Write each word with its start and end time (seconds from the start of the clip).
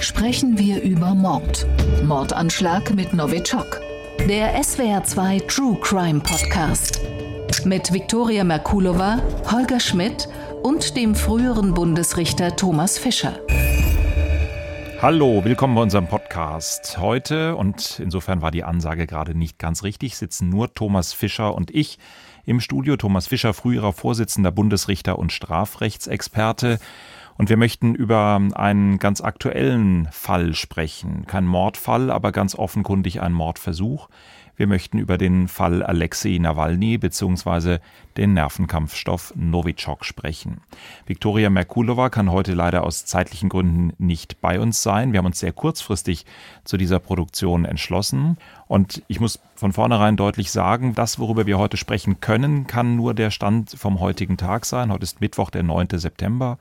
sprechen 0.00 0.58
wir 0.58 0.82
über 0.82 1.14
Mord. 1.14 1.66
Mordanschlag 2.04 2.94
mit 2.94 3.12
Novichok. 3.12 3.80
Der 4.28 4.58
SWR2 4.58 5.46
True 5.46 5.78
Crime 5.80 6.20
Podcast. 6.20 7.00
Mit 7.64 7.92
Viktoria 7.92 8.42
Merkulova, 8.42 9.20
Holger 9.50 9.78
Schmidt 9.78 10.26
und 10.62 10.96
dem 10.96 11.14
früheren 11.14 11.74
Bundesrichter 11.74 12.56
Thomas 12.56 12.98
Fischer. 12.98 13.38
Hallo, 15.02 15.44
willkommen 15.44 15.74
bei 15.74 15.82
unserem 15.82 16.06
Podcast. 16.06 16.98
Heute, 16.98 17.56
und 17.56 18.00
insofern 18.00 18.40
war 18.40 18.50
die 18.50 18.64
Ansage 18.64 19.06
gerade 19.06 19.34
nicht 19.34 19.58
ganz 19.58 19.82
richtig, 19.82 20.16
sitzen 20.16 20.48
nur 20.48 20.72
Thomas 20.72 21.12
Fischer 21.12 21.54
und 21.54 21.70
ich 21.70 21.98
im 22.46 22.60
Studio. 22.60 22.96
Thomas 22.96 23.26
Fischer, 23.26 23.52
früherer 23.52 23.92
Vorsitzender 23.92 24.50
Bundesrichter 24.50 25.18
und 25.18 25.32
Strafrechtsexperte. 25.32 26.78
Und 27.40 27.48
wir 27.48 27.56
möchten 27.56 27.94
über 27.94 28.38
einen 28.52 28.98
ganz 28.98 29.22
aktuellen 29.22 30.08
Fall 30.12 30.52
sprechen. 30.52 31.24
Kein 31.26 31.46
Mordfall, 31.46 32.10
aber 32.10 32.32
ganz 32.32 32.54
offenkundig 32.54 33.22
ein 33.22 33.32
Mordversuch. 33.32 34.10
Wir 34.56 34.66
möchten 34.66 34.98
über 34.98 35.16
den 35.16 35.48
Fall 35.48 35.82
Alexei 35.82 36.36
Nawalny 36.38 36.98
bzw. 36.98 37.78
den 38.18 38.34
Nervenkampfstoff 38.34 39.32
Novichok 39.36 40.04
sprechen. 40.04 40.60
Viktoria 41.06 41.48
Merkulova 41.48 42.10
kann 42.10 42.30
heute 42.30 42.52
leider 42.52 42.82
aus 42.82 43.06
zeitlichen 43.06 43.48
Gründen 43.48 43.94
nicht 43.96 44.42
bei 44.42 44.60
uns 44.60 44.82
sein. 44.82 45.14
Wir 45.14 45.18
haben 45.20 45.24
uns 45.24 45.40
sehr 45.40 45.52
kurzfristig 45.52 46.26
zu 46.64 46.76
dieser 46.76 46.98
Produktion 46.98 47.64
entschlossen. 47.64 48.36
Und 48.68 49.02
ich 49.08 49.18
muss 49.18 49.40
von 49.54 49.72
vornherein 49.72 50.18
deutlich 50.18 50.50
sagen, 50.50 50.94
das, 50.94 51.18
worüber 51.18 51.46
wir 51.46 51.56
heute 51.56 51.78
sprechen 51.78 52.20
können, 52.20 52.66
kann 52.66 52.96
nur 52.96 53.14
der 53.14 53.30
Stand 53.30 53.70
vom 53.70 53.98
heutigen 53.98 54.36
Tag 54.36 54.66
sein. 54.66 54.92
Heute 54.92 55.04
ist 55.04 55.22
Mittwoch, 55.22 55.48
der 55.48 55.62
9. 55.62 55.88
September. 55.94 56.58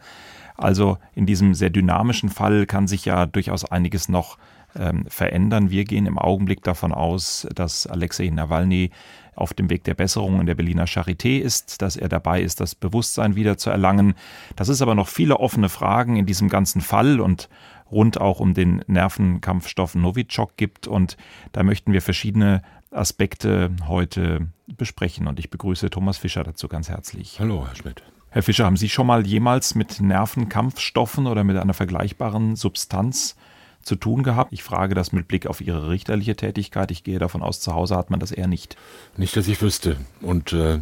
Also 0.59 0.97
in 1.15 1.25
diesem 1.25 1.53
sehr 1.53 1.69
dynamischen 1.69 2.29
Fall 2.29 2.65
kann 2.65 2.87
sich 2.87 3.05
ja 3.05 3.25
durchaus 3.25 3.63
einiges 3.63 4.09
noch 4.09 4.37
ähm, 4.75 5.05
verändern. 5.07 5.69
Wir 5.69 5.85
gehen 5.85 6.05
im 6.05 6.19
Augenblick 6.19 6.63
davon 6.63 6.91
aus, 6.91 7.47
dass 7.55 7.88
Alexei 7.88 8.29
Nawalny 8.29 8.91
auf 9.35 9.53
dem 9.53 9.69
Weg 9.69 9.85
der 9.85 9.93
Besserung 9.93 10.41
in 10.41 10.45
der 10.45 10.55
Berliner 10.55 10.85
Charité 10.85 11.39
ist, 11.39 11.81
dass 11.81 11.95
er 11.95 12.09
dabei 12.09 12.41
ist, 12.41 12.59
das 12.59 12.75
Bewusstsein 12.75 13.35
wieder 13.35 13.57
zu 13.57 13.69
erlangen. 13.69 14.16
Das 14.57 14.67
ist 14.67 14.81
aber 14.81 14.95
noch 14.95 15.07
viele 15.07 15.39
offene 15.39 15.69
Fragen 15.69 16.17
in 16.17 16.25
diesem 16.25 16.49
ganzen 16.49 16.81
Fall 16.81 17.21
und 17.21 17.47
rund 17.89 18.19
auch 18.19 18.41
um 18.41 18.53
den 18.53 18.83
Nervenkampfstoff 18.85 19.95
Novichok 19.95 20.57
gibt. 20.57 20.88
Und 20.88 21.16
da 21.53 21.63
möchten 21.63 21.94
wir 21.94 22.01
verschiedene 22.01 22.61
Aspekte 22.91 23.71
heute 23.88 24.49
besprechen. 24.67 25.25
Und 25.27 25.39
ich 25.39 25.49
begrüße 25.49 25.89
Thomas 25.89 26.17
Fischer 26.17 26.44
dazu 26.44 26.67
ganz 26.67 26.89
herzlich. 26.89 27.39
Hallo, 27.39 27.66
Herr 27.66 27.75
Schmidt. 27.75 28.03
Herr 28.31 28.44
Fischer, 28.44 28.66
haben 28.66 28.77
Sie 28.77 28.89
schon 28.89 29.08
mal 29.08 29.25
jemals 29.25 29.73
mit 29.73 30.02
Nervenkampfstoffen 30.02 31.25
oder 31.25 31.44
mit 31.44 31.58
einer 31.58 31.73
vergleichbaren 31.73 32.55
Substanz 32.55 33.35
zu 33.81 33.95
tun 33.95 34.22
gehabt? 34.22 34.53
Ich 34.53 34.61
frage 34.61 34.94
das 34.94 35.11
mit 35.11 35.27
Blick 35.27 35.47
auf 35.47 35.61
Ihre 35.61 35.89
richterliche 35.89 36.35
Tätigkeit. 36.35 36.91
Ich 36.91 37.03
gehe 37.03 37.17
davon 37.17 37.41
aus, 37.41 37.59
zu 37.59 37.73
Hause 37.73 37.95
hat 37.95 38.11
man 38.11 38.19
das 38.19 38.31
eher 38.31 38.47
nicht. 38.47 38.77
Nicht, 39.17 39.35
dass 39.35 39.47
ich 39.47 39.59
wüsste. 39.63 39.97
Und 40.22 40.53
äh, 40.53 40.80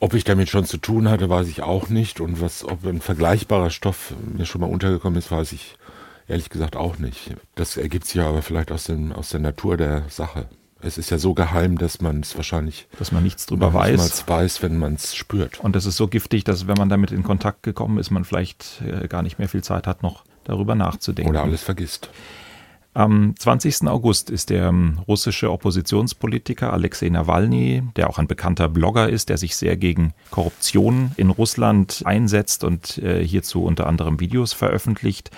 ob 0.00 0.14
ich 0.14 0.24
damit 0.24 0.48
schon 0.48 0.64
zu 0.64 0.78
tun 0.78 1.08
hatte, 1.08 1.30
weiß 1.30 1.46
ich 1.46 1.62
auch 1.62 1.88
nicht. 1.88 2.20
Und 2.20 2.40
was, 2.40 2.64
ob 2.64 2.84
ein 2.84 3.00
vergleichbarer 3.00 3.70
Stoff 3.70 4.14
mir 4.36 4.44
schon 4.44 4.60
mal 4.60 4.70
untergekommen 4.70 5.20
ist, 5.20 5.30
weiß 5.30 5.52
ich 5.52 5.76
ehrlich 6.26 6.50
gesagt 6.50 6.74
auch 6.74 6.98
nicht. 6.98 7.30
Das 7.54 7.76
ergibt 7.76 8.06
sich 8.06 8.16
ja 8.16 8.28
aber 8.28 8.42
vielleicht 8.42 8.72
aus, 8.72 8.84
dem, 8.84 9.12
aus 9.12 9.28
der 9.28 9.40
Natur 9.40 9.76
der 9.76 10.08
Sache. 10.08 10.48
Es 10.86 10.98
ist 10.98 11.10
ja 11.10 11.18
so 11.18 11.34
geheim, 11.34 11.78
dass 11.78 12.00
man 12.00 12.20
es 12.20 12.36
wahrscheinlich, 12.36 12.86
dass 12.98 13.10
man 13.10 13.22
nichts 13.22 13.46
drüber 13.46 13.74
weiß, 13.74 14.28
weiß, 14.28 14.62
wenn 14.62 14.78
man 14.78 14.94
es 14.94 15.16
spürt. 15.16 15.60
Und 15.60 15.74
das 15.74 15.84
ist 15.84 15.96
so 15.96 16.06
giftig, 16.06 16.44
dass 16.44 16.68
wenn 16.68 16.76
man 16.76 16.88
damit 16.88 17.10
in 17.10 17.24
Kontakt 17.24 17.64
gekommen 17.64 17.98
ist, 17.98 18.10
man 18.10 18.24
vielleicht 18.24 18.82
äh, 18.82 19.08
gar 19.08 19.22
nicht 19.22 19.38
mehr 19.38 19.48
viel 19.48 19.64
Zeit 19.64 19.86
hat, 19.86 20.02
noch 20.02 20.22
darüber 20.44 20.74
nachzudenken. 20.74 21.30
Oder 21.30 21.42
alles 21.42 21.62
vergisst. 21.62 22.10
Am 22.94 23.34
20. 23.36 23.88
August 23.88 24.30
ist 24.30 24.48
der 24.48 24.68
ähm, 24.68 25.00
russische 25.06 25.50
Oppositionspolitiker 25.50 26.72
Alexei 26.72 27.10
Nawalny, 27.10 27.82
der 27.96 28.08
auch 28.08 28.18
ein 28.18 28.26
bekannter 28.26 28.70
Blogger 28.70 29.10
ist, 29.10 29.28
der 29.28 29.36
sich 29.36 29.54
sehr 29.56 29.76
gegen 29.76 30.14
Korruption 30.30 31.10
in 31.18 31.28
Russland 31.28 32.00
einsetzt 32.06 32.64
und 32.64 32.96
äh, 32.98 33.22
hierzu 33.22 33.64
unter 33.64 33.86
anderem 33.86 34.18
Videos 34.18 34.54
veröffentlicht, 34.54 35.30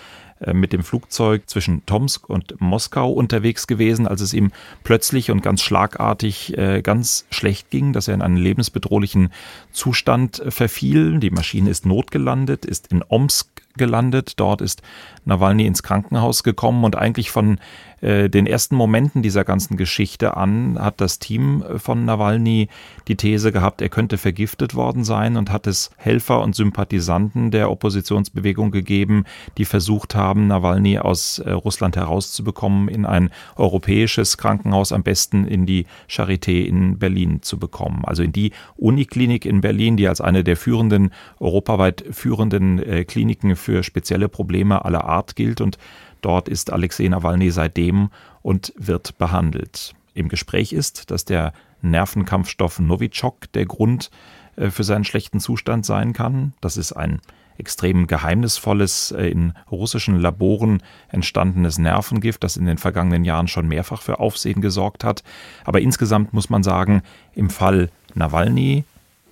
mit 0.52 0.72
dem 0.72 0.82
Flugzeug 0.82 1.48
zwischen 1.48 1.84
Tomsk 1.86 2.28
und 2.30 2.60
Moskau 2.60 3.10
unterwegs 3.10 3.66
gewesen, 3.66 4.06
als 4.06 4.20
es 4.20 4.32
ihm 4.32 4.52
plötzlich 4.84 5.30
und 5.30 5.42
ganz 5.42 5.62
schlagartig 5.62 6.56
äh, 6.56 6.82
ganz 6.82 7.26
schlecht 7.30 7.70
ging, 7.70 7.92
dass 7.92 8.08
er 8.08 8.14
in 8.14 8.22
einen 8.22 8.36
lebensbedrohlichen 8.36 9.30
Zustand 9.72 10.40
äh, 10.40 10.50
verfiel. 10.50 11.18
Die 11.18 11.30
Maschine 11.30 11.70
ist 11.70 11.86
notgelandet, 11.86 12.64
ist 12.64 12.88
in 12.92 13.02
Omsk 13.06 13.48
gelandet. 13.78 14.34
Dort 14.36 14.60
ist 14.60 14.82
Nawalny 15.24 15.66
ins 15.66 15.82
Krankenhaus 15.82 16.42
gekommen 16.42 16.84
und 16.84 16.96
eigentlich 16.96 17.30
von 17.30 17.58
äh, 18.00 18.28
den 18.28 18.46
ersten 18.46 18.76
Momenten 18.76 19.22
dieser 19.22 19.44
ganzen 19.44 19.76
Geschichte 19.76 20.36
an 20.36 20.78
hat 20.78 21.00
das 21.00 21.18
Team 21.18 21.64
von 21.76 22.04
Nawalny 22.04 22.68
die 23.08 23.16
These 23.16 23.52
gehabt, 23.52 23.82
er 23.82 23.88
könnte 23.88 24.18
vergiftet 24.18 24.74
worden 24.74 25.04
sein 25.04 25.36
und 25.36 25.50
hat 25.50 25.66
es 25.66 25.90
Helfer 25.96 26.42
und 26.42 26.54
Sympathisanten 26.54 27.50
der 27.50 27.70
Oppositionsbewegung 27.70 28.70
gegeben, 28.70 29.24
die 29.56 29.64
versucht 29.64 30.14
haben, 30.14 30.46
Nawalny 30.46 30.98
aus 30.98 31.38
äh, 31.38 31.50
Russland 31.50 31.96
herauszubekommen, 31.96 32.88
in 32.88 33.04
ein 33.04 33.30
europäisches 33.56 34.38
Krankenhaus, 34.38 34.92
am 34.92 35.02
besten 35.02 35.46
in 35.46 35.66
die 35.66 35.86
Charité 36.08 36.64
in 36.64 36.98
Berlin 36.98 37.42
zu 37.42 37.58
bekommen. 37.58 38.04
Also 38.04 38.22
in 38.22 38.32
die 38.32 38.52
Uniklinik 38.76 39.44
in 39.44 39.60
Berlin, 39.60 39.96
die 39.96 40.08
als 40.08 40.20
eine 40.20 40.44
der 40.44 40.56
führenden, 40.56 41.10
europaweit 41.40 42.04
führenden 42.10 42.78
äh, 42.78 43.04
Kliniken 43.04 43.56
für 43.56 43.67
spezielle 43.82 44.28
Probleme 44.28 44.84
aller 44.84 45.04
Art 45.04 45.36
gilt 45.36 45.60
und 45.60 45.78
Dort 46.20 46.48
ist 46.48 46.72
Alexei 46.72 47.08
Nawalny 47.08 47.50
seitdem 47.50 48.10
und 48.42 48.72
wird 48.76 49.18
behandelt. 49.18 49.94
Im 50.14 50.28
Gespräch 50.28 50.72
ist, 50.72 51.10
dass 51.10 51.24
der 51.24 51.52
Nervenkampfstoff 51.80 52.80
Novichok 52.80 53.52
der 53.52 53.66
Grund 53.66 54.10
äh, 54.56 54.70
für 54.70 54.84
seinen 54.84 55.04
schlechten 55.04 55.38
Zustand 55.38 55.86
sein 55.86 56.12
kann. 56.12 56.54
Das 56.60 56.76
ist 56.76 56.92
ein 56.92 57.20
extrem 57.56 58.06
geheimnisvolles, 58.06 59.12
äh, 59.12 59.28
in 59.28 59.52
russischen 59.70 60.18
Laboren 60.18 60.82
entstandenes 61.08 61.78
Nervengift, 61.78 62.42
das 62.42 62.56
in 62.56 62.66
den 62.66 62.78
vergangenen 62.78 63.24
Jahren 63.24 63.48
schon 63.48 63.68
mehrfach 63.68 64.02
für 64.02 64.18
Aufsehen 64.18 64.60
gesorgt 64.60 65.04
hat. 65.04 65.22
Aber 65.64 65.80
insgesamt 65.80 66.32
muss 66.32 66.50
man 66.50 66.64
sagen, 66.64 67.02
im 67.34 67.50
Fall 67.50 67.90
Nawalny, 68.14 68.84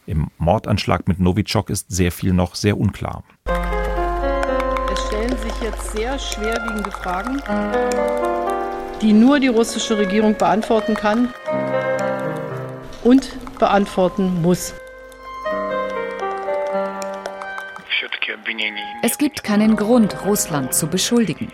im 0.06 0.28
Mordanschlag 0.38 1.08
mit 1.08 1.18
Novichok 1.18 1.68
ist 1.68 1.90
sehr 1.90 2.12
viel 2.12 2.32
noch 2.32 2.54
sehr 2.54 2.78
unklar 2.78 3.24
jetzt 5.62 5.92
sehr 5.92 6.18
schwerwiegende 6.18 6.90
Fragen, 6.90 7.42
die 9.00 9.12
nur 9.12 9.40
die 9.40 9.48
russische 9.48 9.98
Regierung 9.98 10.36
beantworten 10.36 10.94
kann 10.94 11.32
und 13.04 13.30
beantworten 13.58 14.42
muss. 14.42 14.74
Es 19.02 19.18
gibt 19.18 19.44
keinen 19.44 19.76
Grund, 19.76 20.24
Russland 20.24 20.74
zu 20.74 20.88
beschuldigen. 20.88 21.52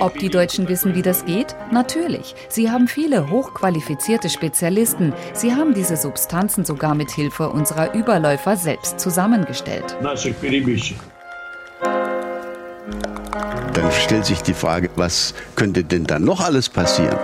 Ob 0.00 0.18
die 0.18 0.28
Deutschen 0.28 0.68
wissen, 0.68 0.94
wie 0.94 1.02
das 1.02 1.24
geht? 1.24 1.54
Natürlich. 1.70 2.34
Sie 2.48 2.70
haben 2.70 2.88
viele 2.88 3.30
hochqualifizierte 3.30 4.28
Spezialisten. 4.28 5.12
Sie 5.32 5.52
haben 5.52 5.74
diese 5.74 5.96
Substanzen 5.96 6.64
sogar 6.64 6.94
mit 6.94 7.10
Hilfe 7.10 7.48
unserer 7.48 7.94
Überläufer 7.94 8.56
selbst 8.56 9.00
zusammengestellt. 9.00 9.96
Dann 13.74 13.90
stellt 13.92 14.26
sich 14.26 14.42
die 14.42 14.54
Frage, 14.54 14.90
was 14.96 15.34
könnte 15.56 15.82
denn 15.82 16.04
dann 16.04 16.24
noch 16.24 16.40
alles 16.40 16.68
passieren? 16.68 17.18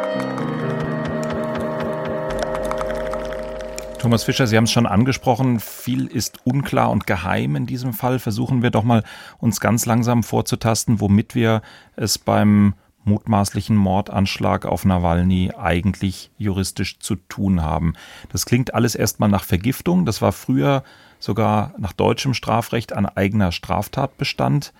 Thomas 3.98 4.22
Fischer, 4.22 4.46
Sie 4.46 4.56
haben 4.56 4.64
es 4.64 4.70
schon 4.70 4.86
angesprochen, 4.86 5.58
viel 5.58 6.06
ist 6.06 6.38
unklar 6.44 6.90
und 6.90 7.06
geheim 7.06 7.56
in 7.56 7.66
diesem 7.66 7.92
Fall. 7.92 8.20
Versuchen 8.20 8.62
wir 8.62 8.70
doch 8.70 8.84
mal 8.84 9.02
uns 9.38 9.58
ganz 9.58 9.86
langsam 9.86 10.22
vorzutasten, 10.22 11.00
womit 11.00 11.34
wir 11.34 11.62
es 11.96 12.16
beim 12.16 12.74
mutmaßlichen 13.04 13.76
Mordanschlag 13.76 14.66
auf 14.66 14.84
Nawalny 14.84 15.52
eigentlich 15.58 16.30
juristisch 16.38 17.00
zu 17.00 17.16
tun 17.16 17.62
haben. 17.62 17.94
Das 18.30 18.46
klingt 18.46 18.72
alles 18.72 18.94
erstmal 18.94 19.28
nach 19.28 19.44
Vergiftung. 19.44 20.04
Das 20.04 20.22
war 20.22 20.32
früher 20.32 20.84
sogar 21.18 21.74
nach 21.78 21.92
deutschem 21.92 22.34
Strafrecht 22.34 22.92
ein 22.92 23.06
eigener 23.06 23.50
Straftatbestand. 23.50 24.72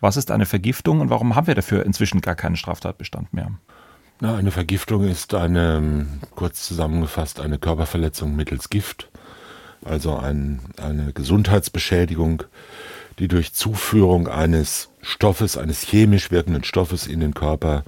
Was 0.00 0.16
ist 0.16 0.30
eine 0.30 0.46
Vergiftung 0.46 1.00
und 1.00 1.10
warum 1.10 1.36
haben 1.36 1.46
wir 1.46 1.54
dafür 1.54 1.84
inzwischen 1.84 2.22
gar 2.22 2.34
keinen 2.34 2.56
Straftatbestand 2.56 3.34
mehr? 3.34 3.50
Na, 4.24 4.36
eine 4.36 4.52
Vergiftung 4.52 5.02
ist 5.08 5.34
eine, 5.34 6.06
kurz 6.36 6.68
zusammengefasst, 6.68 7.40
eine 7.40 7.58
Körperverletzung 7.58 8.36
mittels 8.36 8.70
Gift, 8.70 9.08
also 9.84 10.16
ein, 10.16 10.60
eine 10.80 11.12
Gesundheitsbeschädigung, 11.12 12.44
die 13.18 13.26
durch 13.26 13.52
Zuführung 13.52 14.28
eines 14.28 14.90
Stoffes, 15.00 15.58
eines 15.58 15.80
chemisch 15.82 16.30
wirkenden 16.30 16.62
Stoffes 16.62 17.08
in 17.08 17.18
den 17.18 17.34
Körper 17.34 17.82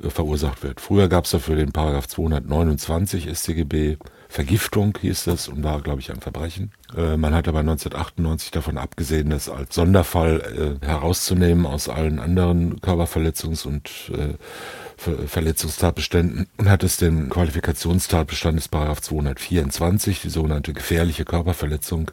äh, 0.00 0.10
verursacht 0.10 0.62
wird. 0.62 0.80
Früher 0.80 1.08
gab 1.08 1.24
es 1.24 1.32
dafür 1.32 1.56
den 1.56 1.72
Paragraph 1.72 2.06
229 2.06 3.28
StGB, 3.36 3.96
Vergiftung, 4.28 4.96
hieß 5.00 5.24
das, 5.24 5.48
und 5.48 5.64
war, 5.64 5.80
glaube 5.80 6.00
ich, 6.00 6.12
ein 6.12 6.20
Verbrechen. 6.20 6.70
Äh, 6.96 7.16
man 7.16 7.34
hat 7.34 7.48
aber 7.48 7.58
1998 7.58 8.52
davon 8.52 8.78
abgesehen, 8.78 9.30
das 9.30 9.48
als 9.48 9.74
Sonderfall 9.74 10.78
äh, 10.80 10.86
herauszunehmen 10.86 11.66
aus 11.66 11.88
allen 11.88 12.20
anderen 12.20 12.78
Körperverletzungs- 12.78 13.66
und 13.66 13.90
äh, 14.16 14.34
Verletzungstatbeständen 14.96 16.46
und 16.56 16.68
hat 16.68 16.84
es 16.84 16.96
den 16.96 17.28
Qualifikationstatbestand 17.28 18.58
des 18.58 18.68
Paragraph 18.68 19.00
224, 19.00 20.22
die 20.22 20.30
sogenannte 20.30 20.72
gefährliche 20.72 21.24
Körperverletzung, 21.24 22.10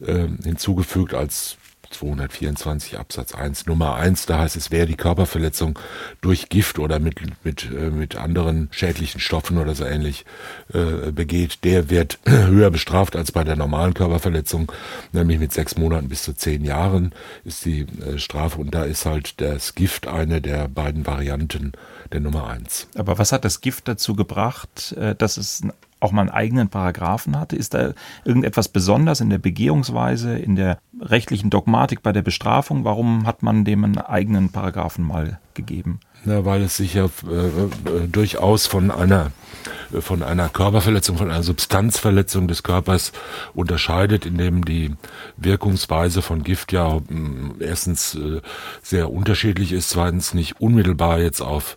äh, 0.00 0.26
hinzugefügt 0.42 1.14
als 1.14 1.56
224 1.90 2.98
Absatz 2.98 3.34
1 3.34 3.66
Nummer 3.66 3.94
1, 3.96 4.26
da 4.26 4.38
heißt 4.38 4.56
es, 4.56 4.70
wer 4.70 4.86
die 4.86 4.96
Körperverletzung 4.96 5.78
durch 6.20 6.48
Gift 6.48 6.78
oder 6.78 6.98
mit, 6.98 7.20
mit, 7.44 7.70
äh, 7.70 7.90
mit 7.90 8.16
anderen 8.16 8.68
schädlichen 8.70 9.20
Stoffen 9.20 9.58
oder 9.58 9.74
so 9.74 9.84
ähnlich 9.84 10.24
äh, 10.72 11.12
begeht, 11.12 11.64
der 11.64 11.90
wird 11.90 12.18
höher 12.26 12.70
bestraft 12.70 13.16
als 13.16 13.32
bei 13.32 13.44
der 13.44 13.56
normalen 13.56 13.94
Körperverletzung, 13.94 14.72
nämlich 15.12 15.38
mit 15.38 15.52
sechs 15.52 15.76
Monaten 15.76 16.08
bis 16.08 16.22
zu 16.22 16.34
zehn 16.34 16.64
Jahren 16.64 17.12
ist 17.44 17.64
die 17.64 17.82
äh, 17.82 18.18
Strafe 18.18 18.60
und 18.60 18.74
da 18.74 18.84
ist 18.84 19.06
halt 19.06 19.40
das 19.40 19.74
Gift 19.74 20.06
eine 20.06 20.40
der 20.40 20.68
beiden 20.68 21.06
Varianten 21.06 21.72
der 22.12 22.20
Nummer 22.20 22.48
1. 22.48 22.88
Aber 22.96 23.18
was 23.18 23.32
hat 23.32 23.44
das 23.44 23.60
Gift 23.60 23.88
dazu 23.88 24.14
gebracht, 24.14 24.92
äh, 24.92 25.14
dass 25.14 25.36
es 25.36 25.62
auch 26.00 26.12
mal 26.12 26.22
einen 26.22 26.30
eigenen 26.30 26.68
Paragraphen 26.68 27.38
hatte? 27.38 27.56
Ist 27.56 27.74
da 27.74 27.92
irgendetwas 28.24 28.68
besonders 28.68 29.20
in 29.20 29.30
der 29.30 29.38
Begehungsweise, 29.38 30.38
in 30.38 30.56
der 30.56 30.78
rechtlichen 31.00 31.50
Dogmatik 31.50 32.02
bei 32.02 32.12
der 32.12 32.22
Bestrafung? 32.22 32.84
Warum 32.84 33.26
hat 33.26 33.42
man 33.42 33.64
dem 33.64 33.84
einen 33.84 33.98
eigenen 33.98 34.50
Paragraphen 34.50 35.04
mal 35.04 35.40
gegeben? 35.54 36.00
Na, 36.24 36.44
weil 36.44 36.62
es 36.62 36.76
sich 36.76 36.94
ja 36.94 37.06
äh, 37.28 37.46
äh, 37.46 38.08
durchaus 38.08 38.66
von 38.66 38.90
einer 38.90 39.32
von 40.00 40.22
einer 40.22 40.48
Körperverletzung, 40.48 41.16
von 41.16 41.30
einer 41.30 41.42
Substanzverletzung 41.42 42.48
des 42.48 42.62
Körpers 42.62 43.12
unterscheidet, 43.54 44.26
indem 44.26 44.64
die 44.64 44.94
Wirkungsweise 45.36 46.22
von 46.22 46.42
Gift 46.42 46.72
ja 46.72 46.96
äh, 46.96 47.00
erstens 47.64 48.14
äh, 48.14 48.40
sehr 48.82 49.10
unterschiedlich 49.10 49.72
ist, 49.72 49.90
zweitens 49.90 50.34
nicht 50.34 50.60
unmittelbar 50.60 51.18
jetzt 51.20 51.40
auf 51.40 51.76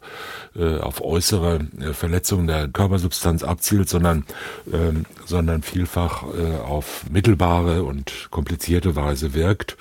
äh, 0.55 0.77
auf 0.77 1.01
äußere 1.01 1.61
Verletzungen 1.93 2.47
der 2.47 2.67
Körpersubstanz 2.67 3.43
abzielt, 3.43 3.89
sondern 3.89 4.25
ähm, 4.71 5.05
sondern 5.25 5.63
vielfach 5.63 6.23
auf 6.23 7.05
mittelbare 7.09 7.83
und 7.83 8.27
komplizierte 8.29 8.95
Weise 8.95 9.33
wirkt. 9.33 9.77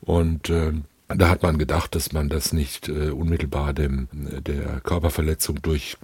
Und 0.00 0.50
ähm, 0.50 0.84
da 1.08 1.28
hat 1.28 1.42
man 1.42 1.58
gedacht, 1.58 1.94
dass 1.94 2.12
man 2.12 2.30
das 2.30 2.52
nicht 2.52 2.88
äh, 2.88 3.10
unmittelbar 3.10 3.74
dem 3.74 4.08
der 4.12 4.80
Körperverletzung 4.80 5.60
durch 5.60 5.98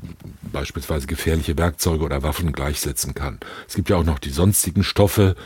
beispielsweise 0.52 1.06
gefährliche 1.06 1.56
Werkzeuge 1.56 2.04
oder 2.04 2.22
Waffen 2.22 2.52
gleichsetzen 2.52 3.14
kann. 3.14 3.40
Es 3.66 3.74
gibt 3.74 3.88
ja 3.88 3.96
auch 3.96 4.04
noch 4.04 4.18
die 4.18 4.30
sonstigen 4.30 4.84
Stoffe. 4.84 5.36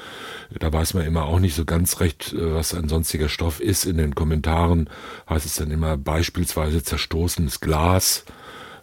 Da 0.58 0.72
weiß 0.72 0.94
man 0.94 1.06
immer 1.06 1.24
auch 1.26 1.38
nicht 1.38 1.54
so 1.54 1.64
ganz 1.64 2.00
recht, 2.00 2.32
äh, 2.32 2.54
was 2.54 2.74
ein 2.74 2.88
sonstiger 2.88 3.28
Stoff 3.28 3.60
ist. 3.60 3.84
In 3.84 3.96
den 3.96 4.16
Kommentaren 4.16 4.90
heißt 5.28 5.46
es 5.46 5.54
dann 5.54 5.70
immer 5.70 5.96
beispielsweise 5.96 6.82
zerstoßenes 6.82 7.60
Glas 7.60 8.24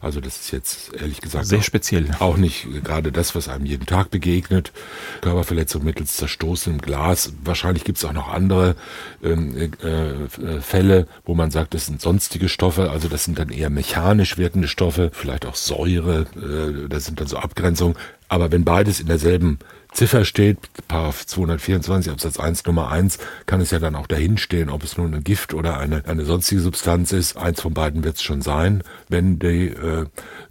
also 0.02 0.20
das 0.20 0.40
ist 0.40 0.52
jetzt 0.52 0.94
ehrlich 0.96 1.22
gesagt 1.22 1.46
sehr 1.46 1.62
speziell. 1.62 2.08
Auch 2.20 2.38
nicht 2.38 2.68
gerade 2.84 3.12
das, 3.12 3.36
was 3.36 3.48
einem 3.48 3.66
jeden 3.66 3.86
Tag 3.86 4.10
begegnet. 4.10 4.72
Körperverletzung 5.22 5.84
mittels 5.84 6.18
zerstoßenem 6.18 6.82
Glas. 6.82 7.34
Wahrscheinlich 7.44 7.84
gibt 7.84 8.00
es 8.00 8.06
auch 8.06 8.14
noch 8.14 8.30
andere 8.30 8.76
ähm, 9.24 9.56
äh, 9.56 10.60
Fälle, 10.62 11.08
wo 11.26 11.36
man 11.36 11.52
sagt, 11.52 11.74
das 11.76 11.86
sind 11.86 12.02
sonstige 12.02 12.50
Stoffe. 12.50 12.90
Also 12.90 13.08
das 13.08 13.26
sind 13.26 13.38
dann 13.38 13.50
eher 13.50 13.70
mechanisch 13.70 14.38
wirkende 14.38 14.68
Stoffe, 14.68 15.12
vielleicht 15.14 15.46
auch 15.46 15.56
Säure. 15.56 16.26
Äh, 16.36 16.90
das 16.90 17.06
sind 17.06 17.20
dann 17.20 17.28
so 17.28 17.38
Abgrenzungen. 17.38 17.96
Aber 18.28 18.52
wenn 18.52 18.64
beides 18.64 19.00
in 19.02 19.08
derselben 19.08 19.60
Ziffer 19.92 20.24
steht, 20.24 20.58
Paragraph 20.88 21.26
224 21.26 22.12
Absatz 22.12 22.40
1 22.40 22.66
Nummer 22.66 22.90
1, 22.92 23.20
kann 23.46 23.60
es 23.60 23.72
ja 23.72 23.80
dann 23.80 23.96
auch 23.96 24.08
dahin 24.08 24.38
stehen, 24.38 24.70
ob 24.70 24.84
es 24.84 24.98
nun 24.98 25.14
ein 25.14 25.24
Gift 25.24 25.54
oder 25.54 25.80
eine, 25.80 26.06
eine 26.06 26.24
sonstige 26.24 26.62
Substanz 26.62 27.12
ist. 27.12 27.38
Eins 27.38 27.62
von 27.62 27.74
beiden 27.74 28.04
wird 28.04 28.16
es 28.16 28.24
schon 28.24 28.42
sein, 28.42 28.84
wenn 29.10 29.38
die 29.38 29.68
äh, 29.68 30.06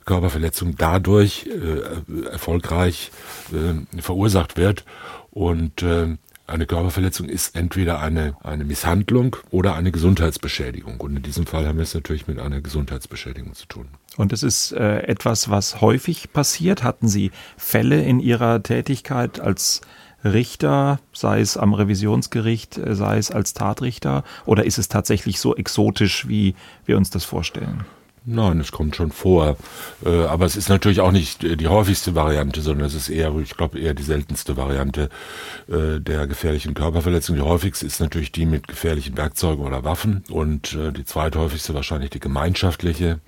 Körperverletzung 0.04 0.76
dadurch 0.76 1.46
äh, 1.46 2.26
erfolgreich 2.28 3.10
äh, 3.52 4.00
verursacht 4.02 4.58
wird. 4.58 4.84
Und 5.30 5.82
äh, 5.82 6.16
eine 6.46 6.66
Körperverletzung 6.66 7.28
ist 7.28 7.56
entweder 7.56 8.00
eine, 8.00 8.36
eine 8.42 8.64
Misshandlung 8.64 9.36
oder 9.50 9.74
eine 9.74 9.92
Gesundheitsbeschädigung. 9.92 11.00
Und 11.00 11.16
in 11.16 11.22
diesem 11.22 11.46
Fall 11.46 11.66
haben 11.66 11.78
wir 11.78 11.84
es 11.84 11.94
natürlich 11.94 12.26
mit 12.26 12.38
einer 12.38 12.60
Gesundheitsbeschädigung 12.60 13.54
zu 13.54 13.66
tun. 13.66 13.88
Und 14.20 14.34
es 14.34 14.42
ist 14.42 14.72
äh, 14.72 14.98
etwas, 15.04 15.48
was 15.48 15.80
häufig 15.80 16.30
passiert. 16.34 16.82
Hatten 16.82 17.08
Sie 17.08 17.30
Fälle 17.56 18.02
in 18.02 18.20
Ihrer 18.20 18.62
Tätigkeit 18.62 19.40
als 19.40 19.80
Richter, 20.22 21.00
sei 21.14 21.40
es 21.40 21.56
am 21.56 21.72
Revisionsgericht, 21.72 22.76
äh, 22.76 22.94
sei 22.94 23.16
es 23.16 23.30
als 23.30 23.54
Tatrichter? 23.54 24.22
Oder 24.44 24.66
ist 24.66 24.76
es 24.76 24.88
tatsächlich 24.88 25.40
so 25.40 25.56
exotisch, 25.56 26.28
wie 26.28 26.54
wir 26.84 26.98
uns 26.98 27.08
das 27.08 27.24
vorstellen? 27.24 27.86
Nein, 28.26 28.60
es 28.60 28.70
kommt 28.70 28.94
schon 28.94 29.10
vor. 29.10 29.56
Äh, 30.04 30.24
aber 30.26 30.44
es 30.44 30.54
ist 30.54 30.68
natürlich 30.68 31.00
auch 31.00 31.12
nicht 31.12 31.42
die 31.42 31.68
häufigste 31.68 32.14
Variante, 32.14 32.60
sondern 32.60 32.88
es 32.88 32.94
ist 32.94 33.08
eher, 33.08 33.34
ich 33.38 33.56
glaube, 33.56 33.80
eher 33.80 33.94
die 33.94 34.02
seltenste 34.02 34.58
Variante 34.58 35.08
äh, 35.66 35.98
der 35.98 36.26
gefährlichen 36.26 36.74
Körperverletzung. 36.74 37.36
Die 37.36 37.42
häufigste 37.42 37.86
ist 37.86 38.00
natürlich 38.00 38.32
die 38.32 38.44
mit 38.44 38.68
gefährlichen 38.68 39.16
Werkzeugen 39.16 39.64
oder 39.64 39.82
Waffen 39.82 40.24
und 40.28 40.76
die 40.78 41.04
zweithäufigste 41.06 41.72
wahrscheinlich 41.72 42.10
die 42.10 42.20
gemeinschaftliche 42.20 43.20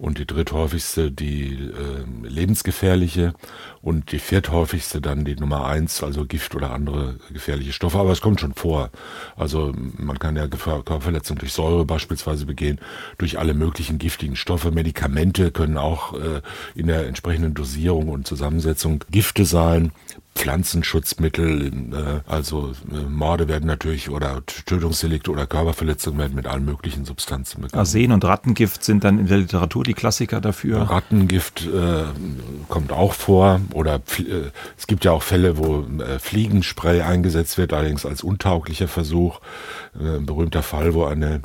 und 0.00 0.16
die 0.16 0.26
dritthäufigste 0.26 1.12
die 1.12 1.52
äh, 1.52 2.26
lebensgefährliche 2.26 3.34
und 3.82 4.12
die 4.12 4.18
vierthäufigste 4.18 5.02
dann 5.02 5.26
die 5.26 5.36
Nummer 5.36 5.66
eins, 5.66 6.02
also 6.02 6.24
Gift 6.24 6.54
oder 6.54 6.70
andere 6.70 7.16
gefährliche 7.30 7.74
Stoffe. 7.74 7.98
Aber 7.98 8.10
es 8.10 8.22
kommt 8.22 8.40
schon 8.40 8.54
vor. 8.54 8.90
Also 9.36 9.74
man 9.98 10.18
kann 10.18 10.36
ja 10.36 10.48
Körperverletzung 10.48 11.36
durch 11.36 11.52
Säure 11.52 11.84
beispielsweise 11.84 12.46
begehen, 12.46 12.80
durch 13.18 13.38
alle 13.38 13.52
möglichen 13.52 13.98
giftigen 13.98 14.36
Stoffe. 14.36 14.70
Medikamente 14.70 15.50
können 15.50 15.76
auch 15.76 16.14
äh, 16.14 16.40
in 16.74 16.86
der 16.86 17.06
entsprechenden 17.06 17.52
Dosierung 17.52 18.08
und 18.08 18.26
Zusammensetzung 18.26 19.04
Gifte 19.10 19.44
sein. 19.44 19.92
Pflanzenschutzmittel, 20.34 21.66
äh, 21.66 22.30
also 22.30 22.72
äh, 22.90 23.00
Morde 23.08 23.48
werden 23.48 23.66
natürlich 23.66 24.10
oder 24.10 24.42
Tötungsdelikte 24.46 25.30
oder 25.30 25.46
Körperverletzungen 25.46 26.18
werden 26.18 26.34
mit 26.34 26.46
allen 26.46 26.64
möglichen 26.64 27.04
Substanzen 27.04 27.60
begangen. 27.60 27.78
Arsen 27.78 28.12
und 28.12 28.24
Rattengift 28.24 28.82
sind 28.82 29.04
dann 29.04 29.18
in 29.18 29.26
der 29.26 29.38
Literatur 29.38 29.84
die 29.84 29.94
Klassiker 29.94 30.40
dafür. 30.40 30.82
Rattengift 30.82 31.66
äh, 31.66 32.04
kommt 32.68 32.92
auch 32.92 33.12
vor 33.12 33.60
oder 33.74 33.96
äh, 33.96 34.50
es 34.78 34.86
gibt 34.86 35.04
ja 35.04 35.12
auch 35.12 35.22
Fälle, 35.22 35.58
wo 35.58 35.84
äh, 36.02 36.18
Fliegenspray 36.18 37.02
eingesetzt 37.02 37.58
wird, 37.58 37.72
allerdings 37.72 38.06
als 38.06 38.22
untauglicher 38.22 38.88
Versuch. 38.88 39.40
Äh, 39.98 40.16
ein 40.16 40.26
berühmter 40.26 40.62
Fall, 40.62 40.94
wo 40.94 41.04
eine 41.04 41.42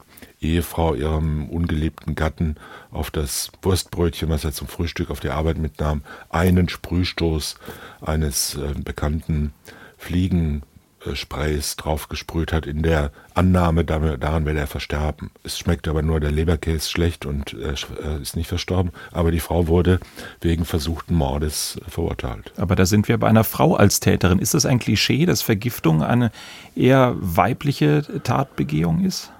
Ehefrau 0.54 0.94
ihrem 0.94 1.50
ungeliebten 1.50 2.16
Gatten 2.16 2.56
auf 2.92 3.12
das 3.12 3.52
Wurstbrötchen, 3.62 4.30
was 4.30 4.44
er 4.44 4.52
zum 4.52 4.68
Frühstück 4.68 5.10
auf 5.10 5.20
die 5.20 5.30
Arbeit 5.30 5.58
mitnahm, 5.58 6.04
einen 6.30 6.70
Sprühstoß 6.70 7.56
eines 8.02 8.56
äh, 8.56 8.74
bekannten 8.84 9.54
Fliegensprays 9.98 11.76
draufgesprüht 11.78 12.54
hat, 12.54 12.66
in 12.66 12.84
der 12.84 13.12
Annahme, 13.34 13.84
daran 13.84 14.46
werde 14.46 14.60
er 14.60 14.68
versterben. 14.68 15.32
Es 15.44 15.58
schmeckt 15.58 15.88
aber 15.88 16.02
nur 16.02 16.20
der 16.20 16.32
Leberkäse 16.32 16.90
schlecht 16.90 17.26
und 17.26 17.54
er 17.54 17.74
äh, 18.04 18.22
ist 18.22 18.36
nicht 18.36 18.48
verstorben. 18.48 18.92
Aber 19.12 19.32
die 19.32 19.40
Frau 19.40 19.68
wurde 19.68 20.00
wegen 20.42 20.66
versuchten 20.66 21.16
Mordes 21.16 21.80
verurteilt. 21.88 22.54
Aber 22.58 22.76
da 22.76 22.86
sind 22.86 23.08
wir 23.08 23.18
bei 23.18 23.28
einer 23.28 23.44
Frau 23.44 23.76
als 23.76 24.00
Täterin. 24.00 24.40
Ist 24.40 24.54
das 24.54 24.66
ein 24.66 24.80
Klischee, 24.80 25.26
dass 25.26 25.42
Vergiftung 25.42 26.04
eine 26.04 26.32
eher 26.76 27.16
weibliche 27.18 28.04
Tatbegehung 28.24 29.04
ist? 29.04 29.32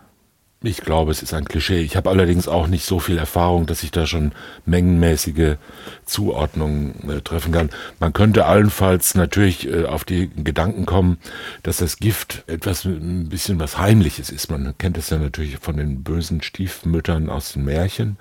Ich 0.66 0.82
glaube, 0.82 1.12
es 1.12 1.22
ist 1.22 1.32
ein 1.36 1.46
Klischee. 1.46 1.82
Ich 1.82 1.96
habe 1.96 2.10
allerdings 2.10 2.48
auch 2.48 2.66
nicht 2.66 2.86
so 2.86 2.98
viel 2.98 3.20
Erfahrung, 3.20 3.68
dass 3.68 3.84
ich 3.84 3.92
da 3.92 4.08
schon 4.08 4.32
mengenmäßige 4.66 5.58
Zuordnungen 6.06 7.08
äh, 7.08 7.22
treffen 7.22 7.52
kann. 7.52 7.70
Man 8.00 8.14
könnte 8.14 8.46
allenfalls 8.46 9.14
natürlich 9.14 9.68
äh, 9.68 9.86
auf 9.86 10.06
die 10.06 10.28
Gedanken 10.36 10.88
kommen, 10.88 11.20
dass 11.62 11.78
das 11.78 11.98
Gift 11.98 12.46
etwas 12.48 12.84
ein 12.84 13.30
bisschen 13.30 13.60
was 13.60 13.78
Heimliches 13.78 14.32
ist. 14.32 14.50
Man 14.50 14.76
kennt 14.80 14.98
es 14.98 15.12
ja 15.12 15.20
natürlich 15.20 15.60
von 15.60 15.78
den 15.78 16.02
bösen 16.02 16.42
Stiefmüttern 16.42 17.30
aus 17.30 17.54
den 17.54 17.64
Märchen, 17.66 18.18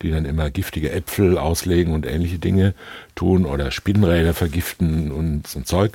die 0.00 0.12
dann 0.12 0.24
immer 0.24 0.50
giftige 0.50 0.92
Äpfel 0.92 1.36
auslegen 1.36 1.94
und 1.94 2.06
ähnliche 2.06 2.38
Dinge 2.38 2.74
tun 3.18 3.46
oder 3.46 3.72
Spinnräder 3.72 4.32
vergiften 4.32 5.10
und 5.10 5.48
so 5.48 5.58
ein 5.58 5.64
Zeug. 5.64 5.92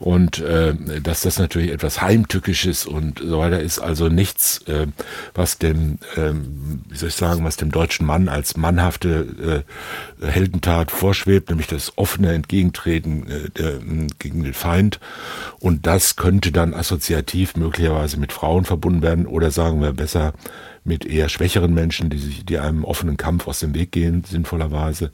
Und 0.00 0.40
äh, 0.40 0.74
dass 1.00 1.20
das 1.20 1.38
natürlich 1.38 1.70
etwas 1.70 2.02
Heimtückisches 2.02 2.86
und 2.86 3.20
so 3.20 3.38
weiter 3.38 3.60
ist, 3.60 3.78
also 3.78 4.08
nichts, 4.08 4.62
äh, 4.66 4.88
was 5.32 5.58
dem, 5.58 5.98
ähm, 6.16 6.82
wie 6.88 6.96
soll 6.96 7.10
ich 7.10 7.14
sagen, 7.14 7.44
was 7.44 7.56
dem 7.56 7.70
deutschen 7.70 8.04
Mann 8.04 8.28
als 8.28 8.56
mannhafte 8.56 9.64
äh, 10.20 10.26
Heldentat 10.26 10.90
vorschwebt, 10.90 11.50
nämlich 11.50 11.68
das 11.68 11.96
offene 11.96 12.32
Entgegentreten 12.32 13.30
äh, 13.30 13.50
der, 13.50 13.78
gegen 14.18 14.42
den 14.42 14.54
Feind. 14.54 14.98
Und 15.60 15.86
das 15.86 16.16
könnte 16.16 16.50
dann 16.50 16.74
assoziativ 16.74 17.54
möglicherweise 17.54 18.18
mit 18.18 18.32
Frauen 18.32 18.64
verbunden 18.64 19.02
werden 19.02 19.26
oder 19.26 19.52
sagen 19.52 19.80
wir 19.80 19.92
besser 19.92 20.34
mit 20.82 21.04
eher 21.04 21.28
schwächeren 21.28 21.72
Menschen, 21.72 22.10
die 22.10 22.18
sich, 22.18 22.44
die 22.44 22.58
einem 22.58 22.84
offenen 22.84 23.16
Kampf 23.16 23.46
aus 23.46 23.60
dem 23.60 23.74
Weg 23.74 23.92
gehen, 23.92 24.24
sinnvollerweise. 24.24 25.12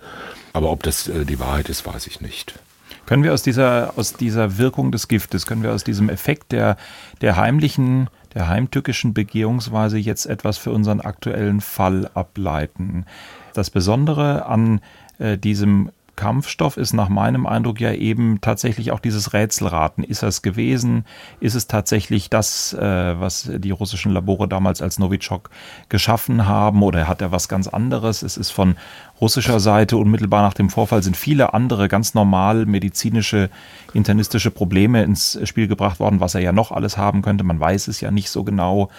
Aber 0.53 0.71
ob 0.71 0.83
das 0.83 1.09
äh, 1.09 1.25
die 1.25 1.39
Wahrheit 1.39 1.69
ist, 1.69 1.87
weiß 1.87 2.07
ich 2.07 2.21
nicht. 2.21 2.59
Können 3.07 3.25
wir 3.25 3.33
aus 3.33 3.43
dieser, 3.43 3.95
aus 3.97 4.15
dieser 4.15 4.59
Wirkung 4.59 4.93
des 4.93 5.09
Giftes, 5.09 5.47
können 5.47 5.63
wir 5.63 5.73
aus 5.73 5.85
diesem 5.85 6.09
Effekt 6.09 6.53
der, 6.53 6.77
der 7.21 7.37
heimlichen, 7.37 8.09
der 8.35 8.49
heimtückischen 8.49 9.13
Begehungsweise 9.13 9.99
jetzt 9.99 10.27
etwas 10.27 10.59
für 10.59 10.71
unseren 10.71 11.01
aktuellen 11.01 11.61
Fall 11.61 12.11
ableiten? 12.15 13.07
Das 13.55 13.71
Besondere 13.71 14.47
an 14.47 14.81
äh, 15.19 15.37
diesem 15.37 15.91
Kampfstoff 16.17 16.77
ist 16.77 16.93
nach 16.93 17.09
meinem 17.09 17.47
Eindruck 17.47 17.81
ja 17.81 17.93
eben 17.93 18.41
tatsächlich 18.41 18.93
auch 18.93 19.01
dieses 19.01 19.33
Rätselraten. 19.33 20.05
Ist 20.05 20.23
es 20.23 20.43
gewesen? 20.43 21.05
Ist 21.41 21.55
es 21.55 21.67
tatsächlich 21.67 22.29
das, 22.29 22.75
äh, 22.75 23.19
was 23.19 23.51
die 23.53 23.71
russischen 23.71 24.13
Labore 24.13 24.47
damals 24.47 24.83
als 24.83 24.99
Novichok 24.99 25.51
geschaffen 25.89 26.47
haben? 26.47 26.83
Oder 26.83 27.09
hat 27.09 27.23
er 27.23 27.33
was 27.33 27.49
ganz 27.49 27.67
anderes? 27.67 28.23
Es 28.23 28.37
ist 28.37 28.51
von 28.51 28.77
russischer 29.21 29.61
Seite 29.61 29.97
unmittelbar 29.97 30.43
nach 30.43 30.55
dem 30.55 30.69
Vorfall 30.69 31.03
sind 31.03 31.17
viele 31.17 31.55
andere 31.55 31.89
ganz 31.89 32.13
normal 32.13 32.67
medizinische, 32.67 33.51
internistische 33.95 34.51
Probleme 34.51 35.05
ins 35.05 35.39
Spiel 35.45 35.69
gebracht 35.69 36.01
worden, 36.01 36.21
was 36.21 36.35
er 36.35 36.41
ja 36.41 36.53
noch 36.53 36.73
alles 36.73 36.99
haben 36.99 37.23
könnte. 37.23 37.45
Man 37.45 37.61
weiß 37.61 37.89
es 37.89 38.01
ja 38.01 38.11
nicht 38.11 38.31
so 38.31 38.45
genau. 38.45 38.91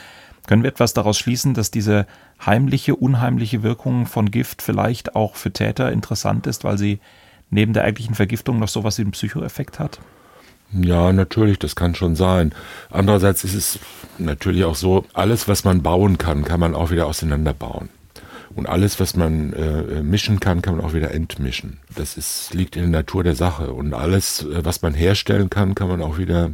Können 0.48 0.64
wir 0.64 0.70
etwas 0.70 0.94
daraus 0.94 1.18
schließen, 1.18 1.54
dass 1.54 1.72
diese 1.72 2.06
heimliche, 2.46 2.96
unheimliche 2.96 3.64
Wirkung 3.64 4.06
von 4.06 4.30
Gift 4.30 4.62
vielleicht 4.62 5.16
auch 5.16 5.36
für 5.36 5.52
Täter 5.52 5.92
interessant 5.92 6.48
ist, 6.48 6.64
weil 6.64 6.78
sie 6.78 7.00
neben 7.50 7.74
der 7.74 7.84
eigentlichen 7.84 8.16
Vergiftung 8.16 8.60
noch 8.60 8.68
sowas 8.68 8.98
wie 8.98 9.04
einen 9.04 9.12
Psychoeffekt 9.12 9.80
hat? 9.80 10.00
Ja, 10.74 11.14
natürlich, 11.14 11.60
das 11.60 11.76
kann 11.76 11.94
schon 11.94 12.16
sein. 12.16 12.54
Andererseits 12.90 13.44
ist 13.44 13.54
es 13.54 13.80
natürlich 14.18 14.66
auch 14.66 14.76
so, 14.76 15.06
alles, 15.14 15.48
was 15.48 15.64
man 15.64 15.84
bauen 15.84 16.18
kann, 16.18 16.44
kann 16.44 16.60
man 16.60 16.74
auch 16.74 16.90
wieder 16.90 17.06
auseinanderbauen. 17.06 17.90
Und 18.56 18.68
alles, 18.68 19.00
was 19.00 19.16
man 19.16 19.54
äh, 19.54 20.04
mischen 20.04 20.40
kann, 20.40 20.62
kann 20.62 20.78
man 20.78 20.86
auch 20.86 20.94
wieder 20.94 21.12
entmischen. 21.12 21.80
Das 21.96 22.18
ist, 22.18 22.54
liegt 22.54 22.76
in 22.76 22.84
der 22.84 23.02
Natur 23.02 23.24
der 23.24 23.36
Sache. 23.36 23.74
Und 23.74 23.94
alles, 23.94 24.44
äh, 24.44 24.64
was 24.64 24.82
man 24.82 24.94
herstellen 24.94 25.50
kann, 25.50 25.74
kann 25.74 25.88
man 25.88 26.02
auch 26.02 26.18
wieder 26.18 26.52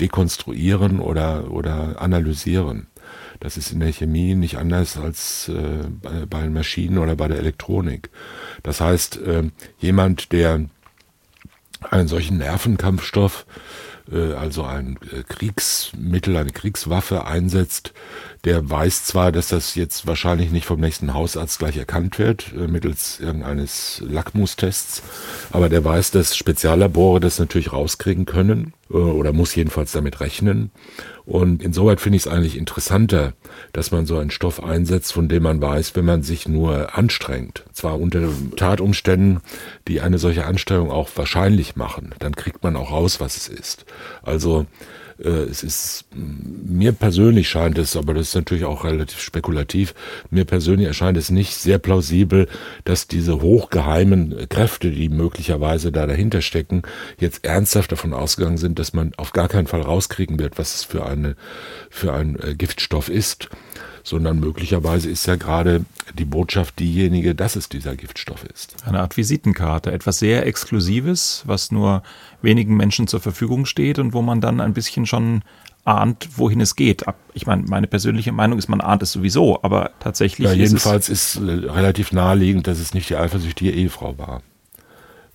dekonstruieren 0.00 0.98
oder, 0.98 1.50
oder 1.50 2.00
analysieren. 2.00 2.88
Das 3.40 3.56
ist 3.56 3.72
in 3.72 3.80
der 3.80 3.92
Chemie 3.92 4.34
nicht 4.34 4.58
anders 4.58 4.96
als 4.96 5.48
äh, 5.48 5.88
bei, 6.02 6.26
bei 6.26 6.48
Maschinen 6.48 6.98
oder 6.98 7.16
bei 7.16 7.28
der 7.28 7.38
Elektronik. 7.38 8.10
Das 8.62 8.80
heißt, 8.80 9.18
äh, 9.18 9.50
jemand, 9.78 10.32
der 10.32 10.66
einen 11.90 12.08
solchen 12.08 12.38
Nervenkampfstoff, 12.38 13.46
äh, 14.10 14.32
also 14.32 14.64
ein 14.64 14.98
äh, 15.12 15.22
Kriegsmittel, 15.22 16.36
eine 16.36 16.50
Kriegswaffe 16.50 17.26
einsetzt, 17.26 17.92
der 18.44 18.68
weiß 18.68 19.04
zwar, 19.04 19.32
dass 19.32 19.48
das 19.48 19.74
jetzt 19.74 20.06
wahrscheinlich 20.06 20.50
nicht 20.50 20.66
vom 20.66 20.80
nächsten 20.80 21.14
Hausarzt 21.14 21.58
gleich 21.58 21.76
erkannt 21.76 22.18
wird, 22.18 22.52
äh, 22.54 22.66
mittels 22.66 23.20
irgendeines 23.20 24.02
Lackmustests, 24.06 25.02
aber 25.50 25.68
der 25.68 25.84
weiß, 25.84 26.10
dass 26.12 26.36
Speziallabore 26.36 27.20
das 27.20 27.38
natürlich 27.38 27.72
rauskriegen 27.72 28.26
können 28.26 28.72
äh, 28.90 28.94
oder 28.94 29.32
muss 29.32 29.54
jedenfalls 29.54 29.92
damit 29.92 30.20
rechnen. 30.20 30.70
Und 31.28 31.62
insoweit 31.62 32.00
finde 32.00 32.16
ich 32.16 32.24
es 32.24 32.32
eigentlich 32.32 32.56
interessanter, 32.56 33.34
dass 33.74 33.90
man 33.90 34.06
so 34.06 34.16
einen 34.16 34.30
Stoff 34.30 34.64
einsetzt, 34.64 35.12
von 35.12 35.28
dem 35.28 35.42
man 35.42 35.60
weiß, 35.60 35.94
wenn 35.94 36.06
man 36.06 36.22
sich 36.22 36.48
nur 36.48 36.96
anstrengt, 36.96 37.64
zwar 37.74 38.00
unter 38.00 38.30
Tatumständen, 38.56 39.40
die 39.88 40.00
eine 40.00 40.16
solche 40.16 40.46
Anstrengung 40.46 40.90
auch 40.90 41.10
wahrscheinlich 41.16 41.76
machen, 41.76 42.14
dann 42.18 42.34
kriegt 42.34 42.62
man 42.62 42.76
auch 42.76 42.92
raus, 42.92 43.20
was 43.20 43.36
es 43.36 43.46
ist. 43.48 43.84
Also 44.22 44.64
es 45.24 45.62
ist, 45.62 46.04
mir 46.14 46.92
persönlich 46.92 47.48
scheint 47.48 47.78
es, 47.78 47.96
aber 47.96 48.14
das 48.14 48.28
ist 48.28 48.34
natürlich 48.34 48.64
auch 48.64 48.84
relativ 48.84 49.20
spekulativ, 49.20 49.94
mir 50.30 50.44
persönlich 50.44 50.86
erscheint 50.86 51.16
es 51.16 51.30
nicht 51.30 51.54
sehr 51.54 51.78
plausibel, 51.78 52.48
dass 52.84 53.08
diese 53.08 53.40
hochgeheimen 53.40 54.48
Kräfte, 54.48 54.90
die 54.90 55.08
möglicherweise 55.08 55.90
da 55.90 56.06
dahinter 56.06 56.40
stecken, 56.40 56.82
jetzt 57.18 57.44
ernsthaft 57.44 57.90
davon 57.92 58.14
ausgegangen 58.14 58.58
sind, 58.58 58.78
dass 58.78 58.92
man 58.92 59.12
auf 59.16 59.32
gar 59.32 59.48
keinen 59.48 59.66
Fall 59.66 59.82
rauskriegen 59.82 60.38
wird, 60.38 60.58
was 60.58 60.76
es 60.76 60.84
für 60.84 61.04
eine, 61.04 61.36
für 61.90 62.12
ein 62.12 62.38
äh, 62.40 62.54
Giftstoff 62.54 63.08
ist 63.08 63.48
sondern 64.08 64.40
möglicherweise 64.40 65.10
ist 65.10 65.26
ja 65.26 65.36
gerade 65.36 65.84
die 66.14 66.24
Botschaft 66.24 66.78
diejenige, 66.78 67.34
dass 67.34 67.56
es 67.56 67.68
dieser 67.68 67.94
Giftstoff 67.94 68.44
ist. 68.44 68.74
Eine 68.86 69.00
Art 69.00 69.16
Visitenkarte, 69.16 69.92
etwas 69.92 70.18
sehr 70.18 70.46
Exklusives, 70.46 71.42
was 71.46 71.70
nur 71.70 72.02
wenigen 72.40 72.76
Menschen 72.76 73.06
zur 73.06 73.20
Verfügung 73.20 73.66
steht 73.66 73.98
und 73.98 74.14
wo 74.14 74.22
man 74.22 74.40
dann 74.40 74.60
ein 74.60 74.72
bisschen 74.72 75.04
schon 75.04 75.42
ahnt, 75.84 76.28
wohin 76.36 76.60
es 76.60 76.74
geht. 76.74 77.04
Ich 77.34 77.46
meine, 77.46 77.62
meine 77.62 77.86
persönliche 77.86 78.32
Meinung 78.32 78.58
ist, 78.58 78.68
man 78.68 78.80
ahnt 78.80 79.02
es 79.02 79.12
sowieso, 79.12 79.62
aber 79.62 79.90
tatsächlich 80.00 80.46
ja, 80.46 80.54
jedenfalls 80.54 81.08
ist 81.08 81.36
es 81.36 81.42
ist 81.42 81.42
relativ 81.42 82.12
naheliegend, 82.12 82.66
dass 82.66 82.78
es 82.78 82.94
nicht 82.94 83.10
die 83.10 83.16
eifersüchtige 83.16 83.70
Ehefrau 83.70 84.18
war, 84.18 84.42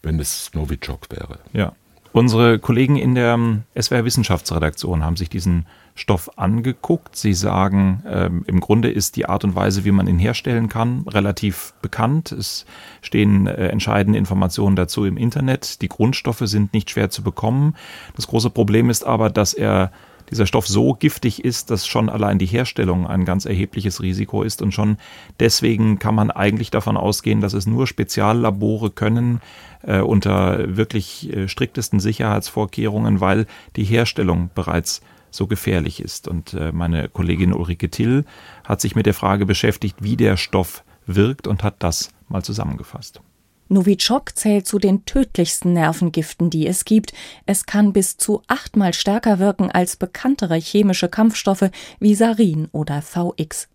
wenn 0.01 0.19
es 0.19 0.51
Novichok 0.53 1.11
wäre. 1.11 1.39
Ja. 1.53 1.73
Unsere 2.11 2.59
Kollegen 2.59 2.95
in 2.97 3.15
der 3.15 3.33
ähm, 3.33 3.63
SWR 3.79 4.05
Wissenschaftsredaktion 4.05 5.03
haben 5.03 5.15
sich 5.15 5.29
diesen 5.29 5.65
Stoff 5.95 6.37
angeguckt. 6.37 7.15
Sie 7.15 7.33
sagen, 7.33 8.03
ähm, 8.07 8.43
im 8.47 8.59
Grunde 8.59 8.89
ist 8.89 9.15
die 9.15 9.27
Art 9.27 9.43
und 9.43 9.55
Weise, 9.55 9.85
wie 9.85 9.91
man 9.91 10.07
ihn 10.07 10.19
herstellen 10.19 10.69
kann, 10.69 11.05
relativ 11.07 11.73
bekannt. 11.81 12.31
Es 12.31 12.65
stehen 13.01 13.47
äh, 13.47 13.67
entscheidende 13.67 14.17
Informationen 14.17 14.75
dazu 14.75 15.05
im 15.05 15.17
Internet. 15.17 15.81
Die 15.81 15.89
Grundstoffe 15.89 16.43
sind 16.43 16.73
nicht 16.73 16.89
schwer 16.89 17.09
zu 17.09 17.21
bekommen. 17.21 17.75
Das 18.15 18.27
große 18.27 18.49
Problem 18.49 18.89
ist 18.89 19.05
aber, 19.05 19.29
dass 19.29 19.53
er 19.53 19.91
dieser 20.29 20.47
Stoff 20.47 20.67
so 20.67 20.93
giftig 20.93 21.43
ist, 21.43 21.69
dass 21.69 21.85
schon 21.85 22.09
allein 22.09 22.39
die 22.39 22.45
Herstellung 22.45 23.05
ein 23.05 23.25
ganz 23.25 23.45
erhebliches 23.45 24.01
Risiko 24.01 24.41
ist 24.41 24.61
und 24.61 24.73
schon 24.73 24.97
deswegen 25.39 25.99
kann 25.99 26.15
man 26.15 26.31
eigentlich 26.31 26.71
davon 26.71 26.97
ausgehen, 26.97 27.41
dass 27.41 27.53
es 27.53 27.67
nur 27.67 27.85
Speziallabore 27.87 28.89
können 28.89 29.41
äh, 29.83 29.99
unter 29.99 30.75
wirklich 30.75 31.31
äh, 31.31 31.47
striktesten 31.47 31.99
Sicherheitsvorkehrungen, 31.99 33.21
weil 33.21 33.45
die 33.75 33.83
Herstellung 33.83 34.49
bereits 34.55 35.01
so 35.35 35.47
gefährlich 35.47 36.01
ist. 36.01 36.27
Und 36.27 36.53
äh, 36.53 36.71
meine 36.71 37.09
Kollegin 37.09 37.53
Ulrike 37.53 37.89
Till 37.89 38.25
hat 38.63 38.81
sich 38.81 38.95
mit 38.95 39.05
der 39.05 39.13
Frage 39.13 39.45
beschäftigt, 39.45 39.97
wie 40.01 40.17
der 40.17 40.37
Stoff 40.37 40.83
wirkt 41.05 41.47
und 41.47 41.63
hat 41.63 41.75
das 41.79 42.09
mal 42.29 42.43
zusammengefasst. 42.43 43.21
Novichok 43.69 44.35
zählt 44.35 44.67
zu 44.67 44.77
den 44.77 45.05
tödlichsten 45.05 45.73
Nervengiften, 45.73 46.49
die 46.49 46.67
es 46.67 46.85
gibt. 46.85 47.13
Es 47.45 47.65
kann 47.65 47.93
bis 47.93 48.17
zu 48.17 48.41
achtmal 48.47 48.93
stärker 48.93 49.39
wirken 49.39 49.71
als 49.71 49.95
bekanntere 49.95 50.55
chemische 50.55 51.09
Kampfstoffe 51.09 51.69
wie 51.99 52.13
Sarin 52.13 52.67
oder 52.71 53.01
VX. 53.01 53.69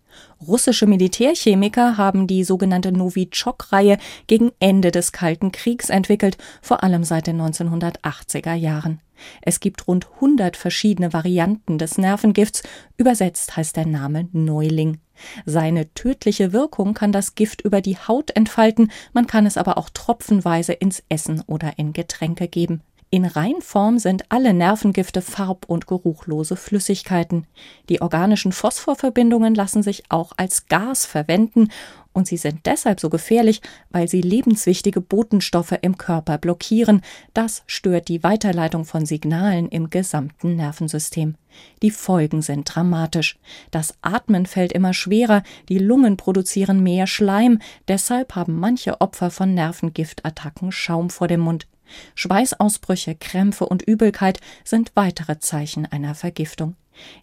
Russische 0.46 0.86
Militärchemiker 0.86 1.96
haben 1.96 2.26
die 2.26 2.44
sogenannte 2.44 2.92
Novichok-Reihe 2.92 3.98
gegen 4.26 4.52
Ende 4.60 4.90
des 4.90 5.12
Kalten 5.12 5.52
Kriegs 5.52 5.90
entwickelt, 5.90 6.38
vor 6.62 6.82
allem 6.82 7.04
seit 7.04 7.26
den 7.26 7.40
1980er 7.40 8.54
Jahren. 8.54 9.00
Es 9.42 9.60
gibt 9.60 9.86
rund 9.88 10.06
100 10.16 10.56
verschiedene 10.56 11.12
Varianten 11.12 11.78
des 11.78 11.98
Nervengifts, 11.98 12.62
übersetzt 12.96 13.56
heißt 13.56 13.76
der 13.76 13.86
Name 13.86 14.28
Neuling. 14.32 14.98
Seine 15.44 15.92
tödliche 15.94 16.52
Wirkung 16.52 16.94
kann 16.94 17.12
das 17.12 17.34
Gift 17.34 17.60
über 17.60 17.80
die 17.80 17.96
Haut 17.96 18.30
entfalten, 18.36 18.90
man 19.12 19.26
kann 19.26 19.46
es 19.46 19.56
aber 19.56 19.78
auch 19.78 19.90
tropfenweise 19.90 20.72
ins 20.72 21.02
Essen 21.08 21.42
oder 21.46 21.78
in 21.78 21.92
Getränke 21.92 22.48
geben. 22.48 22.82
In 23.10 23.24
Reinform 23.24 23.98
sind 23.98 24.24
alle 24.28 24.52
Nervengifte 24.52 25.22
farb- 25.22 25.64
und 25.66 25.86
geruchlose 25.86 26.56
Flüssigkeiten. 26.56 27.46
Die 27.88 28.02
organischen 28.02 28.52
Phosphorverbindungen 28.52 29.54
lassen 29.54 29.82
sich 29.82 30.02
auch 30.10 30.32
als 30.36 30.66
Gas 30.66 31.06
verwenden 31.06 31.70
und 32.12 32.26
sie 32.26 32.36
sind 32.36 32.66
deshalb 32.66 33.00
so 33.00 33.08
gefährlich, 33.08 33.62
weil 33.88 34.08
sie 34.08 34.20
lebenswichtige 34.20 35.00
Botenstoffe 35.00 35.78
im 35.80 35.96
Körper 35.96 36.36
blockieren. 36.36 37.00
Das 37.32 37.62
stört 37.66 38.08
die 38.08 38.22
Weiterleitung 38.22 38.84
von 38.84 39.06
Signalen 39.06 39.68
im 39.68 39.88
gesamten 39.88 40.56
Nervensystem. 40.56 41.36
Die 41.80 41.90
Folgen 41.90 42.42
sind 42.42 42.64
dramatisch. 42.74 43.38
Das 43.70 43.94
Atmen 44.02 44.44
fällt 44.44 44.72
immer 44.72 44.92
schwerer, 44.92 45.44
die 45.70 45.78
Lungen 45.78 46.18
produzieren 46.18 46.82
mehr 46.82 47.06
Schleim, 47.06 47.58
deshalb 47.86 48.34
haben 48.34 48.60
manche 48.60 49.00
Opfer 49.00 49.30
von 49.30 49.54
Nervengiftattacken 49.54 50.72
Schaum 50.72 51.08
vor 51.08 51.28
dem 51.28 51.40
Mund. 51.40 51.66
Schweißausbrüche, 52.14 53.14
Krämpfe 53.14 53.66
und 53.66 53.82
Übelkeit 53.82 54.40
sind 54.64 54.92
weitere 54.94 55.38
Zeichen 55.38 55.86
einer 55.86 56.14
Vergiftung. 56.14 56.76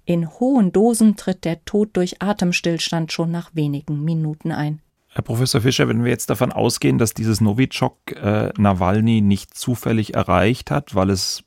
In 0.05 0.29
hohen 0.39 0.71
Dosen 0.71 1.15
tritt 1.15 1.45
der 1.45 1.63
Tod 1.65 1.97
durch 1.97 2.21
Atemstillstand 2.21 3.11
schon 3.11 3.31
nach 3.31 3.51
wenigen 3.53 4.03
Minuten 4.03 4.51
ein. 4.51 4.81
Herr 5.09 5.23
Professor 5.23 5.61
Fischer, 5.61 5.87
wenn 5.87 6.03
wir 6.03 6.11
jetzt 6.11 6.29
davon 6.29 6.51
ausgehen, 6.51 6.97
dass 6.97 7.13
dieses 7.13 7.39
Novichok 7.39 8.11
äh, 8.11 8.51
Nawalny 8.57 9.21
nicht 9.21 9.57
zufällig 9.57 10.13
erreicht 10.13 10.71
hat, 10.71 10.93
weil 10.93 11.09
es 11.09 11.43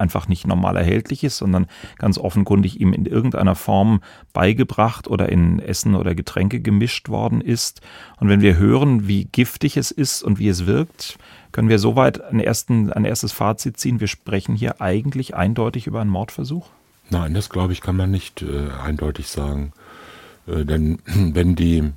einfach 0.00 0.28
nicht 0.28 0.46
normal 0.46 0.76
erhältlich 0.76 1.24
ist, 1.24 1.36
sondern 1.36 1.66
ganz 1.98 2.18
offenkundig 2.18 2.80
ihm 2.80 2.92
in 2.92 3.06
irgendeiner 3.06 3.54
Form 3.54 4.00
beigebracht 4.32 5.08
oder 5.08 5.28
in 5.28 5.60
Essen 5.60 5.94
oder 5.94 6.14
Getränke 6.14 6.60
gemischt 6.60 7.08
worden 7.08 7.40
ist. 7.40 7.80
Und 8.18 8.28
wenn 8.28 8.40
wir 8.40 8.56
hören, 8.56 9.06
wie 9.06 9.24
giftig 9.24 9.76
es 9.76 9.90
ist 9.90 10.22
und 10.22 10.38
wie 10.38 10.48
es 10.48 10.66
wirkt, 10.66 11.18
können 11.52 11.68
wir 11.68 11.78
soweit 11.78 12.22
ein, 12.22 12.40
ersten, 12.40 12.92
ein 12.92 13.04
erstes 13.04 13.32
Fazit 13.32 13.78
ziehen. 13.78 14.00
Wir 14.00 14.08
sprechen 14.08 14.54
hier 14.54 14.80
eigentlich 14.80 15.34
eindeutig 15.34 15.86
über 15.86 16.00
einen 16.00 16.10
Mordversuch? 16.10 16.68
Nein, 17.10 17.34
das 17.34 17.50
glaube 17.50 17.72
ich, 17.72 17.80
kann 17.80 17.96
man 17.96 18.10
nicht 18.10 18.42
äh, 18.42 18.70
eindeutig 18.82 19.28
sagen. 19.28 19.72
Äh, 20.46 20.64
denn 20.64 20.98
wenn 21.06 21.56
die 21.56 21.90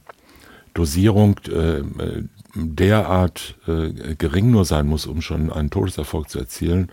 Dosierung 0.74 1.40
äh, 1.50 1.84
derart 2.56 3.56
äh, 3.68 4.16
gering 4.16 4.52
nur 4.52 4.66
sein 4.66 4.88
muss, 4.88 5.06
um 5.06 5.22
schon 5.22 5.52
einen 5.52 5.70
Todeserfolg 5.70 6.30
zu 6.30 6.40
erzielen, 6.40 6.92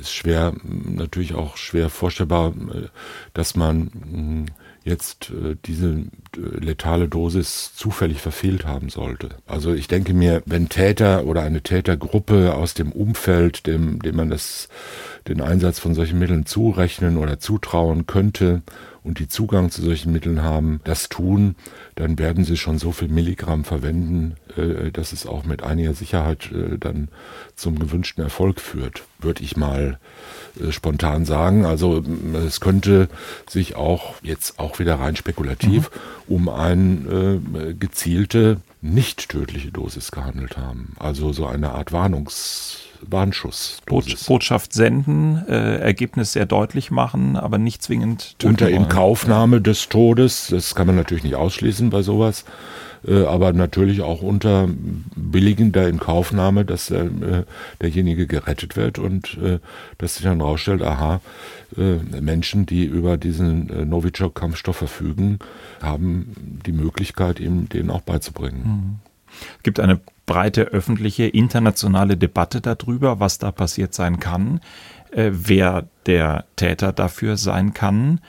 ist 0.00 0.14
schwer, 0.14 0.52
natürlich 0.62 1.34
auch 1.34 1.56
schwer 1.56 1.90
vorstellbar, 1.90 2.52
äh, 2.72 2.88
dass 3.32 3.56
man 3.56 4.50
jetzt 4.84 5.30
äh, 5.30 5.56
diese 5.64 5.88
äh, 5.88 6.04
letale 6.36 7.08
Dosis 7.08 7.74
zufällig 7.74 8.20
verfehlt 8.20 8.66
haben 8.66 8.90
sollte. 8.90 9.30
Also 9.46 9.72
ich 9.72 9.88
denke 9.88 10.12
mir, 10.12 10.42
wenn 10.44 10.68
Täter 10.68 11.24
oder 11.24 11.42
eine 11.42 11.62
Tätergruppe 11.62 12.54
aus 12.54 12.74
dem 12.74 12.92
Umfeld, 12.92 13.66
dem, 13.66 14.00
dem 14.00 14.16
man 14.16 14.28
das, 14.28 14.68
den 15.26 15.40
Einsatz 15.40 15.78
von 15.78 15.94
solchen 15.94 16.18
Mitteln 16.18 16.44
zurechnen 16.44 17.16
oder 17.16 17.40
zutrauen 17.40 18.06
könnte 18.06 18.62
und 19.04 19.18
die 19.18 19.28
Zugang 19.28 19.70
zu 19.70 19.82
solchen 19.82 20.12
Mitteln 20.12 20.42
haben, 20.42 20.80
das 20.84 21.10
tun, 21.10 21.54
dann 21.94 22.18
werden 22.18 22.44
sie 22.44 22.56
schon 22.56 22.78
so 22.78 22.90
viel 22.90 23.08
Milligramm 23.08 23.64
verwenden, 23.64 24.36
äh, 24.56 24.90
dass 24.90 25.12
es 25.12 25.26
auch 25.26 25.44
mit 25.44 25.62
einiger 25.62 25.92
Sicherheit 25.94 26.50
äh, 26.50 26.78
dann 26.78 27.08
zum 27.54 27.78
gewünschten 27.78 28.24
Erfolg 28.24 28.60
führt, 28.60 29.02
würde 29.18 29.44
ich 29.44 29.58
mal 29.58 30.00
äh, 30.58 30.72
spontan 30.72 31.26
sagen. 31.26 31.66
Also 31.66 32.02
es 32.46 32.60
könnte 32.60 33.08
sich 33.48 33.76
auch 33.76 34.14
jetzt 34.22 34.58
auch 34.58 34.78
wieder 34.78 34.96
rein 34.96 35.16
spekulativ 35.16 35.90
mhm. 36.26 36.34
um 36.34 36.48
eine 36.48 37.40
gezielte, 37.78 38.60
nicht 38.80 39.28
tödliche 39.28 39.70
Dosis 39.70 40.10
gehandelt 40.12 40.56
haben. 40.56 40.94
Also 40.98 41.32
so 41.32 41.46
eine 41.46 41.72
Art 41.72 41.92
Warnungs 41.92 42.78
Warnschuss. 43.08 43.80
Botschaft 43.86 44.72
senden, 44.72 45.44
äh, 45.48 45.78
Ergebnis 45.78 46.32
sehr 46.32 46.46
deutlich 46.46 46.90
machen, 46.90 47.36
aber 47.36 47.58
nicht 47.58 47.82
zwingend 47.82 48.38
töten 48.38 48.52
Unter 48.52 48.68
Inkaufnahme 48.68 49.60
des 49.60 49.88
Todes, 49.88 50.48
das 50.50 50.74
kann 50.74 50.86
man 50.86 50.96
natürlich 50.96 51.24
nicht 51.24 51.36
ausschließen 51.36 51.90
bei 51.90 52.02
sowas, 52.02 52.44
äh, 53.06 53.24
aber 53.24 53.52
natürlich 53.52 54.00
auch 54.00 54.22
unter 54.22 54.68
billigender 55.14 55.88
Inkaufnahme, 55.88 56.64
dass 56.64 56.86
der, 56.86 57.04
äh, 57.04 57.44
derjenige 57.80 58.26
gerettet 58.26 58.76
wird 58.76 58.98
und 58.98 59.36
äh, 59.42 59.58
dass 59.98 60.14
sich 60.14 60.24
dann 60.24 60.40
rausstellt, 60.40 60.82
aha, 60.82 61.20
äh, 61.76 61.96
Menschen, 62.20 62.66
die 62.66 62.84
über 62.84 63.16
diesen 63.16 63.68
äh, 63.70 63.84
Novichok-Kampfstoff 63.84 64.76
verfügen, 64.76 65.38
haben 65.82 66.60
die 66.64 66.72
Möglichkeit, 66.72 67.40
ihm 67.40 67.68
den 67.68 67.90
auch 67.90 68.02
beizubringen. 68.02 68.62
Mhm. 68.64 68.98
Gibt 69.62 69.80
eine 69.80 70.00
breite 70.26 70.62
öffentliche 70.62 71.24
internationale 71.24 72.16
Debatte 72.16 72.60
darüber, 72.60 73.20
was 73.20 73.38
da 73.38 73.52
passiert 73.52 73.94
sein 73.94 74.20
kann, 74.20 74.60
äh, 75.10 75.30
wer 75.32 75.86
der 76.06 76.44
Täter 76.56 76.92
dafür 76.92 77.36
sein 77.36 77.74
kann. 77.74 78.20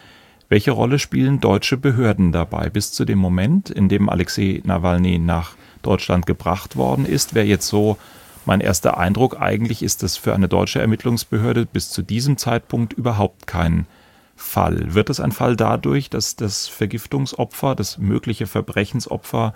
Welche 0.50 0.72
Rolle 0.72 1.00
spielen 1.00 1.40
deutsche 1.40 1.78
Behörden 1.78 2.32
dabei? 2.32 2.70
Bis 2.70 2.92
zu 2.92 3.06
dem 3.06 3.18
Moment, 3.18 3.70
in 3.70 3.90
dem 3.90 4.10
Alexei 4.10 4.62
Nawalny 4.64 5.18
nach 5.18 5.56
Deutschland 5.82 6.26
gebracht 6.26 6.76
worden 6.76 7.06
ist, 7.06 7.34
wäre 7.34 7.48
jetzt 7.48 7.68
so 7.68 7.98
mein 8.46 8.62
erster 8.62 8.98
Eindruck. 8.98 9.42
Eigentlich 9.42 9.82
ist 9.82 10.04
es 10.04 10.18
für 10.18 10.36
eine 10.36 10.48
deutsche 10.48 10.80
Ermittlungsbehörde 10.80 11.66
bis 11.66 11.90
zu 11.90 12.04
diesem 12.04 12.38
Zeitpunkt 12.38 12.94
überhaupt 12.94 13.48
kein 13.48 13.88
Fall. 14.36 14.94
Wird 14.94 15.10
es 15.10 15.20
ein 15.20 15.32
Fall 15.32 15.56
dadurch, 15.56 16.10
dass 16.10 16.36
das 16.36 16.68
Vergiftungsopfer, 16.68 17.74
das 17.74 17.98
mögliche 17.98 18.48
Verbrechensopfer 18.48 19.54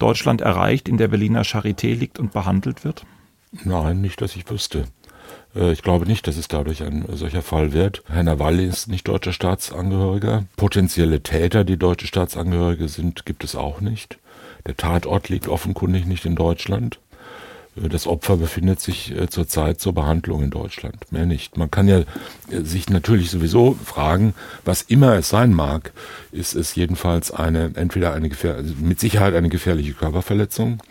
Deutschland 0.00 0.40
erreicht, 0.40 0.88
in 0.88 0.96
der 0.96 1.08
Berliner 1.08 1.42
Charité 1.42 1.94
liegt 1.94 2.18
und 2.18 2.32
behandelt 2.32 2.84
wird? 2.84 3.04
Nein, 3.64 4.00
nicht, 4.00 4.20
dass 4.20 4.34
ich 4.34 4.50
wüsste. 4.50 4.86
Äh, 5.54 5.72
ich 5.72 5.82
glaube 5.82 6.06
nicht, 6.06 6.26
dass 6.26 6.36
es 6.36 6.48
dadurch 6.48 6.82
ein 6.82 7.04
solcher 7.12 7.42
Fall 7.42 7.72
wird. 7.72 8.02
Herr 8.08 8.22
Nawalny 8.22 8.64
ist 8.64 8.88
nicht 8.88 9.08
deutscher 9.08 9.32
Staatsangehöriger. 9.32 10.44
Potenzielle 10.56 11.22
Täter, 11.22 11.64
die 11.64 11.76
deutsche 11.76 12.06
Staatsangehörige 12.06 12.88
sind, 12.88 13.26
gibt 13.26 13.44
es 13.44 13.54
auch 13.54 13.80
nicht. 13.80 14.18
Der 14.66 14.76
Tatort 14.76 15.28
liegt 15.28 15.48
offenkundig 15.48 16.06
nicht 16.06 16.24
in 16.24 16.34
Deutschland. 16.34 17.00
Äh, 17.76 17.88
das 17.88 18.06
Opfer 18.06 18.36
befindet 18.36 18.80
sich 18.80 19.16
äh, 19.16 19.28
zurzeit 19.28 19.80
zur 19.80 19.94
Behandlung 19.94 20.42
in 20.42 20.50
Deutschland, 20.50 21.10
mehr 21.10 21.26
nicht. 21.26 21.56
Man 21.56 21.70
kann 21.70 21.88
ja 21.88 22.02
sich 22.50 22.88
natürlich 22.88 23.30
sowieso 23.30 23.76
fragen, 23.84 24.34
was 24.64 24.82
immer 24.82 25.14
es 25.14 25.28
sein 25.28 25.52
mag, 25.52 25.92
ist 26.32 26.54
es 26.54 26.74
jedenfalls 26.74 27.30
eine, 27.30 27.72
entweder 27.74 28.12
eine 28.12 28.30
also 28.30 28.74
mit 28.80 29.00
Sicherheit 29.00 29.34
eine 29.34 29.48
gefährliche 29.48 29.92
Körperverletzung, 29.92 30.82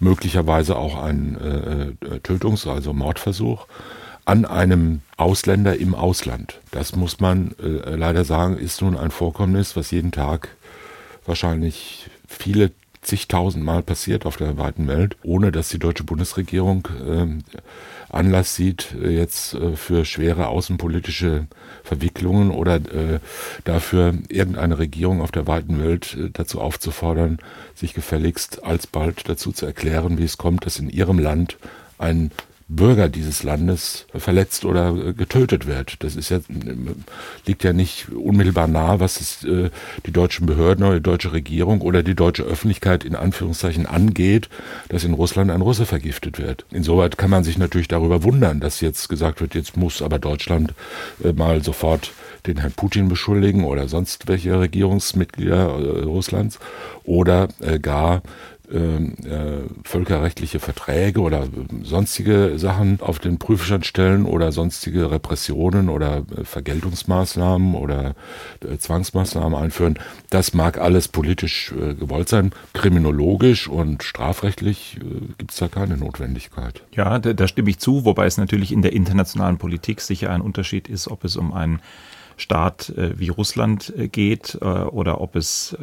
möglicherweise 0.00 0.76
auch 0.76 1.02
ein 1.02 1.36
äh, 1.36 2.20
Tötungs-, 2.20 2.66
also 2.66 2.92
Mordversuch 2.92 3.66
an 4.28 4.44
einem 4.44 5.00
Ausländer 5.16 5.78
im 5.78 5.94
Ausland. 5.94 6.60
Das 6.70 6.94
muss 6.94 7.18
man 7.18 7.54
äh, 7.62 7.94
leider 7.94 8.24
sagen, 8.24 8.58
ist 8.58 8.82
nun 8.82 8.94
ein 8.94 9.10
Vorkommnis, 9.10 9.74
was 9.74 9.90
jeden 9.90 10.12
Tag 10.12 10.50
wahrscheinlich 11.24 12.10
viele 12.26 12.70
zigtausendmal 13.08 13.82
passiert 13.82 14.26
auf 14.26 14.36
der 14.36 14.58
weiten 14.58 14.86
Welt, 14.86 15.16
ohne 15.22 15.50
dass 15.50 15.70
die 15.70 15.78
deutsche 15.78 16.04
Bundesregierung 16.04 16.86
äh, 17.06 17.26
Anlass 18.10 18.54
sieht, 18.54 18.94
äh, 19.02 19.08
jetzt 19.08 19.54
äh, 19.54 19.76
für 19.76 20.04
schwere 20.04 20.48
außenpolitische 20.48 21.46
Verwicklungen 21.82 22.50
oder 22.50 22.76
äh, 22.76 23.20
dafür 23.64 24.14
irgendeine 24.28 24.78
Regierung 24.78 25.22
auf 25.22 25.32
der 25.32 25.46
weiten 25.46 25.82
Welt 25.82 26.14
äh, 26.14 26.30
dazu 26.30 26.60
aufzufordern, 26.60 27.38
sich 27.74 27.94
gefälligst 27.94 28.62
alsbald 28.62 29.28
dazu 29.28 29.52
zu 29.52 29.64
erklären, 29.64 30.18
wie 30.18 30.24
es 30.24 30.36
kommt, 30.36 30.66
dass 30.66 30.78
in 30.78 30.90
ihrem 30.90 31.18
Land 31.18 31.56
ein 31.98 32.30
Bürger 32.70 33.08
dieses 33.08 33.42
Landes 33.42 34.06
verletzt 34.14 34.66
oder 34.66 34.94
äh, 34.94 35.12
getötet 35.14 35.66
wird. 35.66 36.02
Das 36.04 36.16
ist 36.16 36.28
ja, 36.28 36.40
liegt 37.46 37.64
ja 37.64 37.72
nicht 37.72 38.10
unmittelbar 38.10 38.68
nahe, 38.68 39.00
was 39.00 39.20
es, 39.20 39.44
äh, 39.44 39.70
die 40.04 40.12
deutschen 40.12 40.44
Behörden 40.46 40.84
oder 40.84 40.96
die 40.96 41.02
deutsche 41.02 41.32
Regierung 41.32 41.80
oder 41.80 42.02
die 42.02 42.14
deutsche 42.14 42.42
Öffentlichkeit 42.42 43.04
in 43.04 43.16
Anführungszeichen 43.16 43.86
angeht, 43.86 44.50
dass 44.90 45.04
in 45.04 45.14
Russland 45.14 45.50
ein 45.50 45.62
Russe 45.62 45.86
vergiftet 45.86 46.38
wird. 46.38 46.66
Insoweit 46.70 47.16
kann 47.16 47.30
man 47.30 47.42
sich 47.42 47.56
natürlich 47.56 47.88
darüber 47.88 48.22
wundern, 48.22 48.60
dass 48.60 48.82
jetzt 48.82 49.08
gesagt 49.08 49.40
wird, 49.40 49.54
jetzt 49.54 49.78
muss 49.78 50.02
aber 50.02 50.18
Deutschland 50.18 50.74
äh, 51.24 51.32
mal 51.32 51.64
sofort 51.64 52.12
den 52.46 52.58
Herrn 52.58 52.72
Putin 52.72 53.08
beschuldigen 53.08 53.64
oder 53.64 53.88
sonst 53.88 54.28
welche 54.28 54.60
Regierungsmitglieder 54.60 55.68
äh, 55.68 56.02
Russlands 56.04 56.58
oder 57.04 57.48
äh, 57.60 57.78
gar 57.78 58.22
äh, 58.70 59.62
völkerrechtliche 59.84 60.60
Verträge 60.60 61.20
oder 61.20 61.46
sonstige 61.82 62.58
Sachen 62.58 63.00
auf 63.00 63.18
den 63.18 63.38
Prüfstand 63.38 63.86
stellen 63.86 64.26
oder 64.26 64.52
sonstige 64.52 65.10
Repressionen 65.10 65.88
oder 65.88 66.24
äh, 66.36 66.44
Vergeltungsmaßnahmen 66.44 67.74
oder 67.74 68.14
äh, 68.62 68.76
Zwangsmaßnahmen 68.76 69.58
einführen. 69.58 69.98
Das 70.28 70.52
mag 70.52 70.76
alles 70.78 71.08
politisch 71.08 71.72
gewollt 71.98 72.28
sein. 72.28 72.52
Kriminologisch 72.74 73.68
und 73.68 74.02
strafrechtlich 74.02 74.98
gibt 75.38 75.52
es 75.52 75.56
da 75.56 75.68
keine 75.68 75.96
Notwendigkeit. 75.96 76.82
Ja, 76.92 77.18
da, 77.18 77.32
da 77.32 77.48
stimme 77.48 77.70
ich 77.70 77.78
zu, 77.78 78.04
wobei 78.04 78.26
es 78.26 78.36
natürlich 78.36 78.72
in 78.72 78.82
der 78.82 78.92
internationalen 78.92 79.56
Politik 79.56 80.02
sicher 80.02 80.30
ein 80.30 80.42
Unterschied 80.42 80.88
ist, 80.88 81.08
ob 81.08 81.24
es 81.24 81.36
um 81.36 81.54
einen 81.54 81.80
Staat 82.36 82.92
wie 82.94 83.30
Russland 83.30 83.92
geht 84.12 84.58
oder 84.60 85.20
ob 85.20 85.34
es 85.34 85.76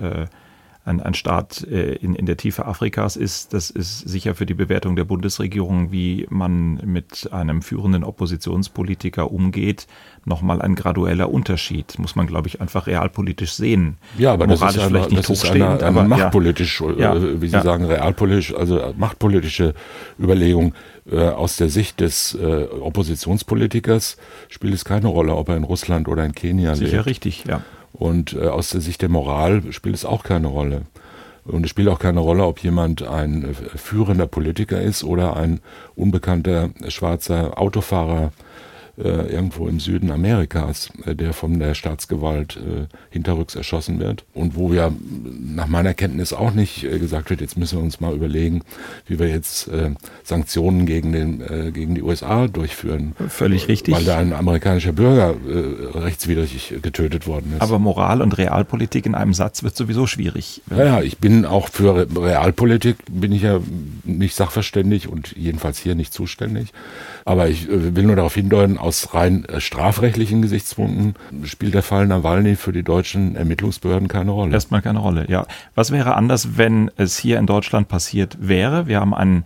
ein, 0.86 1.02
ein 1.02 1.15
Staat 1.15 1.63
äh, 1.63 1.95
in, 1.95 2.13
in 2.15 2.28
der 2.28 2.38
Tiefe 2.38 2.65
Afrikas 2.65 3.15
ist, 3.15 3.54
das 3.54 3.71
ist 3.71 4.08
sicher 4.08 4.36
für 4.36 4.45
die 4.45 4.54
Bewertung 4.54 4.95
der 4.95 5.04
Bundesregierung, 5.04 5.91
wie 5.91 6.28
man 6.30 6.76
mit 6.86 7.30
einem 7.34 7.63
führenden 7.63 8.04
Oppositionspolitiker 8.04 9.32
umgeht, 9.32 9.88
nochmal 10.26 10.62
ein 10.62 10.76
gradueller 10.76 11.32
Unterschied. 11.32 11.98
Muss 11.98 12.15
man, 12.15 12.28
glaube 12.28 12.48
ich, 12.48 12.62
einfach 12.62 12.86
realpolitisch 12.86 13.54
sehen. 13.54 13.98
Ja, 14.17 14.34
aber 14.34 14.45
Moralisch 14.45 14.76
das 14.76 14.86
ist, 14.86 14.95
eine, 14.95 15.15
das 15.15 15.30
ist 15.30 15.50
eine, 15.50 15.69
eine 15.71 15.84
aber, 15.84 16.04
machtpolitisch, 16.04 16.82
äh, 16.82 17.02
ja, 17.02 17.41
wie 17.41 17.48
Sie 17.48 17.54
ja. 17.54 17.63
sagen, 17.63 17.86
realpolitisch, 17.86 18.54
also 18.54 18.93
machtpolitische 18.95 19.74
Überlegung. 20.19 20.76
Äh, 21.10 21.19
aus 21.19 21.58
der 21.58 21.69
Sicht 21.69 22.00
des 22.00 22.34
äh, 22.34 22.63
Oppositionspolitikers 22.63 24.17
spielt 24.50 24.74
es 24.74 24.86
keine 24.86 25.08
Rolle, 25.08 25.36
ob 25.36 25.50
er 25.50 25.58
in 25.58 25.63
Russland 25.63 26.08
oder 26.08 26.26
in 26.26 26.34
Kenia 26.34 26.74
Sicher 26.74 26.80
lebt. 26.80 26.91
Sicher 26.91 27.06
richtig, 27.06 27.43
ja. 27.48 27.62
Und 27.96 28.34
äh, 28.34 28.48
aus 28.48 28.70
der 28.70 28.82
Sicht 28.82 29.02
der 29.02 29.10
Moral 29.10 29.72
spielt 29.72 29.96
es 29.96 30.06
auch 30.06 30.24
keine 30.24 30.48
Rolle. 30.48 30.82
Und 31.46 31.64
es 31.64 31.70
spielt 31.70 31.88
auch 31.90 32.00
keine 32.00 32.20
Rolle, 32.20 32.46
ob 32.46 32.60
jemand 32.60 33.04
ein 33.04 33.46
äh, 33.46 33.54
führender 33.78 34.28
Politiker 34.28 34.82
ist 34.82 35.04
oder 35.04 35.36
ein 35.36 35.60
unbekannter 35.96 36.70
schwarzer 36.90 37.60
Autofahrer 37.60 38.32
äh, 38.98 39.34
irgendwo 39.34 39.68
im 39.68 39.80
Süden 39.80 40.10
Amerikas, 40.12 40.90
äh, 41.06 41.16
der 41.16 41.34
von 41.34 41.60
der 41.60 41.74
Staatsgewalt 41.74 42.58
äh, 42.58 42.86
hinterrücks 43.10 43.56
erschossen 43.56 44.00
wird. 44.00 44.24
Und 44.34 44.56
wo 44.56 44.74
ja 44.74 44.92
nach 45.38 45.68
meiner 45.68 45.94
Kenntnis 45.94 46.32
auch 46.32 46.52
nicht 46.52 46.84
äh, 46.84 46.98
gesagt 46.98 47.30
wird, 47.30 47.42
jetzt 47.42 47.58
müssen 47.58 47.80
wir 47.80 47.84
uns 47.84 48.00
mal 48.00 48.14
überlegen, 48.14 48.62
wie 49.06 49.20
wir 49.20 49.28
jetzt 49.28 49.68
äh, 49.68 49.92
Sanktionen 50.24 50.86
gegen, 50.86 51.12
den, 51.12 51.42
äh, 51.42 51.72
gegen 51.72 51.96
die 51.96 52.04
USA 52.04 52.48
durchführen. 52.48 53.16
Völlig 53.28 53.68
richtig. 53.68 53.94
Weil 53.94 54.06
da 54.06 54.18
ein 54.18 54.34
amerikanischer 54.34 54.94
Bürger 54.94 55.36
rechtswidrig 55.94 56.74
getötet 56.82 57.28
worden 57.28 57.54
ist. 57.56 57.62
Aber 57.62 57.80
Moral 57.80 58.22
und 58.22 58.38
Realpolitik 58.38 59.06
in 59.06 59.16
einem 59.16 59.34
Satz 59.34 59.64
wird 59.64 59.76
sowieso 59.76 60.08
schwierig. 60.08 60.62
Ja, 60.70 60.86
ja, 60.86 61.02
ich 61.02 61.18
bin 61.18 61.46
auch 61.46 61.70
für 61.70 62.08
Realpolitik, 62.16 62.98
bin 63.10 63.32
ich 63.32 63.42
ja 63.42 63.60
nicht 64.04 64.36
sachverständig 64.36 65.08
und 65.08 65.36
jedenfalls 65.36 65.80
hier 65.80 65.96
nicht 65.96 66.14
zuständig. 66.14 66.72
Aber 67.26 67.48
ich 67.50 67.68
will 67.68 68.04
nur 68.04 68.16
darauf 68.16 68.36
hindeuten, 68.36 68.78
aus 68.86 69.13
rein 69.13 69.45
äh, 69.45 69.60
strafrechtlichen 69.60 70.41
Gesichtspunkten 70.41 71.15
spielt 71.43 71.74
der 71.74 71.82
Fall 71.82 72.08
Nawalny 72.08 72.56
für 72.56 72.71
die 72.71 72.84
deutschen 72.84 73.36
Ermittlungsbehörden 73.36 74.08
keine 74.08 74.32
Rolle. 74.32 74.54
Erstmal 74.54 74.82
keine 74.82 75.00
Rolle, 75.00 75.26
ja. 75.28 75.45
Was 75.74 75.91
wäre 75.91 76.15
anders, 76.15 76.58
wenn 76.58 76.91
es 76.95 77.17
hier 77.17 77.39
in 77.39 77.48
Deutschland 77.48 77.88
passiert 77.88 78.38
wäre? 78.39 78.88
Wir 78.88 79.00
haben 79.00 79.13
einen 79.13 79.45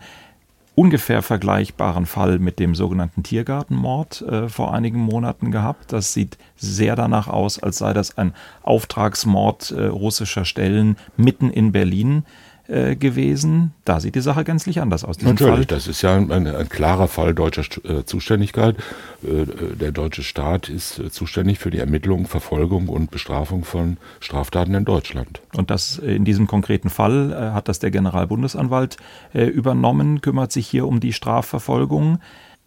ungefähr 0.76 1.22
vergleichbaren 1.22 2.06
Fall 2.06 2.40
mit 2.40 2.60
dem 2.60 2.74
sogenannten 2.74 3.24
Tiergartenmord 3.24 4.22
äh, 4.22 4.50
vor 4.50 4.74
einigen 4.74 5.00
Monaten 5.00 5.52
gehabt. 5.52 5.92
Das 5.92 6.14
sieht 6.14 6.38
sehr 6.56 6.96
danach 6.96 7.28
aus, 7.28 7.62
als 7.62 7.80
sei 7.80 7.94
das 7.94 8.18
ein 8.18 8.34
Auftragsmord 8.64 9.72
äh, 9.72 9.86
russischer 9.88 10.46
Stellen 10.46 10.96
mitten 11.18 11.50
in 11.50 11.72
Berlin 11.72 12.24
äh, 12.70 12.96
gewesen. 12.96 13.74
Da 13.84 14.00
sieht 14.00 14.16
die 14.16 14.22
Sache 14.22 14.44
gänzlich 14.44 14.80
anders 14.80 15.04
aus. 15.04 15.20
Natürlich, 15.22 15.56
Fall. 15.56 15.66
das 15.66 15.88
ist 15.88 16.02
ja 16.04 16.16
ein, 16.16 16.32
ein, 16.32 16.46
ein 16.48 16.70
klarer 16.70 17.08
Fall 17.08 17.34
deutscher 17.34 17.64
äh, 17.84 18.04
Zuständigkeit. 18.06 18.76
Äh, 19.24 19.76
der 19.76 19.92
deutsche 19.92 20.22
Staat 20.22 20.70
ist 20.70 21.00
äh, 21.00 21.10
zuständig 21.10 21.58
für 21.58 21.72
die 21.72 21.80
Ermittlung, 21.80 22.28
Verfolgung 22.28 22.88
und 22.88 23.10
Bestrafung 23.10 23.64
von 23.64 23.98
Straftaten 24.20 24.76
in 24.76 24.86
Deutschland. 24.86 25.42
Und 25.56 25.72
das 25.72 25.98
in 25.98 26.26
diesem 26.26 26.46
konkreten 26.46 26.90
Fall 26.90 27.32
äh, 27.32 27.54
hat 27.56 27.68
das 27.68 27.80
der 27.80 27.92
Generalbundesanwalt 27.92 28.98
übernommen, 29.34 30.22
kümmert 30.22 30.52
sich 30.52 30.68
hier 30.68 30.88
um 30.88 31.00
die 31.00 31.14
Strafverfolgung 31.14 32.20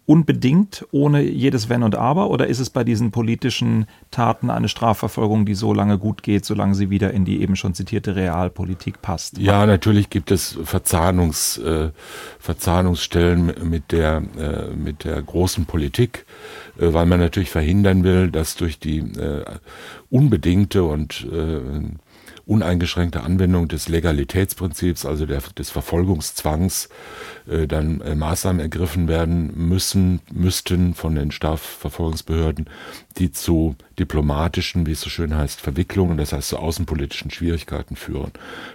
unbedingt 0.05 0.85
ohne 0.91 1.21
jedes 1.21 1.69
Wenn 1.69 1.81
und 1.81 1.95
Aber 1.95 2.29
oder 2.29 2.47
ist 2.47 2.59
es 2.59 2.69
bei 2.69 2.83
diesen 2.83 3.11
politischen 3.11 3.85
Taten 4.11 4.49
eine 4.49 4.67
Strafverfolgung, 4.67 5.45
die 5.45 5.55
so 5.55 5.73
lange 5.73 5.97
gut 5.97 6.23
geht, 6.23 6.43
solange 6.43 6.75
sie 6.75 6.89
wieder 6.89 7.11
in 7.11 7.23
die 7.23 7.41
eben 7.41 7.55
schon 7.55 7.73
zitierte 7.73 8.15
Realpolitik 8.15 9.01
passt? 9.01 9.37
Ja, 9.37 9.65
natürlich 9.65 10.09
gibt 10.09 10.31
es 10.31 10.57
Verzahnungs, 10.63 11.57
äh, 11.57 11.91
Verzahnungsstellen 12.37 13.53
mit 13.63 13.93
der, 13.93 14.23
äh, 14.37 14.75
mit 14.75 15.05
der 15.05 15.21
großen 15.21 15.65
Politik, 15.65 16.25
äh, 16.77 16.91
weil 16.93 17.05
man 17.05 17.21
natürlich 17.21 17.49
verhindern 17.49 18.03
will, 18.03 18.29
dass 18.29 18.55
durch 18.55 18.79
die 18.79 18.99
äh, 18.99 19.45
unbedingte 20.09 20.83
und 20.83 21.25
äh, 21.31 21.61
uneingeschränkte 22.45 23.21
Anwendung 23.21 23.67
des 23.67 23.87
Legalitätsprinzips, 23.87 25.05
also 25.05 25.25
der, 25.25 25.41
des 25.57 25.69
Verfolgungszwangs, 25.69 26.89
äh, 27.47 27.67
dann 27.67 28.01
äh, 28.01 28.15
Maßnahmen 28.15 28.59
ergriffen 28.59 29.07
werden 29.07 29.51
müssen, 29.55 30.19
müssten 30.31 30.93
von 30.93 31.15
den 31.15 31.31
Strafverfolgungsbehörden, 31.31 32.69
die 33.17 33.31
zu 33.31 33.75
diplomatischen, 33.99 34.85
wie 34.85 34.93
es 34.93 35.01
so 35.01 35.09
schön 35.09 35.35
heißt, 35.35 35.61
Verwicklungen, 35.61 36.17
das 36.17 36.33
heißt 36.33 36.49
zu 36.49 36.57
außenpolitischen 36.57 37.31
Schwierigkeiten 37.31 37.95
führen. 37.95 38.31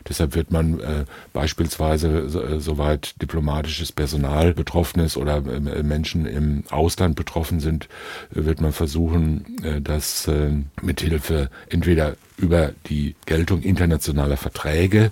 Deshalb 0.09 0.35
wird 0.35 0.51
man 0.51 0.81
äh, 0.81 1.05
beispielsweise, 1.33 2.29
so, 2.29 2.43
äh, 2.43 2.61
soweit 2.61 3.21
diplomatisches 3.21 3.93
Personal 3.93 4.55
betroffen 4.55 5.01
ist 5.01 5.17
oder 5.17 5.39
äh, 5.39 5.83
Menschen 5.83 6.27
im 6.27 6.65
Ausland 6.71 7.17
betroffen 7.17 7.61
sind, 7.61 7.89
äh, 8.35 8.45
wird 8.45 8.61
man 8.61 8.73
versuchen, 8.73 9.59
äh, 9.65 9.81
das 9.81 10.29
äh, 10.29 10.51
mithilfe 10.83 11.51
entweder 11.69 12.17
über 12.37 12.73
die 12.89 13.17
Geltung 13.27 13.63
internationaler 13.63 14.37
Verträge 14.37 15.11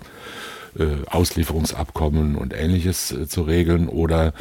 Auslieferungsabkommen 1.07 2.37
und 2.37 2.55
ähnliches 2.55 3.12
äh, 3.12 3.27
zu 3.27 3.43
regeln 3.43 3.89
oder 3.89 4.33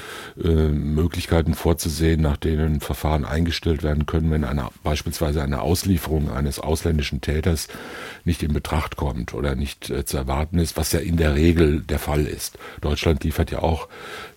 äh, 0.41 0.47
Möglichkeiten 0.47 1.53
vorzusehen, 1.53 2.21
nach 2.21 2.37
denen 2.37 2.81
Verfahren 2.81 3.25
eingestellt 3.25 3.83
werden 3.83 4.05
können, 4.05 4.31
wenn 4.31 4.43
eine, 4.43 4.69
beispielsweise 4.83 5.41
eine 5.41 5.61
Auslieferung 5.61 6.31
eines 6.31 6.59
ausländischen 6.59 7.21
Täters 7.21 7.67
nicht 8.23 8.43
in 8.43 8.53
Betracht 8.53 8.95
kommt 8.95 9.33
oder 9.33 9.55
nicht 9.55 9.89
äh, 9.89 10.05
zu 10.05 10.17
erwarten 10.17 10.59
ist, 10.59 10.77
was 10.77 10.91
ja 10.91 10.99
in 10.99 11.17
der 11.17 11.35
Regel 11.35 11.81
der 11.81 11.99
Fall 11.99 12.25
ist. 12.25 12.57
Deutschland 12.81 13.23
liefert 13.23 13.51
ja 13.51 13.59
auch 13.59 13.87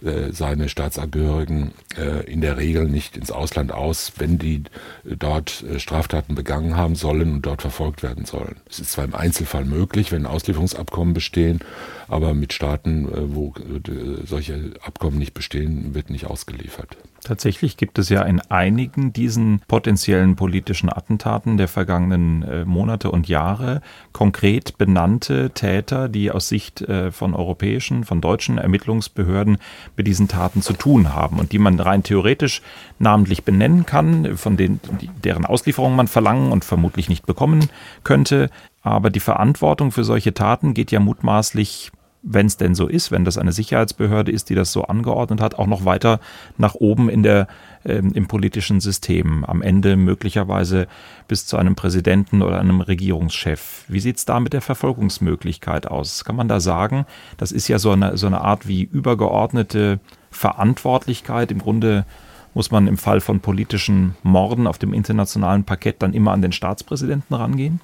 äh, 0.04 0.32
seine 0.32 0.68
Staatsangehörigen 0.68 1.72
äh, 1.96 2.30
in 2.30 2.40
der 2.40 2.56
Regel 2.58 2.88
nicht 2.88 3.16
ins 3.16 3.30
Ausland 3.30 3.72
aus, 3.72 4.12
wenn 4.18 4.38
die 4.38 4.64
dort 5.04 5.64
Straftaten 5.78 6.34
begangen 6.34 6.76
haben 6.76 6.94
sollen 6.94 7.32
und 7.34 7.42
dort 7.42 7.62
verfolgt 7.62 8.02
werden 8.02 8.24
sollen. 8.24 8.56
Es 8.68 8.78
ist 8.78 8.92
zwar 8.92 9.04
im 9.04 9.14
Einzelfall 9.14 9.64
möglich, 9.64 10.12
wenn 10.12 10.26
Auslieferungsabkommen 10.26 11.14
bestehen, 11.14 11.60
aber 12.08 12.34
mit 12.34 12.52
Staaten, 12.52 13.06
äh, 13.06 13.34
wo 13.34 13.54
äh, 13.58 14.24
solche 14.24 14.72
Abkommen 14.82 15.18
nicht 15.18 15.34
bestehen, 15.34 15.94
wird 15.94 16.10
nicht 16.10 16.26
ausgeliefert. 16.26 16.96
Tatsächlich 17.24 17.76
gibt 17.76 17.98
es 17.98 18.08
ja 18.08 18.22
in 18.22 18.40
einigen 18.40 19.12
diesen 19.12 19.60
potenziellen 19.66 20.36
politischen 20.36 20.88
Attentaten 20.88 21.56
der 21.56 21.68
vergangenen 21.68 22.42
äh, 22.42 22.64
Monate 22.64 23.10
und 23.10 23.28
Jahre 23.28 23.82
konkret 24.12 24.78
benannte 24.78 25.50
Täter, 25.50 26.08
die 26.08 26.30
aus 26.30 26.48
Sicht 26.48 26.84
von 27.10 27.34
europäischen, 27.34 28.04
von 28.04 28.20
deutschen 28.20 28.58
Ermittlungsbehörden 28.58 29.58
mit 29.96 30.06
diesen 30.06 30.28
Taten 30.28 30.62
zu 30.62 30.72
tun 30.72 31.14
haben 31.14 31.38
und 31.38 31.52
die 31.52 31.58
man 31.58 31.78
rein 31.78 32.02
theoretisch 32.02 32.62
namentlich 32.98 33.44
benennen 33.44 33.86
kann, 33.86 34.36
von 34.36 34.56
denen, 34.56 34.80
deren 35.22 35.44
Auslieferung 35.44 35.94
man 35.94 36.08
verlangen 36.08 36.50
und 36.50 36.64
vermutlich 36.64 37.08
nicht 37.08 37.26
bekommen 37.26 37.68
könnte. 38.02 38.50
Aber 38.82 39.10
die 39.10 39.20
Verantwortung 39.20 39.92
für 39.92 40.04
solche 40.04 40.34
Taten 40.34 40.74
geht 40.74 40.92
ja 40.92 41.00
mutmaßlich 41.00 41.92
wenn 42.22 42.46
es 42.46 42.56
denn 42.56 42.74
so 42.74 42.88
ist, 42.88 43.10
wenn 43.10 43.24
das 43.24 43.38
eine 43.38 43.52
Sicherheitsbehörde 43.52 44.32
ist, 44.32 44.50
die 44.50 44.54
das 44.54 44.72
so 44.72 44.84
angeordnet 44.84 45.40
hat, 45.40 45.54
auch 45.54 45.66
noch 45.66 45.84
weiter 45.84 46.20
nach 46.56 46.74
oben 46.74 47.08
in 47.08 47.22
der, 47.22 47.46
ähm, 47.84 48.12
im 48.12 48.26
politischen 48.26 48.80
System. 48.80 49.44
Am 49.44 49.62
Ende 49.62 49.96
möglicherweise 49.96 50.88
bis 51.28 51.46
zu 51.46 51.56
einem 51.56 51.76
Präsidenten 51.76 52.42
oder 52.42 52.58
einem 52.58 52.80
Regierungschef. 52.80 53.84
Wie 53.88 54.00
sieht 54.00 54.16
es 54.16 54.24
da 54.24 54.40
mit 54.40 54.52
der 54.52 54.60
Verfolgungsmöglichkeit 54.60 55.86
aus? 55.86 56.24
Kann 56.24 56.36
man 56.36 56.48
da 56.48 56.60
sagen, 56.60 57.06
das 57.36 57.52
ist 57.52 57.68
ja 57.68 57.78
so 57.78 57.92
eine, 57.92 58.16
so 58.16 58.26
eine 58.26 58.40
Art 58.40 58.66
wie 58.66 58.82
übergeordnete 58.82 60.00
Verantwortlichkeit. 60.30 61.52
Im 61.52 61.60
Grunde 61.60 62.04
muss 62.52 62.70
man 62.70 62.88
im 62.88 62.98
Fall 62.98 63.20
von 63.20 63.40
politischen 63.40 64.16
Morden 64.24 64.66
auf 64.66 64.78
dem 64.78 64.92
internationalen 64.92 65.64
Parkett 65.64 66.02
dann 66.02 66.14
immer 66.14 66.32
an 66.32 66.42
den 66.42 66.52
Staatspräsidenten 66.52 67.34
rangehen? 67.34 67.80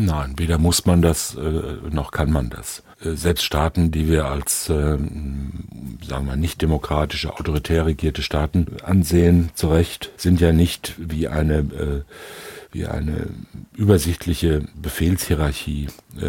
Nein, 0.00 0.34
weder 0.36 0.58
muss 0.58 0.86
man 0.86 1.02
das, 1.02 1.34
äh, 1.34 1.40
noch 1.90 2.12
kann 2.12 2.30
man 2.30 2.50
das. 2.50 2.84
Äh, 3.02 3.14
selbst 3.14 3.42
Staaten, 3.42 3.90
die 3.90 4.06
wir 4.06 4.26
als, 4.26 4.68
äh, 4.68 4.96
sagen 6.06 6.26
wir, 6.26 6.36
nicht 6.36 6.62
demokratische, 6.62 7.34
autoritär 7.34 7.84
regierte 7.84 8.22
Staaten 8.22 8.68
ansehen, 8.84 9.50
zu 9.54 9.70
Recht, 9.70 10.12
sind 10.16 10.40
ja 10.40 10.52
nicht 10.52 10.94
wie 10.98 11.26
eine, 11.26 12.04
wie 12.70 12.86
eine 12.86 13.26
übersichtliche 13.74 14.68
Befehlshierarchie 14.80 15.88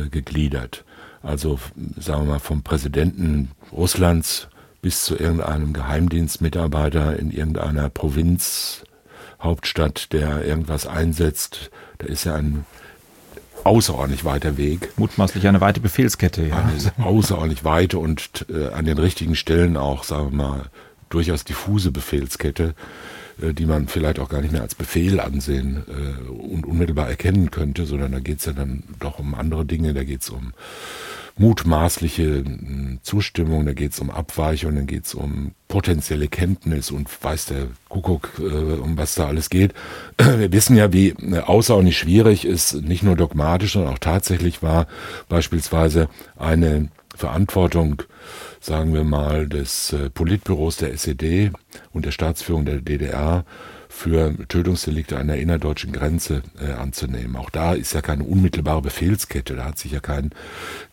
gegliedert. 0.09 0.83
Also, 1.21 1.59
sagen 1.97 2.25
wir 2.25 2.31
mal, 2.33 2.39
vom 2.39 2.63
Präsidenten 2.63 3.51
Russlands 3.71 4.47
bis 4.81 5.03
zu 5.03 5.15
irgendeinem 5.15 5.73
Geheimdienstmitarbeiter 5.73 7.19
in 7.19 7.29
irgendeiner 7.31 7.89
Provinzhauptstadt, 7.89 10.11
der 10.11 10.43
irgendwas 10.43 10.87
einsetzt. 10.87 11.69
Da 11.99 12.07
ist 12.07 12.23
ja 12.23 12.33
ein 12.35 12.65
außerordentlich 13.63 14.25
weiter 14.25 14.57
Weg. 14.57 14.91
Mutmaßlich 14.97 15.47
eine 15.47 15.61
weite 15.61 15.79
Befehlskette, 15.79 16.45
ja. 16.47 16.57
Eine 16.57 17.05
außerordentlich 17.05 17.63
weite 17.63 17.99
und 17.99 18.45
äh, 18.49 18.69
an 18.73 18.85
den 18.85 18.97
richtigen 18.97 19.35
Stellen 19.35 19.77
auch, 19.77 20.03
sagen 20.03 20.31
wir 20.31 20.37
mal, 20.37 20.61
durchaus 21.09 21.43
diffuse 21.43 21.91
Befehlskette, 21.91 22.73
äh, 23.41 23.53
die 23.53 23.65
man 23.65 23.87
vielleicht 23.87 24.19
auch 24.19 24.29
gar 24.29 24.41
nicht 24.41 24.51
mehr 24.51 24.61
als 24.61 24.75
Befehl 24.75 25.19
ansehen 25.19 25.83
äh, 25.87 26.29
und 26.29 26.65
unmittelbar 26.65 27.09
erkennen 27.09 27.51
könnte, 27.51 27.85
sondern 27.85 28.11
da 28.11 28.19
geht 28.19 28.39
es 28.39 28.45
ja 28.45 28.53
dann 28.53 28.83
doch 28.99 29.19
um 29.19 29.35
andere 29.35 29.65
Dinge, 29.65 29.93
da 29.93 30.03
geht 30.03 30.21
es 30.21 30.29
um 30.29 30.53
mutmaßliche 31.39 32.43
hm, 32.45 32.99
Zustimmung, 33.01 33.65
da 33.65 33.73
geht 33.73 33.93
es 33.93 33.99
um 33.99 34.11
Abweichung, 34.11 34.75
dann 34.75 34.87
geht 34.87 35.05
es 35.05 35.15
um 35.15 35.53
potenzielle 35.67 36.27
Kenntnis 36.27 36.91
und 36.91 37.09
weiß 37.23 37.47
der 37.47 37.67
Kuckuck, 37.87 38.33
äh, 38.39 38.43
um 38.43 38.97
was 38.97 39.15
da 39.15 39.27
alles 39.27 39.49
geht. 39.49 39.73
Wir 40.17 40.51
wissen 40.51 40.75
ja, 40.75 40.93
wie 40.93 41.09
äh, 41.09 41.39
außerordentlich 41.39 41.97
schwierig 41.97 42.45
es 42.45 42.73
nicht 42.73 43.03
nur 43.03 43.15
dogmatisch, 43.15 43.73
sondern 43.73 43.93
auch 43.93 43.99
tatsächlich 43.99 44.61
war, 44.61 44.87
beispielsweise 45.29 46.09
eine 46.37 46.89
Verantwortung, 47.15 48.03
sagen 48.59 48.93
wir 48.93 49.03
mal, 49.03 49.47
des 49.47 49.93
äh, 49.93 50.09
Politbüros 50.09 50.77
der 50.77 50.93
SED 50.93 51.51
und 51.91 52.05
der 52.05 52.11
Staatsführung 52.11 52.65
der 52.65 52.81
DDR 52.81 53.45
für 53.99 54.33
Tötungsdelikte 54.47 55.17
an 55.17 55.27
der 55.27 55.39
innerdeutschen 55.39 55.91
Grenze 55.91 56.41
äh, 56.65 56.71
anzunehmen. 56.71 57.35
Auch 57.35 57.49
da 57.49 57.73
ist 57.73 57.93
ja 57.93 58.01
keine 58.01 58.23
unmittelbare 58.23 58.81
Befehlskette. 58.81 59.57
Da 59.57 59.65
hat 59.65 59.77
sich 59.77 59.91
ja 59.91 59.99
kein, 59.99 60.29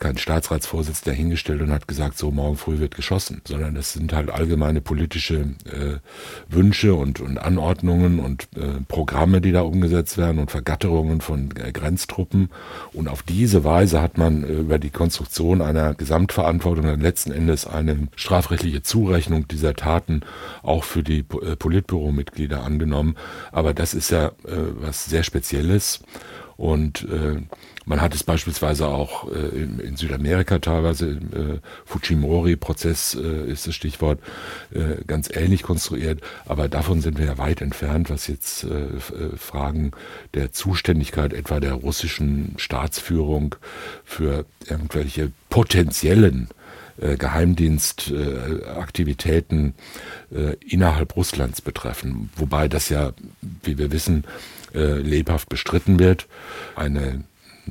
kein 0.01 0.19
Staatsratsvorsitzender 0.19 1.17
hingestellt 1.17 1.63
und 1.63 1.71
hat 1.71 1.87
gesagt, 1.87 2.19
so 2.19 2.33
morgen 2.33 2.57
früh 2.57 2.81
wird 2.81 2.97
geschossen, 2.97 3.43
sondern 3.47 3.77
das 3.77 3.93
sind 3.93 4.13
halt 4.13 4.31
allgemeine 4.31 4.81
politische 4.81 5.37
äh, 5.67 5.99
Wünsche 6.49 6.95
und, 6.95 7.21
und 7.21 7.39
Anordnungen 7.39 8.19
und 8.19 8.49
äh, 8.57 8.81
Programme, 8.89 9.41
die 9.41 9.53
da 9.53 9.61
umgesetzt 9.61 10.19
werden 10.19 10.41
und 10.41 10.51
Vergatterungen 10.51 11.21
von 11.21 11.51
äh, 11.63 11.71
Grenztruppen. 11.71 12.51
Und 12.93 13.07
auf 13.07 13.23
diese 13.23 13.63
Weise 13.63 14.03
hat 14.03 14.19
man 14.19 14.43
äh, 14.43 14.49
über 14.49 14.81
die 14.81 14.91
Konstruktion 14.91 15.63
einer 15.63 15.95
Gesamtverantwortung 15.95 16.87
dann 16.87 17.01
letzten 17.01 17.31
Endes 17.31 17.69
eine 17.69 18.09
strafrechtliche 18.17 18.83
Zurechnung 18.83 19.47
dieser 19.47 19.75
Taten 19.75 20.23
auch 20.65 20.83
für 20.83 21.05
die 21.05 21.21
äh, 21.21 21.55
Politbüromitglieder 21.55 22.65
angenommen 22.65 22.96
genommen. 22.97 23.17
Aber 23.53 23.75
das 23.75 23.95
ist 23.95 24.11
ja 24.11 24.29
äh, 24.29 24.33
was 24.81 25.05
sehr 25.05 25.23
Spezielles. 25.23 26.01
Und 26.57 27.07
äh, 27.11 27.43
man 27.85 28.01
hat 28.01 28.15
es 28.15 28.25
beispielsweise 28.25 28.89
auch 28.89 29.31
äh, 29.31 29.63
in, 29.63 29.79
in, 29.79 29.97
Südamerika 29.97 30.59
teilweise, 30.59 31.11
äh, 31.11 31.59
Fujimori-Prozess 31.85 33.15
äh, 33.15 33.53
ist 33.53 33.67
das 33.67 33.75
Stichwort, 33.75 34.21
äh, 34.73 35.05
ganz 35.07 35.29
ähnlich 35.31 35.63
konstruiert. 35.63 36.23
Aber 36.47 36.69
davon 36.69 37.03
sind 37.03 37.19
wir 37.19 37.27
ja 37.27 37.39
weit 37.39 37.61
entfernt, 37.61 38.09
was 38.09 38.27
jetzt 38.27 38.65
äh 38.65 39.37
Fragen 39.37 39.91
der 40.35 40.53
Zuständigkeit 40.53 41.35
etwa 41.35 41.61
der 41.61 41.75
russischen 41.75 42.55
Staatsführung 42.57 43.55
für 44.05 44.47
irgendwelche 44.67 45.31
potenziellen 45.51 46.49
äh, 47.01 47.17
Geheimdienstaktivitäten 47.17 49.75
äh, 50.33 50.57
innerhalb 50.67 51.17
Russlands 51.17 51.61
betreffen. 51.61 52.31
Wobei 52.37 52.69
das 52.69 52.89
ja, 52.89 53.13
wie 53.63 53.79
wir 53.79 53.93
wissen, 53.93 54.25
äh, 54.75 54.99
lebhaft 54.99 55.49
bestritten 55.49 55.99
wird. 55.99 56.27
Eine, 56.75 57.25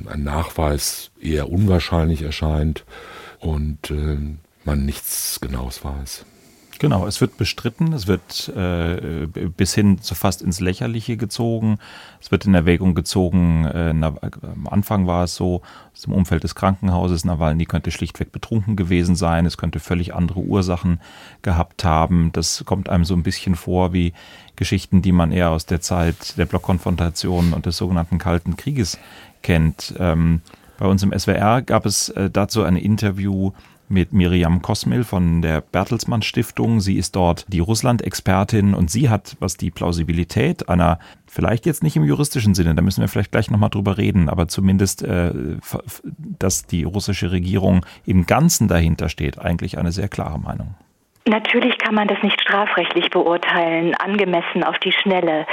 ein 0.06 0.22
Nachweis 0.22 1.10
eher 1.20 1.50
unwahrscheinlich 1.50 2.22
erscheint 2.22 2.84
und 3.38 3.90
äh, 3.90 4.18
man 4.64 4.84
nichts 4.84 5.38
Genaues 5.40 5.84
weiß. 5.84 6.24
Genau, 6.78 7.06
es 7.06 7.20
wird 7.20 7.38
bestritten, 7.38 7.92
es 7.92 8.06
wird 8.06 8.48
äh, 8.54 9.26
bis 9.56 9.74
hin 9.74 10.00
zu 10.00 10.14
fast 10.14 10.42
ins 10.42 10.60
Lächerliche 10.60 11.16
gezogen. 11.16 11.78
Es 12.20 12.30
wird 12.30 12.44
in 12.44 12.54
Erwägung 12.54 12.94
gezogen, 12.94 13.64
äh, 13.64 13.92
na, 13.94 14.14
am 14.42 14.66
Anfang 14.68 15.06
war 15.06 15.24
es 15.24 15.36
so, 15.36 15.62
aus 15.94 16.02
dem 16.02 16.12
Umfeld 16.12 16.44
des 16.44 16.54
Krankenhauses, 16.54 17.24
Nawalny 17.24 17.64
könnte 17.64 17.90
schlichtweg 17.90 18.32
betrunken 18.32 18.76
gewesen 18.76 19.16
sein, 19.16 19.46
es 19.46 19.56
könnte 19.56 19.80
völlig 19.80 20.14
andere 20.14 20.40
Ursachen 20.40 21.00
gehabt 21.42 21.84
haben. 21.84 22.30
Das 22.32 22.64
kommt 22.66 22.88
einem 22.88 23.04
so 23.04 23.14
ein 23.14 23.22
bisschen 23.22 23.54
vor 23.54 23.92
wie 23.92 24.12
Geschichten, 24.56 25.00
die 25.00 25.12
man 25.12 25.32
eher 25.32 25.50
aus 25.50 25.66
der 25.66 25.80
Zeit 25.80 26.36
der 26.36 26.46
Blockkonfrontation 26.46 27.52
und 27.52 27.66
des 27.66 27.76
sogenannten 27.76 28.18
Kalten 28.18 28.56
Krieges 28.56 28.98
kennt. 29.42 29.94
Ähm, 29.98 30.42
bei 30.78 30.86
uns 30.86 31.02
im 31.02 31.18
SWR 31.18 31.62
gab 31.62 31.86
es 31.86 32.10
äh, 32.10 32.28
dazu 32.28 32.62
ein 32.62 32.76
Interview 32.76 33.52
mit 33.88 34.12
Miriam 34.12 34.62
Kosmil 34.62 35.04
von 35.04 35.42
der 35.42 35.60
Bertelsmann 35.60 36.22
Stiftung. 36.22 36.80
Sie 36.80 36.96
ist 36.96 37.16
dort 37.16 37.44
die 37.48 37.60
Russland-Expertin 37.60 38.74
und 38.74 38.90
sie 38.90 39.08
hat, 39.08 39.36
was 39.40 39.56
die 39.56 39.70
Plausibilität 39.70 40.68
einer, 40.68 40.98
vielleicht 41.26 41.66
jetzt 41.66 41.82
nicht 41.82 41.96
im 41.96 42.04
juristischen 42.04 42.54
Sinne, 42.54 42.74
da 42.74 42.82
müssen 42.82 43.00
wir 43.00 43.08
vielleicht 43.08 43.32
gleich 43.32 43.50
nochmal 43.50 43.70
drüber 43.70 43.98
reden, 43.98 44.28
aber 44.28 44.48
zumindest, 44.48 45.02
äh, 45.02 45.32
dass 46.38 46.66
die 46.66 46.84
russische 46.84 47.30
Regierung 47.30 47.84
im 48.04 48.26
Ganzen 48.26 48.68
dahinter 48.68 49.08
steht, 49.08 49.38
eigentlich 49.38 49.78
eine 49.78 49.92
sehr 49.92 50.08
klare 50.08 50.38
Meinung. 50.38 50.74
Natürlich 51.28 51.76
kann 51.78 51.94
man 51.94 52.06
das 52.06 52.22
nicht 52.22 52.40
strafrechtlich 52.40 53.10
beurteilen, 53.10 53.94
angemessen 53.96 54.62
auf 54.62 54.78
die 54.78 54.92
Schnelle. 54.92 55.44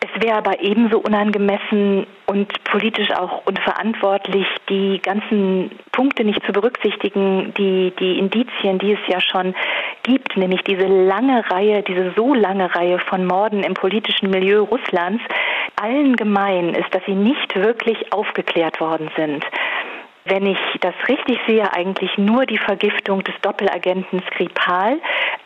Es 0.00 0.22
wäre 0.22 0.36
aber 0.36 0.60
ebenso 0.60 0.98
unangemessen 0.98 2.06
und 2.26 2.64
politisch 2.64 3.10
auch 3.12 3.46
unverantwortlich, 3.46 4.46
die 4.68 5.00
ganzen 5.02 5.70
Punkte 5.92 6.24
nicht 6.24 6.44
zu 6.44 6.52
berücksichtigen, 6.52 7.54
die, 7.56 7.92
die 7.98 8.18
Indizien, 8.18 8.78
die 8.78 8.92
es 8.92 8.98
ja 9.08 9.20
schon 9.20 9.54
gibt, 10.02 10.36
nämlich 10.36 10.62
diese 10.62 10.86
lange 10.86 11.48
Reihe, 11.50 11.82
diese 11.82 12.12
so 12.16 12.34
lange 12.34 12.74
Reihe 12.74 12.98
von 12.98 13.26
Morden 13.26 13.62
im 13.62 13.74
politischen 13.74 14.30
Milieu 14.30 14.62
Russlands. 14.62 15.22
Allen 15.80 16.16
gemein 16.16 16.70
ist, 16.70 16.94
dass 16.94 17.04
sie 17.06 17.14
nicht 17.14 17.54
wirklich 17.54 18.12
aufgeklärt 18.12 18.80
worden 18.80 19.10
sind 19.16 19.44
wenn 20.28 20.46
ich 20.46 20.58
das 20.80 20.94
richtig 21.08 21.38
sehe, 21.46 21.72
eigentlich 21.72 22.16
nur 22.18 22.46
die 22.46 22.58
Vergiftung 22.58 23.22
des 23.24 23.34
Doppelagenten 23.42 24.22
Skripal, 24.28 24.98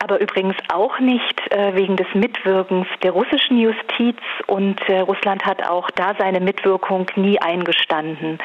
aber 0.02 0.20
übrigens 0.20 0.56
auch 0.72 0.98
nicht 0.98 1.40
äh, 1.50 1.74
wegen 1.74 1.96
des 1.96 2.06
Mitwirkens 2.14 2.86
der 3.02 3.12
russischen 3.12 3.58
Justiz 3.58 4.16
und 4.46 4.80
äh, 4.88 5.00
Russland 5.00 5.44
hat 5.44 5.68
auch 5.68 5.90
da 5.90 6.14
seine 6.18 6.40
Mitwirkung 6.40 7.06
nie 7.16 7.40
eingestanden. 7.40 8.38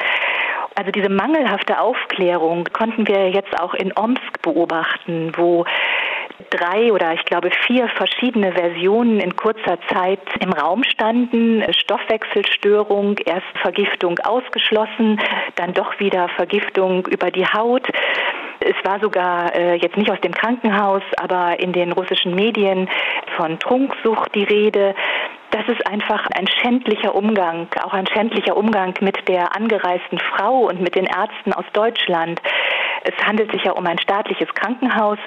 Also 0.74 0.90
diese 0.90 1.08
mangelhafte 1.08 1.80
Aufklärung 1.80 2.64
konnten 2.72 3.08
wir 3.08 3.30
jetzt 3.30 3.58
auch 3.58 3.72
in 3.72 3.96
Omsk 3.96 4.42
beobachten, 4.42 5.32
wo 5.36 5.64
drei 6.50 6.92
oder 6.92 7.14
ich 7.14 7.24
glaube 7.24 7.50
vier 7.66 7.88
verschiedene 7.88 8.52
Versionen 8.52 9.20
in 9.20 9.36
kurzer 9.36 9.78
Zeit 9.92 10.20
im 10.40 10.52
Raum 10.52 10.84
standen. 10.84 11.64
Stoffwechselstörung, 11.72 13.18
erst 13.24 13.46
Vergiftung 13.60 14.18
ausgeschlossen, 14.20 15.20
dann 15.56 15.74
doch 15.74 15.98
wieder 15.98 16.28
Vergiftung 16.30 17.06
über 17.06 17.30
die 17.30 17.46
Haut. 17.46 17.86
Es 18.60 18.74
war 18.84 19.00
sogar 19.00 19.54
äh, 19.54 19.74
jetzt 19.76 19.96
nicht 19.96 20.10
aus 20.10 20.20
dem 20.20 20.32
Krankenhaus, 20.32 21.02
aber 21.18 21.60
in 21.60 21.72
den 21.72 21.92
russischen 21.92 22.34
Medien 22.34 22.88
von 23.36 23.58
Trunksucht 23.58 24.34
die 24.34 24.44
Rede. 24.44 24.94
Das 25.50 25.66
ist 25.68 25.86
einfach 25.86 26.26
ein 26.34 26.46
schändlicher 26.48 27.14
Umgang, 27.14 27.68
auch 27.82 27.92
ein 27.92 28.06
schändlicher 28.06 28.56
Umgang 28.56 28.94
mit 29.00 29.16
der 29.28 29.54
angereisten 29.54 30.18
Frau 30.18 30.68
und 30.68 30.80
mit 30.80 30.94
den 30.94 31.04
Ärzten 31.04 31.52
aus 31.52 31.64
Deutschland. 31.72 32.40
Es 33.04 33.14
handelt 33.24 33.52
sich 33.52 33.62
ja 33.64 33.72
um 33.72 33.86
ein 33.86 33.98
staatliches 33.98 34.48
Krankenhaus, 34.54 35.18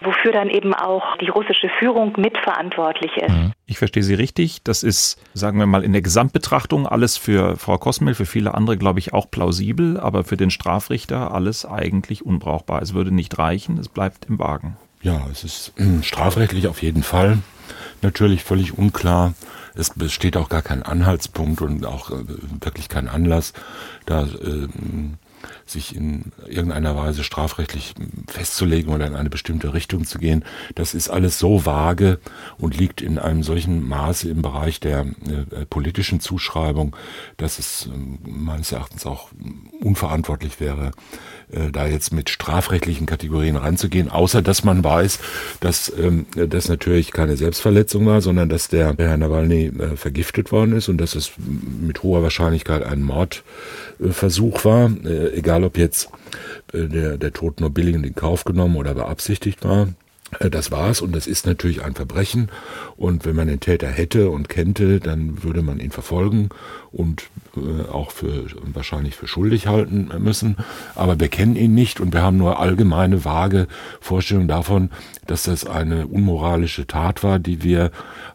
wofür 0.00 0.32
dann 0.32 0.50
eben 0.50 0.74
auch 0.74 1.16
die 1.18 1.28
russische 1.28 1.68
Führung 1.78 2.14
mitverantwortlich 2.16 3.16
ist. 3.16 3.30
Mhm. 3.30 3.52
Ich 3.66 3.78
verstehe 3.78 4.02
Sie 4.02 4.14
richtig. 4.14 4.64
Das 4.64 4.82
ist, 4.82 5.22
sagen 5.32 5.58
wir 5.58 5.66
mal, 5.66 5.84
in 5.84 5.92
der 5.92 6.02
Gesamtbetrachtung 6.02 6.88
alles 6.88 7.16
für 7.16 7.56
Frau 7.56 7.78
Kosmel, 7.78 8.14
für 8.14 8.26
viele 8.26 8.54
andere, 8.54 8.76
glaube 8.76 8.98
ich, 8.98 9.14
auch 9.14 9.30
plausibel, 9.30 10.00
aber 10.00 10.24
für 10.24 10.36
den 10.36 10.50
Strafrichter 10.50 11.32
alles 11.32 11.64
eigentlich 11.64 12.26
unbrauchbar. 12.26 12.82
Es 12.82 12.94
würde 12.94 13.14
nicht 13.14 13.38
reichen, 13.38 13.78
es 13.78 13.88
bleibt 13.88 14.24
im 14.28 14.40
Wagen. 14.40 14.76
Ja, 15.02 15.20
es 15.30 15.44
ist 15.44 15.72
äh, 15.78 16.02
strafrechtlich 16.02 16.66
auf 16.66 16.82
jeden 16.82 17.04
Fall 17.04 17.38
natürlich 18.02 18.44
völlig 18.44 18.76
unklar. 18.76 19.34
Es 19.74 19.90
besteht 19.90 20.36
auch 20.36 20.48
gar 20.48 20.62
kein 20.62 20.82
Anhaltspunkt 20.82 21.60
und 21.60 21.86
auch 21.86 22.10
äh, 22.10 22.24
wirklich 22.60 22.88
kein 22.88 23.08
Anlass, 23.08 23.52
da 24.06 24.24
äh, 24.24 24.68
sich 25.66 25.94
in 25.94 26.32
irgendeiner 26.46 26.96
Weise 26.96 27.24
strafrechtlich 27.24 27.94
festzulegen 28.26 28.92
oder 28.92 29.06
in 29.06 29.14
eine 29.14 29.30
bestimmte 29.30 29.74
Richtung 29.74 30.04
zu 30.04 30.18
gehen. 30.18 30.44
Das 30.74 30.94
ist 30.94 31.08
alles 31.08 31.38
so 31.38 31.64
vage 31.66 32.18
und 32.58 32.76
liegt 32.76 33.00
in 33.00 33.18
einem 33.18 33.42
solchen 33.42 33.86
Maße 33.86 34.28
im 34.28 34.42
Bereich 34.42 34.80
der 34.80 35.00
äh, 35.00 35.66
politischen 35.68 36.20
Zuschreibung, 36.20 36.96
dass 37.36 37.58
es 37.58 37.86
äh, 37.86 38.28
meines 38.28 38.72
Erachtens 38.72 39.06
auch 39.06 39.30
unverantwortlich 39.80 40.60
wäre, 40.60 40.92
äh, 41.52 41.70
da 41.70 41.86
jetzt 41.86 42.12
mit 42.12 42.30
strafrechtlichen 42.30 43.06
Kategorien 43.06 43.56
ranzugehen, 43.56 44.08
außer 44.08 44.42
dass 44.42 44.64
man 44.64 44.84
weiß, 44.84 45.18
dass 45.60 45.92
ähm, 45.98 46.26
das 46.34 46.68
natürlich 46.68 47.12
keine 47.12 47.36
Selbstverletzung 47.36 48.06
war, 48.06 48.20
sondern 48.20 48.48
dass 48.48 48.68
der 48.68 48.94
Herr 48.96 49.16
Nawalny 49.16 49.66
äh, 49.66 49.96
vergiftet 49.96 50.52
worden 50.52 50.76
ist 50.76 50.88
und 50.88 50.98
dass 50.98 51.14
es 51.14 51.32
mit 51.38 52.02
hoher 52.02 52.22
Wahrscheinlichkeit 52.22 52.84
ein 52.84 53.02
Mordversuch 53.02 54.64
war, 54.64 54.90
äh, 55.04 55.29
egal 55.34 55.64
ob 55.64 55.78
jetzt 55.78 56.10
äh, 56.72 56.86
der, 56.86 57.18
der 57.18 57.32
Tod 57.32 57.60
nur 57.60 57.70
billigend 57.70 58.06
in 58.06 58.14
Kauf 58.14 58.44
genommen 58.44 58.76
oder 58.76 58.94
beabsichtigt 58.94 59.64
war. 59.64 59.88
Äh, 60.38 60.50
das 60.50 60.70
war's 60.70 61.00
und 61.00 61.14
das 61.14 61.26
ist 61.26 61.46
natürlich 61.46 61.82
ein 61.82 61.94
Verbrechen. 61.94 62.50
Und 62.96 63.24
wenn 63.24 63.36
man 63.36 63.48
den 63.48 63.60
Täter 63.60 63.88
hätte 63.88 64.30
und 64.30 64.48
kennte, 64.48 65.00
dann 65.00 65.42
würde 65.42 65.62
man 65.62 65.80
ihn 65.80 65.90
verfolgen 65.90 66.50
und 66.92 67.24
äh, 67.56 67.88
auch 67.88 68.10
für 68.10 68.46
wahrscheinlich 68.72 69.16
für 69.16 69.26
schuldig 69.26 69.66
halten 69.66 70.10
müssen. 70.18 70.56
Aber 70.94 71.18
wir 71.18 71.28
kennen 71.28 71.56
ihn 71.56 71.74
nicht 71.74 72.00
und 72.00 72.12
wir 72.12 72.22
haben 72.22 72.36
nur 72.36 72.60
allgemeine 72.60 73.24
vage 73.24 73.66
Vorstellungen 74.00 74.48
davon, 74.48 74.90
dass 75.26 75.44
das 75.44 75.66
eine 75.66 76.06
unmoralische 76.06 76.86
Tat 76.86 77.22
war, 77.22 77.38
die 77.38 77.62
wir 77.62 77.90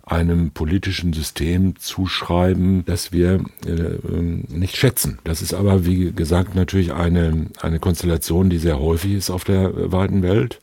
einem 0.06 0.52
politischen 0.52 1.14
System 1.14 1.76
zuschreiben, 1.78 2.86
das 2.86 3.12
wir 3.12 3.42
äh, 3.66 3.72
ähm, 3.72 4.46
nicht 4.50 4.78
schätzen. 4.78 5.20
Das 5.24 5.42
ist 5.42 5.54
aber, 5.54 5.86
wie 5.86 6.12
gesagt, 6.12 6.56
natürlich 6.56 6.94
eine, 6.94 7.48
eine 7.62 7.80
Konstellation, 7.80 8.50
die 8.50 8.58
sehr 8.58 8.80
häufig 8.80 9.14
ist 9.14 9.30
auf 9.30 9.44
der 9.44 9.92
weiten 9.92 10.22
Welt. 10.22 10.60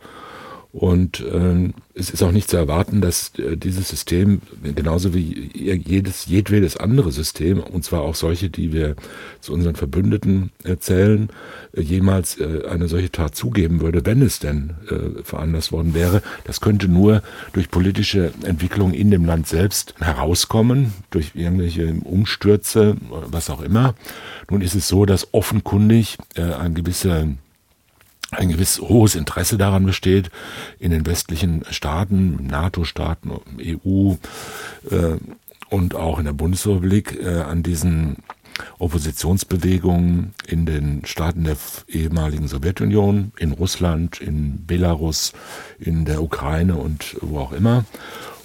Und 0.73 1.21
äh, 1.21 1.71
es 1.95 2.09
ist 2.09 2.23
auch 2.23 2.33
nicht 2.33 2.49
zu 2.49 2.57
erwarten, 2.57 3.03
dass 3.03 3.33
äh, 3.39 3.59
dieses 3.59 3.91
System, 3.91 4.41
genauso 4.75 5.13
wie 5.13 5.51
jedes, 5.55 6.25
jedwedes 6.25 6.79
andere 6.79 7.13
System, 7.13 7.61
und 7.61 7.85
zwar 7.85 8.01
auch 8.01 8.15
solche, 8.15 8.49
die 8.49 8.73
wir 8.73 8.97
zu 9.41 9.53
unseren 9.53 9.77
Verbündeten 9.77 10.51
erzählen, 10.65 11.29
äh, 11.75 11.83
jemals 11.83 12.41
äh, 12.41 12.63
eine 12.71 12.89
solche 12.89 13.13
Tat 13.13 13.35
zugeben 13.35 13.83
würde, 13.83 14.07
wenn 14.07 14.23
es 14.23 14.39
denn 14.39 14.71
äh, 14.89 15.23
veranlasst 15.23 15.73
worden 15.73 15.93
wäre. 15.93 16.23
Das 16.45 16.63
könnte 16.63 16.89
nur 16.89 17.23
durch 17.53 17.71
politische 17.71 18.33
Entwicklung 18.43 18.95
in 18.95 19.11
dem 19.11 19.27
Land 19.27 19.49
selbst 19.49 19.95
herauskommen, 20.01 20.95
durch 21.11 21.33
irgendwelche 21.35 21.93
Umstürze, 22.03 22.97
was 23.11 23.51
auch 23.51 23.61
immer. 23.61 23.95
Nun 24.49 24.63
ist 24.63 24.75
es 24.75 24.89
so, 24.89 25.05
dass 25.05 25.35
offenkundig 25.35 26.17
äh, 26.35 26.43
ein 26.43 26.73
gewisser 26.73 27.27
ein 28.33 28.49
gewiss 28.49 28.81
hohes 28.81 29.15
Interesse 29.15 29.59
daran 29.59 29.87
besteht, 29.87 30.31
in 30.79 30.91
den 30.91 31.07
westlichen 31.07 31.65
Staaten, 31.71 32.47
NATO-Staaten, 32.47 33.31
EU 33.61 34.15
äh, 34.91 35.17
und 35.69 35.95
auch 35.95 36.19
in 36.19 36.25
der 36.25 36.33
Bundesrepublik 36.33 37.19
äh, 37.21 37.43
an 37.43 37.63
diesen 37.63 38.17
Oppositionsbewegungen 38.79 40.35
in 40.47 40.67
den 40.67 41.05
Staaten 41.05 41.45
der 41.45 41.57
ehemaligen 41.89 42.49
Sowjetunion, 42.49 43.33
in 43.39 43.53
Russland, 43.53 44.21
in 44.21 44.67
Belarus, 44.67 45.33
in 45.79 46.05
der 46.05 46.23
Ukraine 46.23 46.77
und 46.77 47.17
wo 47.21 47.39
auch 47.39 47.53
immer 47.53 47.85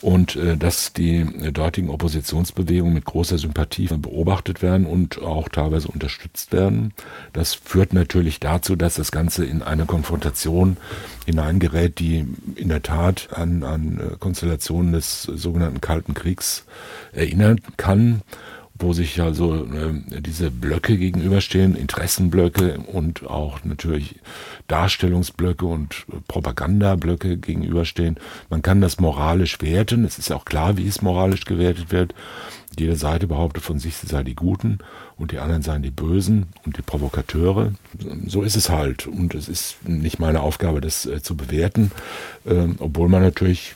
und 0.02 0.36
äh, 0.36 0.58
dass 0.58 0.94
die 0.94 1.26
dortigen 1.52 1.90
Oppositionsbewegungen 1.90 2.94
mit 2.94 3.06
großer 3.06 3.38
Sympathie 3.38 3.88
beobachtet 3.88 4.62
werden 4.62 4.86
und 4.86 5.22
auch 5.22 5.50
teilweise 5.50 5.88
unterstützt 5.88 6.52
werden. 6.52 6.94
Das 7.34 7.54
führt 7.54 7.94
natürlich 7.94 8.40
dazu, 8.40 8.76
dass 8.76 8.96
das 8.96 9.12
Ganze 9.12 9.46
in 9.46 9.62
eine 9.62 9.86
Konfrontation 9.86 10.78
hineingerät, 11.26 12.00
die 12.00 12.26
in 12.56 12.70
der 12.70 12.84
Tat 12.84 13.30
an, 13.32 13.64
an 13.64 14.00
äh, 14.00 14.16
Konstellationen 14.18 14.94
des 14.94 15.24
sogenannten 15.24 15.82
Kalten 15.82 16.14
Kriegs 16.14 16.66
erinnern 17.14 17.62
kann 17.78 18.22
wo 18.80 18.94
sich 18.94 19.22
also 19.22 19.56
äh, 19.56 20.22
diese 20.22 20.52
Blöcke 20.52 20.98
gegenüberstehen, 20.98 21.76
Interessenblöcke 21.76 22.80
und 22.80 23.28
auch 23.28 23.64
natürlich 23.64 24.16
Darstellungsblöcke 24.68 25.66
und 25.66 26.06
Propagandablöcke 26.28 27.38
gegenüberstehen. 27.38 28.18
Man 28.50 28.62
kann 28.62 28.82
das 28.82 29.00
moralisch 29.00 29.62
werten. 29.62 30.06
Es 30.06 30.18
ist 30.18 30.32
auch 30.32 30.46
klar, 30.46 30.78
wie 30.78 30.88
es 30.88 31.02
moralisch 31.02 31.46
gewertet 31.46 31.92
wird. 31.92 32.14
Jede 32.78 32.96
Seite 32.96 33.28
behauptet 33.28 33.64
von 33.64 33.80
sich, 33.80 33.96
sie 33.96 34.08
sei 34.08 34.24
die 34.24 34.36
Guten 34.36 34.80
und 35.18 35.32
die 35.32 35.40
anderen 35.40 35.64
seien 35.64 35.82
die 35.82 35.92
Bösen 35.92 36.48
und 36.66 36.78
die 36.78 36.82
Provokateure. 36.82 37.74
So 38.28 38.44
ist 38.44 38.56
es 38.56 38.70
halt. 38.70 39.08
Und 39.08 39.34
es 39.34 39.50
ist 39.50 39.88
nicht 39.88 40.20
meine 40.20 40.42
Aufgabe, 40.42 40.82
das 40.82 41.06
äh, 41.06 41.22
zu 41.22 41.36
bewerten, 41.36 41.92
äh, 42.46 42.68
obwohl 42.80 43.10
man 43.10 43.24
natürlich 43.24 43.74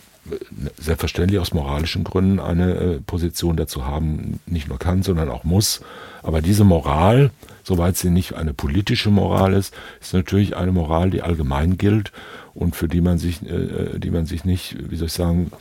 selbstverständlich 0.77 1.39
aus 1.39 1.53
moralischen 1.53 2.03
Gründen 2.03 2.39
eine 2.39 2.73
äh, 2.73 2.99
Position 2.99 3.55
dazu 3.55 3.85
haben, 3.85 4.39
nicht 4.45 4.69
nur 4.69 4.77
kann, 4.77 5.03
sondern 5.03 5.29
auch 5.29 5.43
muss. 5.43 5.81
Aber 6.21 6.41
diese 6.41 6.63
Moral, 6.63 7.31
soweit 7.63 7.97
sie 7.97 8.11
nicht 8.11 8.33
eine 8.33 8.53
politische 8.53 9.09
Moral 9.09 9.53
ist, 9.53 9.73
ist 9.99 10.13
natürlich 10.13 10.55
eine 10.55 10.71
Moral, 10.71 11.09
die 11.09 11.23
allgemein 11.23 11.77
gilt 11.77 12.11
und 12.53 12.75
für 12.75 12.87
die 12.87 13.01
man 13.01 13.17
sich, 13.17 13.41
äh, 13.43 13.97
die 13.97 14.11
man 14.11 14.25
sich 14.25 14.45
nicht, 14.45 14.77
wie 14.89 14.95
soll 14.95 15.07
ich 15.07 15.13
sagen, 15.13 15.51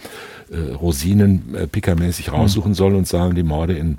äh, 0.51 0.73
Rosinen 0.73 1.55
äh, 1.55 1.66
pickermäßig 1.66 2.27
hm. 2.27 2.35
raussuchen 2.35 2.75
soll 2.75 2.94
und 2.94 3.07
sagen, 3.07 3.35
die 3.35 3.42
Morde 3.42 3.79
in, 3.79 3.96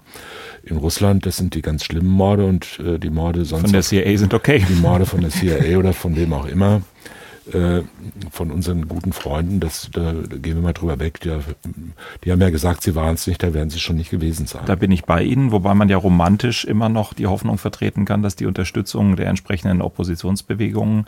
in 0.64 0.78
Russland, 0.78 1.26
das 1.26 1.38
sind 1.38 1.56
die 1.56 1.64
ganz 1.64 1.86
schlimmen 1.86 2.10
Morde 2.10 2.46
und 2.46 2.80
äh, 2.80 3.00
die 3.00 3.10
Morde 3.10 3.46
sonst. 3.46 3.64
Von 3.64 3.72
der 3.72 3.82
CIA 3.82 4.18
sind 4.18 4.34
okay. 4.36 4.64
Die 4.70 4.76
Morde 4.76 5.08
von 5.08 5.22
der 5.22 5.32
CIA 5.32 5.78
oder 5.78 5.94
von 5.94 6.16
wem 6.16 6.34
auch 6.34 6.46
immer 6.46 6.84
äh, 7.54 7.82
von 8.32 8.52
unseren 8.52 8.88
guten 8.88 9.14
Freunden, 9.14 9.60
das, 9.60 9.90
da 9.92 10.14
gehen 10.14 10.56
wir 10.56 10.62
mal 10.62 10.74
drüber 10.74 11.00
weg, 11.00 11.20
die, 11.22 11.36
die 12.24 12.32
haben 12.32 12.42
ja 12.42 12.50
gesagt, 12.52 12.84
sie 12.84 12.94
waren 12.94 13.16
es 13.16 13.26
nicht, 13.26 13.42
da 13.42 13.54
werden 13.54 13.70
sie 13.70 13.80
schon 13.80 13.96
nicht 13.96 14.12
gewesen 14.12 14.46
sein. 14.46 14.64
Da 14.66 14.76
bin 14.76 14.92
ich 14.92 15.06
bei 15.06 15.24
Ihnen, 15.24 15.52
wobei 15.52 15.74
man 15.74 15.90
ja 15.90 15.98
romantisch 15.98 16.66
immer 16.66 16.90
noch 16.90 17.14
die 17.14 17.28
Hoffnung 17.28 17.58
vertreten 17.58 18.06
kann, 18.06 18.22
dass 18.22 18.36
die 18.36 18.46
Unterstützung 18.46 19.16
der 19.16 19.28
entsprechenden 19.28 19.82
Oppositionsbewegungen 19.82 21.06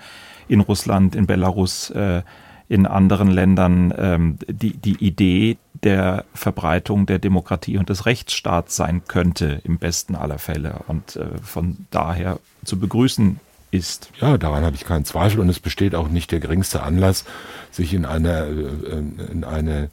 in 0.48 0.62
Russland, 0.62 1.16
in 1.16 1.28
Belarus, 1.28 1.92
äh, 1.92 2.24
in 2.68 2.88
anderen 2.88 3.30
Ländern 3.30 3.94
ähm, 3.96 4.40
die, 4.48 4.76
die 4.76 4.96
Idee 5.06 5.58
der 5.84 6.26
Verbreitung 6.34 7.06
der 7.06 7.20
Demokratie 7.20 7.78
und 7.78 7.90
des 7.90 8.06
Rechtsstaats 8.06 8.76
sein 8.76 9.04
könnte, 9.08 9.62
im 9.64 9.78
besten 9.78 10.16
aller 10.16 10.40
Fälle. 10.40 10.80
Und 10.88 11.18
äh, 11.18 11.26
von 11.44 11.86
daher 11.92 12.40
zu 12.64 12.80
begrüßen 12.80 13.40
ist. 13.74 14.10
Ja, 14.22 14.38
daran 14.38 14.64
habe 14.64 14.76
ich 14.76 14.86
keinen 14.86 15.06
Zweifel 15.06 15.40
und 15.40 15.50
es 15.50 15.60
besteht 15.60 15.96
auch 15.96 16.08
nicht 16.08 16.32
der 16.32 16.40
geringste 16.40 16.84
Anlass, 16.84 17.26
sich 17.72 17.94
in 17.94 18.06
eine, 18.06 18.46
äh, 18.46 19.32
in 19.32 19.44
eine 19.44 19.90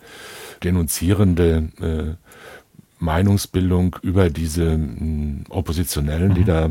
denunzierende 0.63 1.69
äh, 1.81 2.30
Meinungsbildung 3.01 3.97
über 4.03 4.31
diese 4.31 4.79
Oppositionellen, 5.49 6.29
mhm. 6.29 6.35
die 6.35 6.45
da 6.45 6.71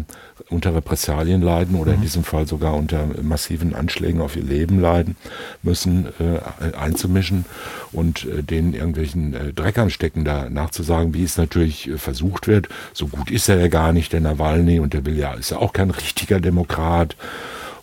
unter 0.50 0.74
Repressalien 0.74 1.42
leiden 1.42 1.76
oder 1.76 1.92
mhm. 1.92 1.98
in 1.98 2.02
diesem 2.02 2.24
Fall 2.24 2.48
sogar 2.48 2.76
unter 2.76 3.08
massiven 3.22 3.76
Anschlägen 3.76 4.22
auf 4.22 4.36
ihr 4.36 4.44
Leben 4.44 4.80
leiden 4.80 5.16
müssen, 5.64 6.08
äh, 6.20 6.76
einzumischen 6.76 7.46
und 7.92 8.26
äh, 8.26 8.44
denen 8.44 8.74
irgendwelchen 8.74 9.34
äh, 9.34 9.54
Dreck 9.54 9.78
anstecken, 9.78 10.24
da 10.24 10.50
nachzusagen, 10.50 11.14
wie 11.14 11.24
es 11.24 11.38
natürlich 11.38 11.90
äh, 11.90 11.98
versucht 11.98 12.48
wird. 12.48 12.70
So 12.94 13.08
gut 13.08 13.32
ist 13.32 13.50
er 13.50 13.60
ja 13.60 13.68
gar 13.68 13.92
nicht, 13.92 14.14
der 14.14 14.22
Nawalny, 14.22 14.80
und 14.80 14.94
der 14.94 15.06
will 15.06 15.18
ja, 15.18 15.34
ist 15.34 15.52
ja 15.52 15.58
auch 15.58 15.74
kein 15.74 15.92
richtiger 15.92 16.40
Demokrat. 16.40 17.16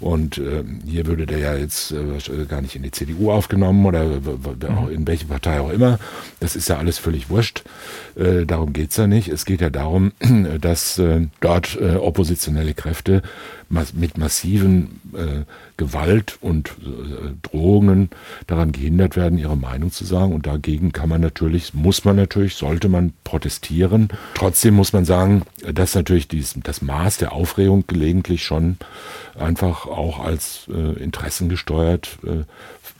Und 0.00 0.38
äh, 0.38 0.64
hier 0.86 1.06
würde 1.06 1.26
der 1.26 1.38
ja 1.38 1.54
jetzt 1.54 1.92
äh, 1.92 2.44
gar 2.46 2.60
nicht 2.60 2.76
in 2.76 2.82
die 2.82 2.90
CDU 2.90 3.30
aufgenommen 3.30 3.84
oder 3.86 4.04
mhm. 4.04 4.90
in 4.90 5.06
welche 5.06 5.26
Partei 5.26 5.60
auch 5.60 5.70
immer. 5.70 5.98
Das 6.40 6.56
ist 6.56 6.68
ja 6.68 6.78
alles 6.78 6.98
völlig 6.98 7.30
wurscht. 7.30 7.64
Äh, 8.16 8.44
darum 8.44 8.72
geht's 8.72 8.96
ja 8.96 9.06
nicht. 9.06 9.28
Es 9.28 9.44
geht 9.44 9.60
ja 9.60 9.70
darum, 9.70 10.12
dass 10.60 10.98
äh, 10.98 11.26
dort 11.40 11.78
äh, 11.80 11.96
oppositionelle 11.96 12.74
Kräfte 12.74 13.22
mit 13.68 14.16
massiven 14.16 15.00
äh, 15.12 15.44
Gewalt 15.76 16.38
und 16.40 16.68
äh, 16.68 17.34
Drohungen 17.42 18.10
daran 18.46 18.72
gehindert 18.72 19.16
werden, 19.16 19.38
ihre 19.38 19.56
Meinung 19.56 19.90
zu 19.90 20.04
sagen. 20.04 20.32
Und 20.32 20.46
dagegen 20.46 20.92
kann 20.92 21.08
man 21.08 21.20
natürlich, 21.20 21.74
muss 21.74 22.04
man 22.04 22.16
natürlich, 22.16 22.54
sollte 22.54 22.88
man 22.88 23.12
protestieren. 23.24 24.08
Trotzdem 24.34 24.74
muss 24.74 24.92
man 24.92 25.04
sagen, 25.04 25.42
dass 25.72 25.94
natürlich 25.94 26.28
dies, 26.28 26.54
das 26.62 26.80
Maß 26.80 27.18
der 27.18 27.32
Aufregung 27.32 27.84
gelegentlich 27.86 28.44
schon 28.44 28.76
einfach 29.38 29.86
auch 29.86 30.20
als 30.20 30.66
äh, 30.68 31.02
interessengesteuert 31.02 32.18
äh, 32.24 32.44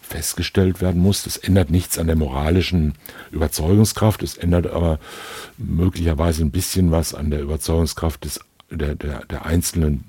festgestellt 0.02 0.81
werden 0.81 1.00
muss. 1.02 1.24
Das 1.24 1.37
ändert 1.37 1.70
nichts 1.70 1.98
an 1.98 2.07
der 2.07 2.16
moralischen 2.16 2.94
Überzeugungskraft, 3.33 4.22
es 4.22 4.37
ändert 4.37 4.66
aber 4.66 4.98
möglicherweise 5.59 6.42
ein 6.42 6.50
bisschen 6.50 6.90
was 6.90 7.14
an 7.14 7.31
der 7.31 7.40
Überzeugungskraft 7.40 8.24
des 8.24 8.40
der, 8.70 8.94
der, 8.94 9.24
der 9.26 9.46
einzelnen 9.46 10.05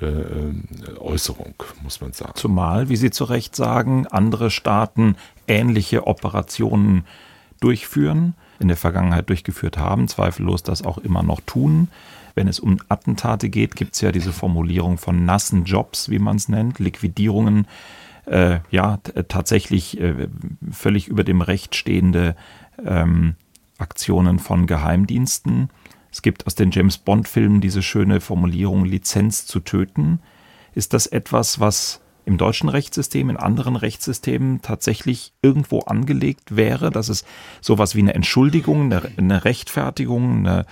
äh, 0.00 0.06
äh, 0.06 0.54
Äußerung, 0.98 1.54
muss 1.82 2.00
man 2.00 2.12
sagen. 2.12 2.32
Zumal, 2.36 2.88
wie 2.88 2.96
Sie 2.96 3.10
zu 3.10 3.24
Recht 3.24 3.56
sagen, 3.56 4.06
andere 4.06 4.50
Staaten 4.50 5.16
ähnliche 5.48 6.06
Operationen 6.06 7.04
durchführen, 7.60 8.34
in 8.58 8.68
der 8.68 8.76
Vergangenheit 8.76 9.28
durchgeführt 9.28 9.76
haben, 9.76 10.08
zweifellos 10.08 10.62
das 10.62 10.82
auch 10.82 10.98
immer 10.98 11.22
noch 11.22 11.40
tun. 11.40 11.88
Wenn 12.34 12.48
es 12.48 12.60
um 12.60 12.78
Attentate 12.88 13.48
geht, 13.48 13.74
gibt 13.76 13.94
es 13.94 14.00
ja 14.00 14.12
diese 14.12 14.32
Formulierung 14.32 14.98
von 14.98 15.24
nassen 15.24 15.64
Jobs, 15.64 16.08
wie 16.08 16.18
man 16.18 16.36
es 16.36 16.48
nennt, 16.48 16.78
Liquidierungen, 16.78 17.66
äh, 18.26 18.60
ja, 18.70 18.98
tatsächlich 19.28 20.00
äh, 20.00 20.28
völlig 20.70 21.08
über 21.08 21.24
dem 21.24 21.40
Recht 21.40 21.74
stehende 21.74 22.36
ähm, 22.84 23.34
Aktionen 23.78 24.38
von 24.38 24.66
Geheimdiensten. 24.66 25.70
Es 26.12 26.22
gibt 26.22 26.46
aus 26.46 26.54
den 26.54 26.70
James 26.70 26.98
Bond-Filmen 26.98 27.60
diese 27.60 27.82
schöne 27.82 28.20
Formulierung 28.20 28.84
Lizenz 28.84 29.46
zu 29.46 29.60
töten. 29.60 30.20
Ist 30.74 30.92
das 30.92 31.06
etwas, 31.06 31.60
was 31.60 32.00
im 32.24 32.36
deutschen 32.36 32.68
Rechtssystem, 32.68 33.30
in 33.30 33.36
anderen 33.36 33.76
Rechtssystemen 33.76 34.62
tatsächlich 34.62 35.32
irgendwo 35.42 35.80
angelegt 35.80 36.56
wäre, 36.56 36.90
dass 36.90 37.08
es 37.08 37.24
sowas 37.60 37.94
wie 37.94 38.00
eine 38.00 38.14
Entschuldigung, 38.14 38.84
eine, 38.84 39.10
eine 39.16 39.44
Rechtfertigung, 39.44 40.46
eine 40.46 40.66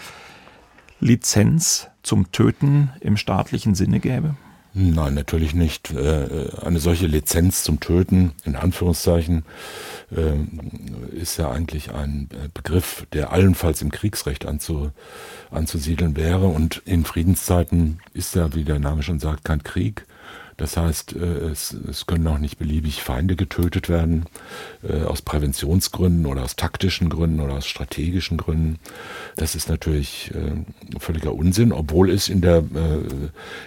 Lizenz 1.00 1.88
zum 2.02 2.30
Töten 2.32 2.90
im 3.00 3.16
staatlichen 3.16 3.74
Sinne 3.74 4.00
gäbe? 4.00 4.36
Nein, 4.80 5.14
natürlich 5.14 5.56
nicht. 5.56 5.90
Äh, 5.90 6.50
eine 6.64 6.78
solche 6.78 7.08
Lizenz 7.08 7.64
zum 7.64 7.80
Töten, 7.80 8.30
in 8.44 8.54
Anführungszeichen, 8.54 9.44
äh, 10.14 11.16
ist 11.16 11.36
ja 11.36 11.50
eigentlich 11.50 11.92
ein 11.92 12.28
äh, 12.32 12.48
Begriff, 12.54 13.04
der 13.12 13.32
allenfalls 13.32 13.82
im 13.82 13.90
Kriegsrecht 13.90 14.46
anzu, 14.46 14.92
anzusiedeln 15.50 16.14
wäre. 16.14 16.46
Und 16.46 16.80
in 16.84 17.04
Friedenszeiten 17.04 17.98
ist 18.14 18.36
ja, 18.36 18.54
wie 18.54 18.62
der 18.62 18.78
Name 18.78 19.02
schon 19.02 19.18
sagt, 19.18 19.44
kein 19.44 19.64
Krieg. 19.64 20.06
Das 20.58 20.76
heißt, 20.76 21.14
äh, 21.14 21.50
es, 21.50 21.72
es 21.72 22.06
können 22.06 22.26
auch 22.26 22.38
nicht 22.38 22.58
beliebig 22.58 23.02
Feinde 23.02 23.36
getötet 23.36 23.88
werden, 23.88 24.26
äh, 24.82 25.04
aus 25.04 25.22
Präventionsgründen 25.22 26.26
oder 26.26 26.42
aus 26.42 26.56
taktischen 26.56 27.08
Gründen 27.08 27.40
oder 27.40 27.54
aus 27.54 27.66
strategischen 27.66 28.36
Gründen. 28.36 28.80
Das 29.36 29.54
ist 29.54 29.68
natürlich 29.68 30.32
äh, 30.34 30.98
völliger 30.98 31.32
Unsinn, 31.32 31.72
obwohl 31.72 32.10
es 32.10 32.28
in 32.28 32.40
der, 32.40 32.64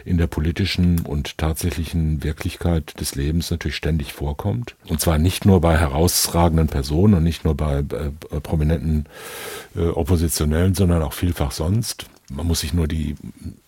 in 0.03 0.17
der 0.17 0.27
politischen 0.27 0.99
und 0.99 1.37
tatsächlichen 1.37 2.23
Wirklichkeit 2.23 2.99
des 2.99 3.15
Lebens 3.15 3.49
natürlich 3.51 3.77
ständig 3.77 4.11
vorkommt. 4.11 4.75
Und 4.87 4.99
zwar 4.99 5.17
nicht 5.17 5.45
nur 5.45 5.61
bei 5.61 5.77
herausragenden 5.77 6.67
Personen 6.67 7.13
und 7.13 7.23
nicht 7.23 7.45
nur 7.45 7.55
bei 7.55 7.83
prominenten 8.43 9.05
Oppositionellen, 9.75 10.75
sondern 10.75 11.01
auch 11.03 11.13
vielfach 11.13 11.51
sonst. 11.51 12.07
Man 12.33 12.47
muss 12.47 12.61
sich 12.61 12.73
nur 12.73 12.87
die 12.87 13.15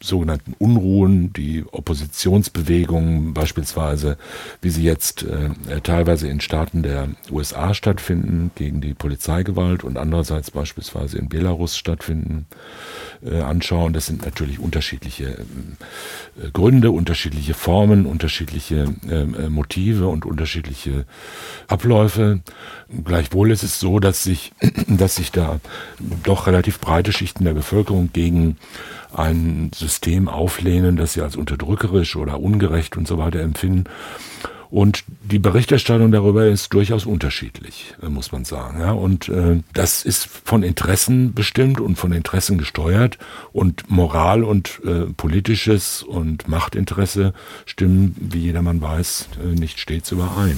sogenannten 0.02 0.54
Unruhen, 0.58 1.34
die 1.34 1.66
Oppositionsbewegungen 1.72 3.34
beispielsweise, 3.34 4.18
wie 4.62 4.70
sie 4.70 4.84
jetzt 4.84 5.24
äh, 5.24 5.82
teilweise 5.82 6.28
in 6.28 6.42
Staaten 6.42 6.84
der 6.84 7.10
USA 7.32 7.74
stattfinden, 7.74 8.52
gegen 8.56 8.82
die 8.82 8.94
Polizeigewalt 8.94 9.84
und 9.84 9.98
andererseits 9.98 10.52
beispielsweise 10.52 11.18
in 11.18 11.30
Belarus 11.30 11.78
stattfinden, 11.78 12.46
äh, 13.26 13.42
anschauen. 13.42 13.94
Das 13.94 14.06
sind 14.06 14.26
natürlich 14.26 14.60
unterschiedliche 14.60 15.46
äh, 16.42 16.52
Gründe, 16.52 16.92
unterschiedliche 16.92 17.54
Formen, 17.54 18.06
unterschiedliche 18.06 18.86
ähm, 19.10 19.36
äh, 19.36 19.50
Motive 19.50 20.08
und 20.08 20.26
unterschiedliche 20.26 21.06
Abläufe. 21.68 22.42
Gleichwohl 23.04 23.52
ist 23.52 23.64
es 23.64 23.80
so, 23.80 24.00
dass 24.00 24.24
sich, 24.24 24.52
dass 24.88 25.16
sich 25.16 25.32
da 25.32 25.60
doch 26.24 26.48
relativ 26.48 26.80
breite 26.80 27.12
Schichten 27.12 27.46
der 27.46 27.54
Bevölkerung 27.54 28.10
gegen 28.12 28.53
Ein 29.14 29.72
System 29.76 30.28
auflehnen, 30.28 30.96
das 30.96 31.14
sie 31.14 31.22
als 31.22 31.36
unterdrückerisch 31.36 32.16
oder 32.16 32.40
ungerecht 32.40 32.98
und 32.98 33.08
so 33.08 33.18
weiter 33.18 33.40
empfinden. 33.40 33.86
Und 34.74 35.04
die 35.22 35.38
Berichterstattung 35.38 36.12
darüber 36.12 36.48
ist 36.48 36.74
durchaus 36.74 37.06
unterschiedlich, 37.06 37.94
äh, 38.02 38.10
muss 38.10 38.32
man 38.32 38.44
sagen. 38.44 38.80
Ja, 38.80 38.94
und 38.94 39.30
äh, 39.30 39.62
das 39.74 40.04
ist 40.04 40.26
von 40.26 40.64
Interessen 40.64 41.36
bestimmt 41.36 41.80
und 41.80 41.96
von 41.96 42.12
Interessen 42.12 42.58
gesteuert. 42.58 43.20
Und 43.52 43.88
Moral 43.92 44.44
und 44.44 44.82
äh, 44.84 45.02
politisches 45.16 46.02
und 46.02 46.48
Machtinteresse 46.48 47.36
stimmen, 47.68 48.16
wie 48.20 48.40
jedermann 48.40 48.82
weiß, 48.82 49.30
äh, 49.44 49.60
nicht 49.60 49.80
stets 49.80 50.12
überein. 50.12 50.58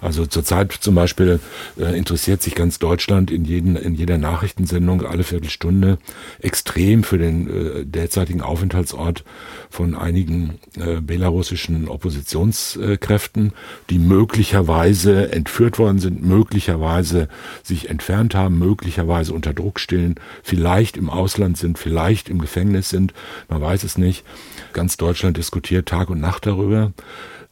Also 0.00 0.26
zurzeit 0.26 0.72
zum 0.72 0.94
Beispiel 0.94 1.40
äh, 1.78 1.96
interessiert 1.96 2.42
sich 2.42 2.54
ganz 2.54 2.78
Deutschland 2.78 3.30
in, 3.30 3.44
jeden, 3.44 3.76
in 3.76 3.94
jeder 3.94 4.18
Nachrichtensendung 4.18 5.04
alle 5.04 5.24
Viertelstunde 5.24 5.98
extrem 6.40 7.04
für 7.04 7.18
den 7.18 7.48
äh, 7.48 7.84
derzeitigen 7.84 8.40
Aufenthaltsort 8.40 9.24
von 9.68 9.94
einigen 9.94 10.58
äh, 10.78 11.00
belarussischen 11.00 11.88
Oppositionskräften, 11.88 13.52
die 13.90 13.98
möglicherweise 13.98 15.32
entführt 15.32 15.78
worden 15.78 15.98
sind, 15.98 16.22
möglicherweise 16.22 17.28
sich 17.62 17.90
entfernt 17.90 18.34
haben, 18.34 18.58
möglicherweise 18.58 19.34
unter 19.34 19.52
Druck 19.52 19.80
stehen, 19.80 20.14
vielleicht 20.42 20.96
im 20.96 21.10
Ausland 21.10 21.58
sind, 21.58 21.78
vielleicht 21.78 22.28
im 22.28 22.40
Gefängnis 22.40 22.88
sind, 22.88 23.12
man 23.48 23.60
weiß 23.60 23.84
es 23.84 23.98
nicht. 23.98 24.24
Ganz 24.72 24.96
Deutschland 24.96 25.36
diskutiert 25.36 25.88
Tag 25.88 26.10
und 26.10 26.20
Nacht 26.20 26.46
darüber. 26.46 26.92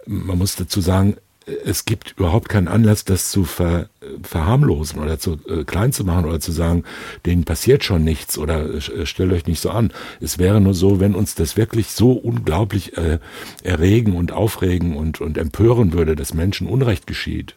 Man 0.06 0.38
muss 0.38 0.56
dazu 0.56 0.80
sagen, 0.80 1.16
es 1.64 1.84
gibt 1.84 2.14
überhaupt 2.16 2.48
keinen 2.48 2.68
Anlass, 2.68 3.04
das 3.04 3.30
zu 3.30 3.44
ver, 3.44 3.88
verharmlosen 4.22 5.00
oder 5.00 5.18
zu 5.18 5.38
äh, 5.48 5.64
klein 5.64 5.92
zu 5.92 6.04
machen 6.04 6.24
oder 6.24 6.38
zu 6.38 6.52
sagen, 6.52 6.84
denen 7.26 7.44
passiert 7.44 7.82
schon 7.82 8.04
nichts 8.04 8.38
oder 8.38 8.74
äh, 8.74 9.06
stellt 9.06 9.32
euch 9.32 9.46
nicht 9.46 9.60
so 9.60 9.70
an. 9.70 9.92
Es 10.20 10.38
wäre 10.38 10.60
nur 10.60 10.74
so, 10.74 11.00
wenn 11.00 11.14
uns 11.14 11.34
das 11.34 11.56
wirklich 11.56 11.88
so 11.88 12.12
unglaublich 12.12 12.96
äh, 12.96 13.18
erregen 13.64 14.14
und 14.14 14.30
aufregen 14.30 14.96
und, 14.96 15.20
und 15.20 15.36
empören 15.36 15.92
würde, 15.92 16.14
dass 16.14 16.32
Menschen 16.32 16.68
Unrecht 16.68 17.06
geschieht, 17.08 17.56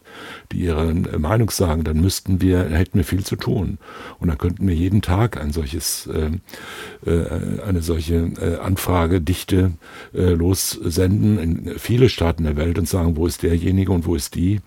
die 0.50 0.62
ihre 0.62 0.90
äh, 0.90 1.18
Meinung 1.18 1.50
sagen, 1.50 1.84
dann 1.84 2.00
müssten 2.00 2.40
wir, 2.40 2.64
hätten 2.64 2.98
wir 2.98 3.04
viel 3.04 3.24
zu 3.24 3.36
tun. 3.36 3.78
Und 4.18 4.28
dann 4.28 4.38
könnten 4.38 4.66
wir 4.66 4.74
jeden 4.74 5.02
Tag 5.02 5.40
ein 5.40 5.52
solches, 5.52 6.08
äh, 6.08 7.08
äh, 7.08 7.62
eine 7.62 7.82
solche 7.82 8.32
Anfragedichte 8.62 9.72
lossenden 10.12 11.38
in 11.38 11.78
viele 11.78 12.08
Staaten 12.08 12.44
der 12.44 12.56
Welt 12.56 12.78
und 12.78 12.88
sagen, 12.88 13.16
wo 13.16 13.26
ist 13.26 13.42
derjenige 13.42 13.92
und 13.92 14.06
wo 14.06 14.14
ist 14.14 14.34
die 14.34 14.60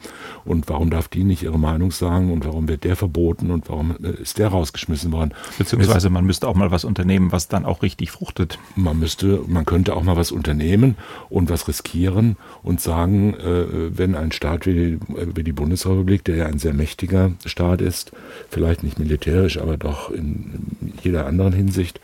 und 0.44 0.70
warum 0.70 0.90
darf 0.90 1.08
die 1.08 1.24
nicht 1.24 1.44
ihre 1.44 1.58
Meinung 1.66 1.92
sagen 1.92 2.32
und 2.32 2.46
warum 2.46 2.68
wird 2.68 2.84
der 2.84 2.96
verboten 2.96 3.50
und 3.50 3.70
warum 3.70 3.96
äh, 4.04 4.22
ist 4.22 4.38
der 4.38 4.50
rausgeschmissen 4.50 5.12
worden. 5.12 5.34
Beziehungsweise 5.58 6.10
man 6.10 6.26
müsste 6.26 6.48
auch 6.48 6.56
mal 6.56 6.72
was 6.72 6.86
unternehmen, 6.86 7.32
was 7.32 7.48
dann 7.48 7.66
auch 7.66 7.82
richtig 7.82 8.12
fruchtet. 8.12 8.60
Man 8.76 9.00
müsste, 9.00 9.42
man 9.48 9.66
könnte 9.66 9.96
auch 9.96 10.04
mal 10.04 10.16
was 10.16 10.32
unternehmen 10.32 10.96
und 11.30 11.50
was 11.50 11.68
riskieren 11.68 12.38
und 12.62 12.82
sagen, 12.82 13.34
äh, 13.34 13.98
wenn 13.98 14.16
ein 14.16 14.32
Staat 14.32 14.68
wie, 14.68 15.00
wie 15.08 15.44
die 15.44 15.54
Bundesrepublik, 15.54 16.24
der 16.24 16.36
ja 16.36 16.46
ein 16.46 16.60
sehr 16.60 16.74
mächtiger 16.74 17.32
Staat 17.46 17.82
ist, 17.82 18.12
vielleicht 18.50 18.84
nicht 18.84 19.00
militärisch, 19.00 19.60
aber 19.60 19.78
doch 19.78 20.12
in 20.12 20.68
jeder 21.02 21.26
anderen 21.26 21.54
Hinsicht, 21.54 22.00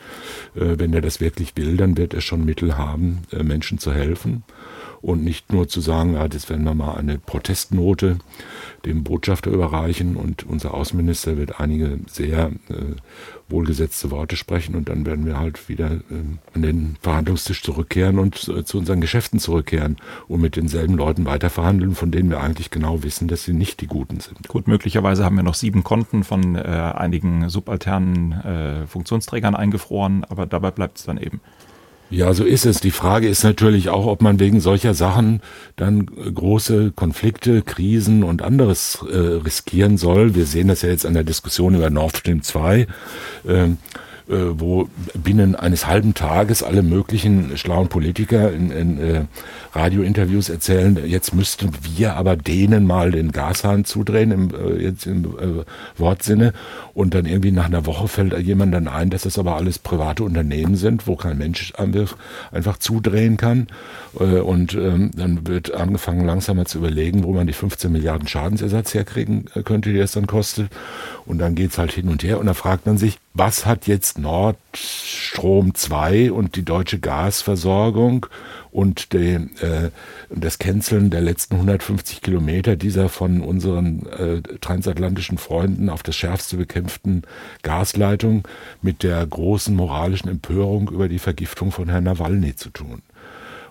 äh, 0.56 0.80
wenn 0.80 0.94
er 0.94 1.02
das 1.02 1.20
wirklich 1.20 1.56
will, 1.56 1.78
dann 1.78 1.98
wird 1.98 2.14
er 2.14 2.22
schon 2.22 2.46
Mittel 2.46 2.78
haben, 2.78 3.20
Menschen 3.32 3.78
zu 3.78 3.94
helfen 3.94 4.44
und 5.02 5.24
nicht 5.24 5.52
nur 5.52 5.68
zu 5.68 5.82
sagen, 5.82 6.14
ja, 6.14 6.28
das 6.28 6.50
werden 6.50 6.64
wir 6.64 6.76
mal 6.76 6.96
eine 6.96 7.18
Protestnote 7.18 8.18
dem 8.86 9.04
Botschafter 9.04 9.52
überreichen 9.52 10.16
und 10.16 10.44
unser 10.44 10.74
Außenminister 10.74 11.38
wird 11.38 11.60
einige 11.60 12.00
sehr 12.08 12.52
äh, 12.70 12.96
wohlgesetzte 13.50 14.12
Worte 14.12 14.36
sprechen 14.36 14.76
und 14.76 14.90
dann 14.90 15.06
werden 15.06 15.26
wir 15.26 15.38
halt 15.38 15.70
wieder 15.70 15.92
äh, 15.92 16.00
an 16.54 16.62
den 16.62 16.98
Verhandlungstisch 17.02 17.62
zurückkehren 17.62 18.18
und 18.18 18.48
äh, 18.48 18.64
zu 18.64 18.78
unseren 18.78 19.02
Geschäften 19.02 19.40
zurückkehren 19.40 19.98
und 20.28 20.42
mit 20.42 20.56
denselben 20.56 20.96
Leuten 20.96 21.26
weiterverhandeln, 21.26 21.96
von 21.96 22.12
denen 22.12 22.30
wir 22.30 22.42
eigentlich 22.42 22.72
genau 22.72 23.04
wissen, 23.04 23.28
dass 23.28 23.44
sie 23.44 23.54
nicht 23.54 23.82
die 23.82 23.88
Guten 23.88 24.20
sind. 24.20 24.48
Gut, 24.48 24.68
möglicherweise 24.68 25.26
haben 25.26 25.36
wir 25.36 25.44
noch 25.44 25.56
sieben 25.56 25.84
Konten 25.84 26.24
von 26.24 26.56
äh, 26.56 26.60
einigen 26.60 27.50
subalternen 27.50 28.32
äh, 28.32 28.88
Funktionsträgern 28.88 29.56
eingefroren, 29.56 30.24
aber 30.26 30.46
dabei 30.46 30.72
bleibt 30.72 30.98
es 30.98 31.06
dann 31.06 31.18
eben. 31.18 31.42
Ja, 32.12 32.34
so 32.34 32.44
ist 32.44 32.66
es. 32.66 32.82
Die 32.82 32.92
Frage 32.92 33.30
ist 33.30 33.46
natürlich 33.46 33.88
auch, 33.88 34.06
ob 34.06 34.22
man 34.22 34.38
wegen 34.38 34.60
solcher 34.60 34.94
Sachen 34.94 35.42
dann 35.78 36.06
große 36.08 36.92
Konflikte, 36.92 37.62
Krisen 37.62 38.24
und 38.24 38.42
anderes 38.42 39.00
äh, 39.10 39.16
riskieren 39.16 39.96
soll. 39.96 40.36
Wir 40.36 40.46
sehen 40.46 40.68
das 40.68 40.82
ja 40.82 40.90
jetzt 40.90 41.06
an 41.06 41.14
der 41.14 41.24
Diskussion 41.24 41.74
über 41.74 41.90
Nord 41.90 42.18
Stream 42.18 42.44
2. 42.44 42.86
Ähm, 43.48 43.78
äh, 43.78 44.11
wo 44.32 44.88
binnen 45.14 45.56
eines 45.56 45.88
halben 45.88 46.14
Tages 46.14 46.64
alle 46.64 46.84
möglichen 46.84 47.58
schlauen 47.58 47.90
Politiker 47.90 48.52
in, 48.52 48.72
in 48.72 48.98
äh, 48.98 49.26
Radiointerviews 49.74 50.50
erzählen, 50.50 51.00
jetzt 51.06 51.34
müssten 51.34 51.72
wir 51.96 52.16
aber 52.16 52.36
denen 52.36 52.86
mal 52.86 53.12
den 53.12 53.32
Gashahn 53.32 53.86
zudrehen, 53.86 54.32
im, 54.32 54.50
äh, 54.54 54.82
jetzt 54.82 55.06
im 55.06 55.26
äh, 55.26 55.64
Wortsinne. 55.98 56.54
Und 56.94 57.14
dann 57.14 57.26
irgendwie 57.26 57.52
nach 57.52 57.66
einer 57.66 57.86
Woche 57.86 58.08
fällt 58.08 58.38
jemand 58.40 58.74
dann 58.74 58.88
ein, 58.88 59.10
dass 59.10 59.24
das 59.24 59.40
aber 59.40 59.56
alles 59.56 59.80
private 59.80 60.24
Unternehmen 60.24 60.76
sind, 60.76 61.08
wo 61.08 61.16
kein 61.16 61.38
Mensch 61.38 61.74
einfach 62.52 62.78
zudrehen 62.78 63.38
kann. 63.38 63.68
Äh, 64.20 64.40
und 64.40 64.74
ähm, 64.74 65.12
dann 65.16 65.48
wird 65.48 65.74
angefangen 65.74 66.26
langsam 66.26 66.58
mal 66.58 66.66
zu 66.66 66.80
überlegen, 66.80 67.24
wo 67.24 67.34
man 67.34 67.48
die 67.48 67.54
15 67.54 67.92
Milliarden 67.92 68.28
Schadensersatz 68.28 68.94
herkriegen 68.94 69.46
äh, 69.56 69.64
könnte, 69.64 69.92
die 69.92 70.00
das 70.00 70.12
dann 70.12 70.28
kostet. 70.28 70.70
Und 71.26 71.40
dann 71.40 71.56
geht's 71.56 71.78
halt 71.78 71.92
hin 71.92 72.10
und 72.10 72.24
her. 72.24 72.40
Und 72.40 72.48
da 72.48 72.54
fragt 72.54 72.86
man 72.86 72.98
sich, 72.98 73.20
was 73.34 73.66
hat 73.66 73.88
jetzt 73.88 74.18
Nord 74.18 74.58
Strom 74.76 75.74
2 75.74 76.32
und 76.32 76.56
die 76.56 76.66
deutsche 76.66 77.00
Gasversorgung 77.00 78.26
und 78.72 79.14
die, 79.14 79.36
äh, 79.62 79.92
das 80.30 80.60
Canceln 80.60 81.10
der 81.10 81.22
letzten 81.22 81.56
150 81.56 82.22
Kilometer 82.22 82.76
dieser 82.76 83.10
von 83.10 83.42
unseren 83.42 84.06
äh, 84.08 84.42
transatlantischen 84.60 85.38
Freunden 85.38 85.90
auf 85.90 86.04
das 86.04 86.16
schärfste 86.16 86.58
bekämpften 86.58 87.24
Gasleitung 87.64 88.48
mit 88.82 89.04
der 89.04 89.26
großen 89.26 89.76
moralischen 89.76 90.30
Empörung 90.30 90.90
über 90.90 91.08
die 91.08 91.20
Vergiftung 91.20 91.72
von 91.72 91.90
Herrn 91.90 92.06
Nawalny 92.06 92.56
zu 92.56 92.70
tun. 92.70 93.02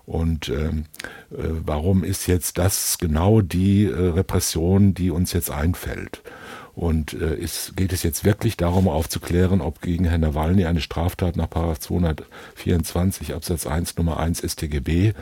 Und 0.06 0.48
ähm, 0.48 0.86
äh, 1.30 1.36
warum 1.64 2.02
ist 2.02 2.26
jetzt 2.26 2.58
das 2.58 2.98
genau 2.98 3.42
die 3.42 3.84
äh, 3.84 3.94
Repression, 3.94 4.92
die 4.92 5.10
uns 5.10 5.32
jetzt 5.32 5.50
einfällt? 5.50 6.22
Und 6.80 7.12
äh, 7.12 7.34
ist, 7.34 7.76
geht 7.76 7.92
es 7.92 8.02
jetzt 8.02 8.24
wirklich 8.24 8.56
darum, 8.56 8.88
aufzuklären, 8.88 9.60
ob 9.60 9.82
gegen 9.82 10.06
Herrn 10.06 10.22
Nawalny 10.22 10.64
eine 10.64 10.80
Straftat 10.80 11.36
nach 11.36 11.48
224 11.48 13.34
Absatz 13.34 13.66
1 13.66 13.98
Nummer 13.98 14.18
1 14.18 14.40
StGB 14.40 15.12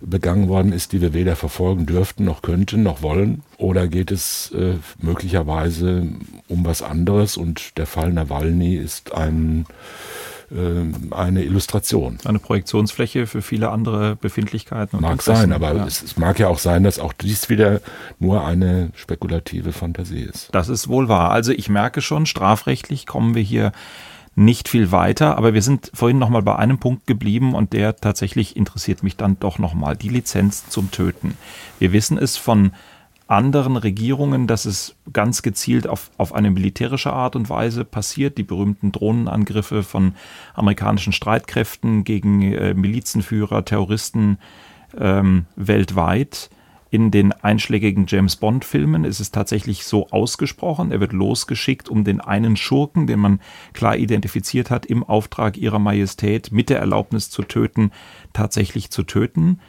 begangen 0.00 0.46
worden 0.46 0.72
ist, 0.72 0.92
die 0.92 1.00
wir 1.00 1.12
weder 1.12 1.34
verfolgen 1.34 1.84
dürften, 1.84 2.24
noch 2.24 2.42
könnten, 2.42 2.84
noch 2.84 3.02
wollen? 3.02 3.42
Oder 3.56 3.88
geht 3.88 4.12
es 4.12 4.52
äh, 4.52 4.74
möglicherweise 5.02 6.06
um 6.46 6.64
was 6.64 6.80
anderes? 6.80 7.36
Und 7.36 7.76
der 7.76 7.86
Fall 7.86 8.12
Nawalny 8.12 8.76
ist 8.76 9.12
ein 9.12 9.66
eine 10.52 11.44
Illustration. 11.44 12.18
Eine 12.24 12.40
Projektionsfläche 12.40 13.26
für 13.26 13.40
viele 13.40 13.70
andere 13.70 14.16
Befindlichkeiten. 14.16 15.00
mag 15.00 15.22
sein, 15.22 15.52
aber 15.52 15.74
ja. 15.74 15.86
es, 15.86 16.02
es, 16.02 16.16
mag 16.16 16.40
ja 16.40 16.48
auch 16.48 16.58
sein, 16.58 16.82
dass 16.82 16.98
auch 16.98 17.12
dies 17.12 17.48
wieder 17.48 17.80
nur 18.18 18.44
eine 18.44 18.90
spekulative 18.96 19.72
Fantasie 19.72 20.22
ist. 20.22 20.48
Das 20.52 20.68
ist 20.68 20.88
wohl 20.88 21.08
wahr. 21.08 21.30
Also 21.30 21.52
ich 21.52 21.68
merke 21.68 22.00
schon, 22.00 22.26
strafrechtlich 22.26 23.06
kommen 23.06 23.36
wir 23.36 23.42
hier 23.42 23.70
nicht 24.34 24.68
viel 24.68 24.90
weiter, 24.90 25.36
aber 25.36 25.54
wir 25.54 25.62
sind 25.62 25.90
vorhin 25.94 26.18
noch 26.18 26.30
mal 26.30 26.42
bei 26.42 26.56
einem 26.56 26.78
Punkt 26.78 27.06
geblieben 27.06 27.54
und 27.54 27.72
der 27.72 27.96
tatsächlich 27.96 28.56
interessiert 28.56 29.02
mich 29.02 29.16
dann 29.16 29.38
doch 29.38 29.58
noch 29.58 29.74
mal 29.74 29.96
die 29.96 30.08
Lizenz 30.08 30.68
zum 30.68 30.90
Töten. 30.90 31.36
Wir 31.78 31.92
wissen 31.92 32.18
es 32.18 32.36
von 32.36 32.72
anderen 33.30 33.76
Regierungen, 33.76 34.46
dass 34.46 34.64
es 34.64 34.96
ganz 35.12 35.42
gezielt 35.42 35.86
auf, 35.86 36.10
auf 36.16 36.34
eine 36.34 36.50
militärische 36.50 37.12
Art 37.12 37.36
und 37.36 37.48
Weise 37.48 37.84
passiert. 37.84 38.38
Die 38.38 38.42
berühmten 38.42 38.92
Drohnenangriffe 38.92 39.82
von 39.82 40.14
amerikanischen 40.54 41.12
Streitkräften 41.12 42.04
gegen 42.04 42.42
äh, 42.42 42.74
Milizenführer, 42.74 43.64
Terroristen 43.64 44.38
ähm, 44.98 45.46
weltweit. 45.54 46.50
In 46.92 47.12
den 47.12 47.32
einschlägigen 47.32 48.06
James 48.08 48.34
Bond-Filmen 48.34 49.04
ist 49.04 49.20
es 49.20 49.30
tatsächlich 49.30 49.84
so 49.84 50.08
ausgesprochen. 50.08 50.90
Er 50.90 50.98
wird 50.98 51.12
losgeschickt, 51.12 51.88
um 51.88 52.02
den 52.02 52.20
einen 52.20 52.56
Schurken, 52.56 53.06
den 53.06 53.20
man 53.20 53.40
klar 53.74 53.96
identifiziert 53.96 54.70
hat, 54.70 54.86
im 54.86 55.04
Auftrag 55.04 55.56
ihrer 55.56 55.78
Majestät 55.78 56.50
mit 56.50 56.68
der 56.68 56.80
Erlaubnis 56.80 57.30
zu 57.30 57.42
töten, 57.42 57.92
tatsächlich 58.32 58.90
zu 58.90 59.04
töten 59.04 59.60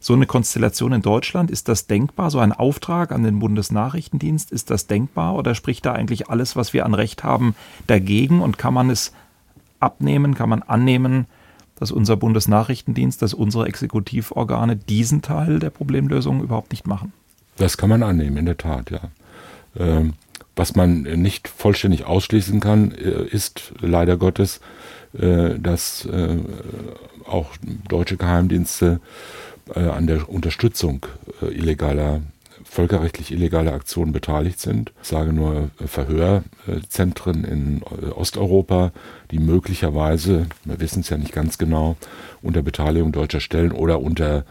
so 0.00 0.14
eine 0.14 0.26
Konstellation 0.26 0.92
in 0.92 1.02
Deutschland, 1.02 1.50
ist 1.50 1.68
das 1.68 1.86
denkbar? 1.86 2.30
So 2.30 2.38
ein 2.38 2.52
Auftrag 2.52 3.10
an 3.12 3.24
den 3.24 3.38
Bundesnachrichtendienst, 3.40 4.52
ist 4.52 4.70
das 4.70 4.86
denkbar 4.86 5.34
oder 5.34 5.54
spricht 5.54 5.84
da 5.86 5.92
eigentlich 5.92 6.28
alles, 6.28 6.54
was 6.56 6.72
wir 6.72 6.86
an 6.86 6.94
Recht 6.94 7.24
haben, 7.24 7.54
dagegen 7.86 8.40
und 8.40 8.58
kann 8.58 8.74
man 8.74 8.90
es 8.90 9.12
abnehmen, 9.80 10.34
kann 10.34 10.48
man 10.48 10.62
annehmen, 10.62 11.26
dass 11.78 11.90
unser 11.92 12.16
Bundesnachrichtendienst, 12.16 13.22
dass 13.22 13.34
unsere 13.34 13.66
Exekutivorgane 13.66 14.76
diesen 14.76 15.22
Teil 15.22 15.58
der 15.58 15.70
Problemlösung 15.70 16.42
überhaupt 16.42 16.72
nicht 16.72 16.86
machen? 16.86 17.12
Das 17.56 17.76
kann 17.76 17.88
man 17.88 18.02
annehmen, 18.02 18.36
in 18.36 18.46
der 18.46 18.56
Tat, 18.56 18.90
ja. 18.90 19.00
Ähm, 19.76 20.14
was 20.56 20.74
man 20.74 21.02
nicht 21.02 21.46
vollständig 21.46 22.04
ausschließen 22.04 22.60
kann, 22.60 22.92
äh, 22.92 23.24
ist 23.26 23.72
leider 23.80 24.16
Gottes, 24.16 24.60
äh, 25.16 25.58
dass 25.58 26.04
äh, 26.06 26.38
auch 27.24 27.50
deutsche 27.88 28.16
Geheimdienste 28.16 29.00
an 29.74 30.06
der 30.06 30.28
Unterstützung 30.28 31.06
illegaler 31.42 32.22
völkerrechtlich 32.64 33.32
illegaler 33.32 33.72
Aktionen 33.72 34.12
beteiligt 34.12 34.60
sind. 34.60 34.92
Ich 35.02 35.08
sage 35.08 35.32
nur 35.32 35.70
Verhörzentren 35.84 37.44
in 37.44 37.82
Osteuropa, 37.82 38.92
die 39.30 39.38
möglicherweise, 39.38 40.46
wir 40.64 40.80
wissen 40.80 41.00
es 41.00 41.08
ja 41.08 41.16
nicht 41.16 41.32
ganz 41.32 41.58
genau, 41.58 41.96
unter 42.42 42.62
Beteiligung 42.62 43.12
deutscher 43.12 43.40
Stellen 43.40 43.72
oder 43.72 44.00
unter, 44.00 44.44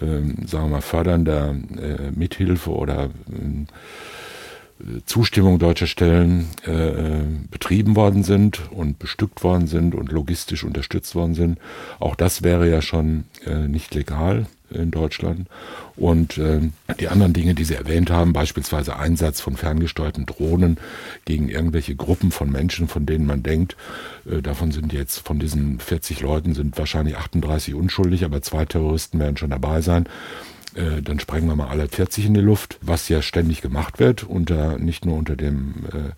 ähm, 0.00 0.46
sagen 0.46 0.64
wir 0.64 0.76
mal, 0.76 0.80
fördernder 0.82 1.54
äh, 1.80 2.10
Mithilfe 2.14 2.70
oder 2.70 3.04
äh, 3.04 3.66
Zustimmung 5.06 5.58
deutscher 5.58 5.86
Stellen 5.86 6.48
äh, 6.64 7.22
betrieben 7.50 7.96
worden 7.96 8.22
sind 8.24 8.70
und 8.70 8.98
bestückt 8.98 9.42
worden 9.42 9.66
sind 9.66 9.94
und 9.94 10.12
logistisch 10.12 10.64
unterstützt 10.64 11.14
worden 11.14 11.34
sind. 11.34 11.58
Auch 11.98 12.14
das 12.14 12.42
wäre 12.42 12.68
ja 12.68 12.82
schon 12.82 13.24
äh, 13.46 13.68
nicht 13.68 13.94
legal 13.94 14.46
in 14.70 14.90
Deutschland. 14.90 15.48
Und 15.96 16.38
äh, 16.38 16.60
die 17.00 17.08
anderen 17.08 17.32
Dinge, 17.32 17.54
die 17.54 17.64
Sie 17.64 17.74
erwähnt 17.74 18.10
haben, 18.10 18.32
beispielsweise 18.32 18.96
Einsatz 18.96 19.40
von 19.40 19.56
ferngesteuerten 19.56 20.26
Drohnen 20.26 20.78
gegen 21.24 21.48
irgendwelche 21.48 21.94
Gruppen 21.94 22.30
von 22.30 22.50
Menschen, 22.50 22.88
von 22.88 23.06
denen 23.06 23.26
man 23.26 23.42
denkt, 23.42 23.76
äh, 24.30 24.42
davon 24.42 24.72
sind 24.72 24.92
jetzt 24.92 25.26
von 25.26 25.38
diesen 25.38 25.80
40 25.80 26.20
Leuten 26.20 26.54
sind 26.54 26.76
wahrscheinlich 26.78 27.16
38 27.16 27.74
unschuldig, 27.74 28.24
aber 28.24 28.42
zwei 28.42 28.64
Terroristen 28.64 29.18
werden 29.18 29.36
schon 29.36 29.50
dabei 29.50 29.80
sein. 29.80 30.06
Äh, 30.76 31.00
dann 31.02 31.18
sprengen 31.18 31.48
wir 31.48 31.56
mal 31.56 31.68
alle 31.68 31.88
40 31.88 32.26
in 32.26 32.34
die 32.34 32.40
Luft, 32.40 32.78
was 32.82 33.08
ja 33.08 33.22
ständig 33.22 33.62
gemacht 33.62 33.98
wird, 33.98 34.24
unter 34.24 34.78
nicht 34.78 35.06
nur 35.06 35.16
unter 35.16 35.34
dem 35.34 35.86
äh, 35.92 36.12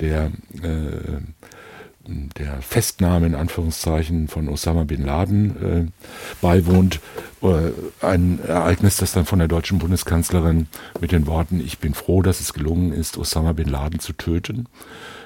der 0.00 0.32
äh, 0.62 1.22
der 2.06 2.60
Festnahme 2.62 3.26
in 3.26 3.34
Anführungszeichen 3.34 4.28
von 4.28 4.48
Osama 4.48 4.84
bin 4.84 5.04
Laden 5.04 5.62
äh, 5.62 5.86
beiwohnt. 6.40 7.00
Äh, 7.42 7.72
ein 8.04 8.40
Ereignis, 8.44 8.96
das 8.96 9.12
dann 9.12 9.24
von 9.24 9.38
der 9.38 9.48
deutschen 9.48 9.78
Bundeskanzlerin 9.78 10.66
mit 11.00 11.12
den 11.12 11.26
Worten 11.26 11.60
Ich 11.60 11.78
bin 11.78 11.94
froh, 11.94 12.22
dass 12.22 12.40
es 12.40 12.52
gelungen 12.52 12.92
ist, 12.92 13.18
Osama 13.18 13.52
bin 13.52 13.68
Laden 13.68 14.00
zu 14.00 14.12
töten, 14.12 14.66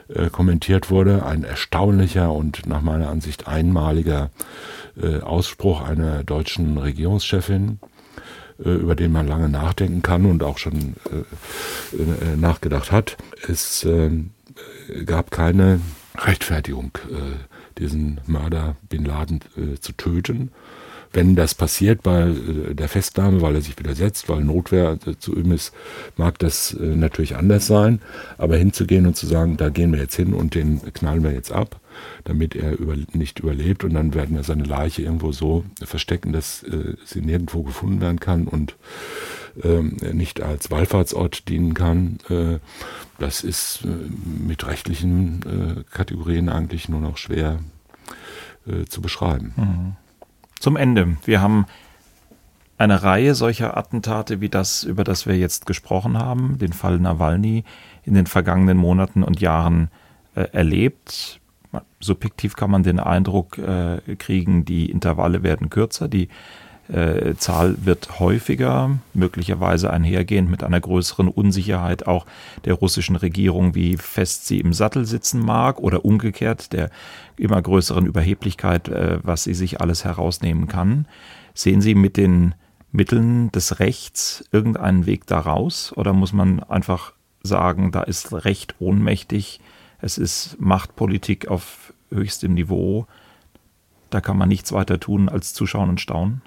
äh, 0.08 0.28
kommentiert 0.28 0.90
wurde. 0.90 1.24
Ein 1.24 1.44
erstaunlicher 1.44 2.32
und 2.32 2.66
nach 2.66 2.82
meiner 2.82 3.08
Ansicht 3.08 3.48
einmaliger 3.48 4.30
äh, 5.00 5.20
Ausspruch 5.20 5.80
einer 5.80 6.24
deutschen 6.24 6.76
Regierungschefin 6.76 7.78
äh, 8.58 8.70
über 8.70 8.94
den 8.94 9.12
man 9.12 9.26
lange 9.26 9.48
nachdenken 9.48 10.02
kann 10.02 10.26
und 10.26 10.42
auch 10.42 10.58
schon 10.58 10.94
nachgedacht 12.36 12.92
hat. 12.92 13.16
Es 13.48 13.86
gab 15.04 15.30
keine 15.30 15.80
Rechtfertigung, 16.18 16.92
äh, 17.10 17.78
diesen 17.78 18.20
Mörder 18.26 18.76
Bin 18.88 19.04
Laden 19.04 19.40
äh, 19.56 19.78
zu 19.78 19.92
töten. 19.92 20.50
Wenn 21.12 21.34
das 21.34 21.54
passiert 21.54 22.02
bei 22.02 22.28
äh, 22.28 22.74
der 22.74 22.88
Festnahme, 22.88 23.40
weil 23.40 23.54
er 23.54 23.62
sich 23.62 23.78
widersetzt, 23.78 24.28
weil 24.28 24.42
Notwehr 24.42 24.98
äh, 25.06 25.16
zu 25.18 25.34
üben 25.34 25.52
ist, 25.52 25.72
mag 26.16 26.38
das 26.38 26.74
äh, 26.74 26.84
natürlich 26.84 27.36
anders 27.36 27.66
sein. 27.66 28.00
Aber 28.38 28.56
hinzugehen 28.56 29.06
und 29.06 29.16
zu 29.16 29.26
sagen, 29.26 29.56
da 29.56 29.70
gehen 29.70 29.92
wir 29.92 30.00
jetzt 30.00 30.16
hin 30.16 30.34
und 30.34 30.54
den 30.54 30.80
knallen 30.92 31.22
wir 31.22 31.32
jetzt 31.32 31.52
ab, 31.52 31.80
damit 32.24 32.54
er 32.54 32.78
über, 32.78 32.96
nicht 33.12 33.40
überlebt 33.40 33.82
und 33.84 33.94
dann 33.94 34.12
werden 34.12 34.36
wir 34.36 34.42
seine 34.42 34.64
Leiche 34.64 35.02
irgendwo 35.02 35.32
so 35.32 35.64
verstecken, 35.82 36.32
dass 36.32 36.62
äh, 36.64 36.96
sie 37.04 37.22
nirgendwo 37.22 37.62
gefunden 37.62 38.00
werden 38.02 38.20
kann 38.20 38.46
und 38.46 38.76
ähm, 39.64 39.96
nicht 40.12 40.42
als 40.42 40.70
Wallfahrtsort 40.70 41.48
dienen 41.48 41.72
kann. 41.72 42.18
Äh, 43.18 43.20
das 43.20 43.44
ist 43.44 43.84
äh, 43.84 43.88
mit 43.88 44.66
rechtlichen 44.66 45.42
äh, 45.42 45.84
Kategorien 45.90 46.48
eigentlich 46.48 46.88
nur 46.88 47.00
noch 47.00 47.16
schwer 47.16 47.60
zu 48.88 49.00
beschreiben. 49.00 49.52
Mhm. 49.56 49.96
Zum 50.58 50.76
Ende. 50.76 51.18
Wir 51.24 51.40
haben 51.40 51.66
eine 52.78 53.02
Reihe 53.02 53.34
solcher 53.34 53.76
Attentate 53.76 54.40
wie 54.40 54.48
das, 54.48 54.84
über 54.84 55.04
das 55.04 55.26
wir 55.26 55.36
jetzt 55.36 55.66
gesprochen 55.66 56.18
haben, 56.18 56.58
den 56.58 56.72
Fall 56.72 56.98
Nawalny, 56.98 57.64
in 58.04 58.14
den 58.14 58.26
vergangenen 58.26 58.76
Monaten 58.76 59.22
und 59.22 59.40
Jahren 59.40 59.90
äh, 60.34 60.48
erlebt. 60.52 61.40
Subjektiv 62.00 62.56
kann 62.56 62.70
man 62.70 62.82
den 62.82 63.00
Eindruck 63.00 63.58
äh, 63.58 64.16
kriegen, 64.16 64.64
die 64.64 64.90
Intervalle 64.90 65.42
werden 65.42 65.70
kürzer, 65.70 66.08
die 66.08 66.28
äh, 66.88 67.34
Zahl 67.36 67.76
wird 67.84 68.20
häufiger, 68.20 68.98
möglicherweise 69.14 69.90
einhergehend 69.90 70.50
mit 70.50 70.62
einer 70.62 70.80
größeren 70.80 71.28
Unsicherheit 71.28 72.06
auch 72.06 72.26
der 72.64 72.74
russischen 72.74 73.16
Regierung, 73.16 73.74
wie 73.74 73.96
fest 73.96 74.46
sie 74.46 74.60
im 74.60 74.72
Sattel 74.72 75.04
sitzen 75.04 75.40
mag 75.40 75.80
oder 75.80 76.04
umgekehrt 76.04 76.72
der 76.72 76.90
immer 77.36 77.60
größeren 77.60 78.06
Überheblichkeit, 78.06 78.88
äh, 78.88 79.18
was 79.22 79.44
sie 79.44 79.54
sich 79.54 79.80
alles 79.80 80.04
herausnehmen 80.04 80.68
kann. 80.68 81.06
Sehen 81.54 81.80
Sie 81.80 81.94
mit 81.94 82.16
den 82.16 82.54
Mitteln 82.92 83.50
des 83.52 83.78
Rechts 83.78 84.44
irgendeinen 84.52 85.06
Weg 85.06 85.26
daraus 85.26 85.92
oder 85.96 86.12
muss 86.12 86.32
man 86.32 86.60
einfach 86.62 87.12
sagen, 87.42 87.92
da 87.92 88.02
ist 88.02 88.32
Recht 88.32 88.74
ohnmächtig, 88.78 89.60
es 90.00 90.18
ist 90.18 90.56
Machtpolitik 90.60 91.48
auf 91.48 91.92
höchstem 92.10 92.54
Niveau, 92.54 93.06
da 94.10 94.20
kann 94.20 94.38
man 94.38 94.48
nichts 94.48 94.72
weiter 94.72 95.00
tun 95.00 95.28
als 95.28 95.52
zuschauen 95.52 95.88
und 95.88 96.00
staunen? 96.00 96.42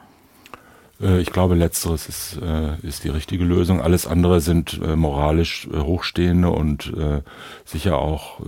Äh, 1.02 1.22
ich 1.22 1.32
glaube, 1.32 1.56
letzteres 1.56 2.08
ist, 2.08 2.40
äh, 2.42 2.76
ist 2.86 3.04
die 3.04 3.10
richtige 3.10 3.44
Lösung. 3.44 3.82
Alles 3.82 4.08
andere 4.08 4.42
sind 4.42 4.80
äh, 4.84 4.96
moralisch 4.96 5.68
hochstehende 5.74 6.50
und 6.50 6.94
sicher 7.66 7.98
auch 7.98 8.40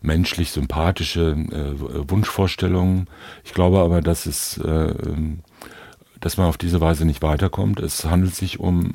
menschlich 0.00 0.50
sympathische 0.50 1.36
Wunschvorstellungen. 2.08 3.08
Ich 3.44 3.54
glaube 3.54 3.78
aber, 3.78 4.00
dass 4.00 4.26
es 4.26 4.60
ähm, 4.64 5.40
dass 6.20 6.36
man 6.36 6.48
auf 6.48 6.56
diese 6.58 6.80
Weise 6.80 7.04
nicht 7.04 7.22
weiterkommt. 7.22 7.78
Es 7.78 8.04
handelt 8.04 8.34
sich 8.34 8.58
um 8.58 8.92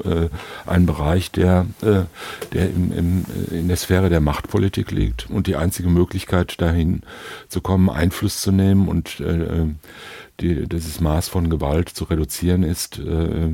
einen 0.66 0.86
Bereich, 0.86 1.32
der, 1.32 1.66
der 1.82 2.70
im, 2.70 2.92
im, 2.92 3.26
in 3.50 3.70
der 3.70 3.78
Sphäre 3.78 4.10
der 4.10 4.20
Machtpolitik 4.20 4.92
liegt 4.92 5.30
und 5.30 5.48
die 5.48 5.56
einzige 5.56 5.88
Möglichkeit 5.88 6.60
dahin 6.60 7.02
zu 7.48 7.62
kommen, 7.62 7.90
Einfluss 7.90 8.42
zu 8.42 8.52
nehmen 8.52 8.90
und 8.90 9.24
die, 10.40 10.68
dieses 10.68 11.00
Maß 11.00 11.30
von 11.30 11.50
Gewalt 11.50 11.90
zu 11.90 12.06
reduzieren 12.06 12.64
ist, 12.64 13.00
äh, 13.00 13.54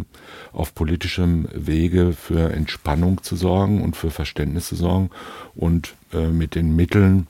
auf 0.52 0.74
politischem 0.74 1.48
Wege 1.54 2.14
für 2.14 2.52
Entspannung 2.52 3.24
zu 3.24 3.36
sorgen 3.36 3.82
und 3.82 3.96
für 3.96 4.12
Verständnis 4.12 4.68
zu 4.68 4.76
sorgen 4.76 5.10
und 5.56 5.94
äh, 6.14 6.28
mit 6.28 6.56
den 6.56 6.76
Mitteln 6.76 7.28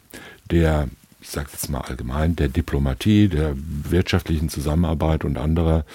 der 0.52 0.88
ich 1.22 1.30
sage 1.30 1.50
jetzt 1.52 1.70
mal 1.70 1.82
allgemein, 1.82 2.36
der 2.36 2.48
Diplomatie, 2.48 3.28
der 3.28 3.54
wirtschaftlichen 3.56 4.50
Zusammenarbeit 4.50 5.26
und 5.26 5.38
anderer 5.38 5.86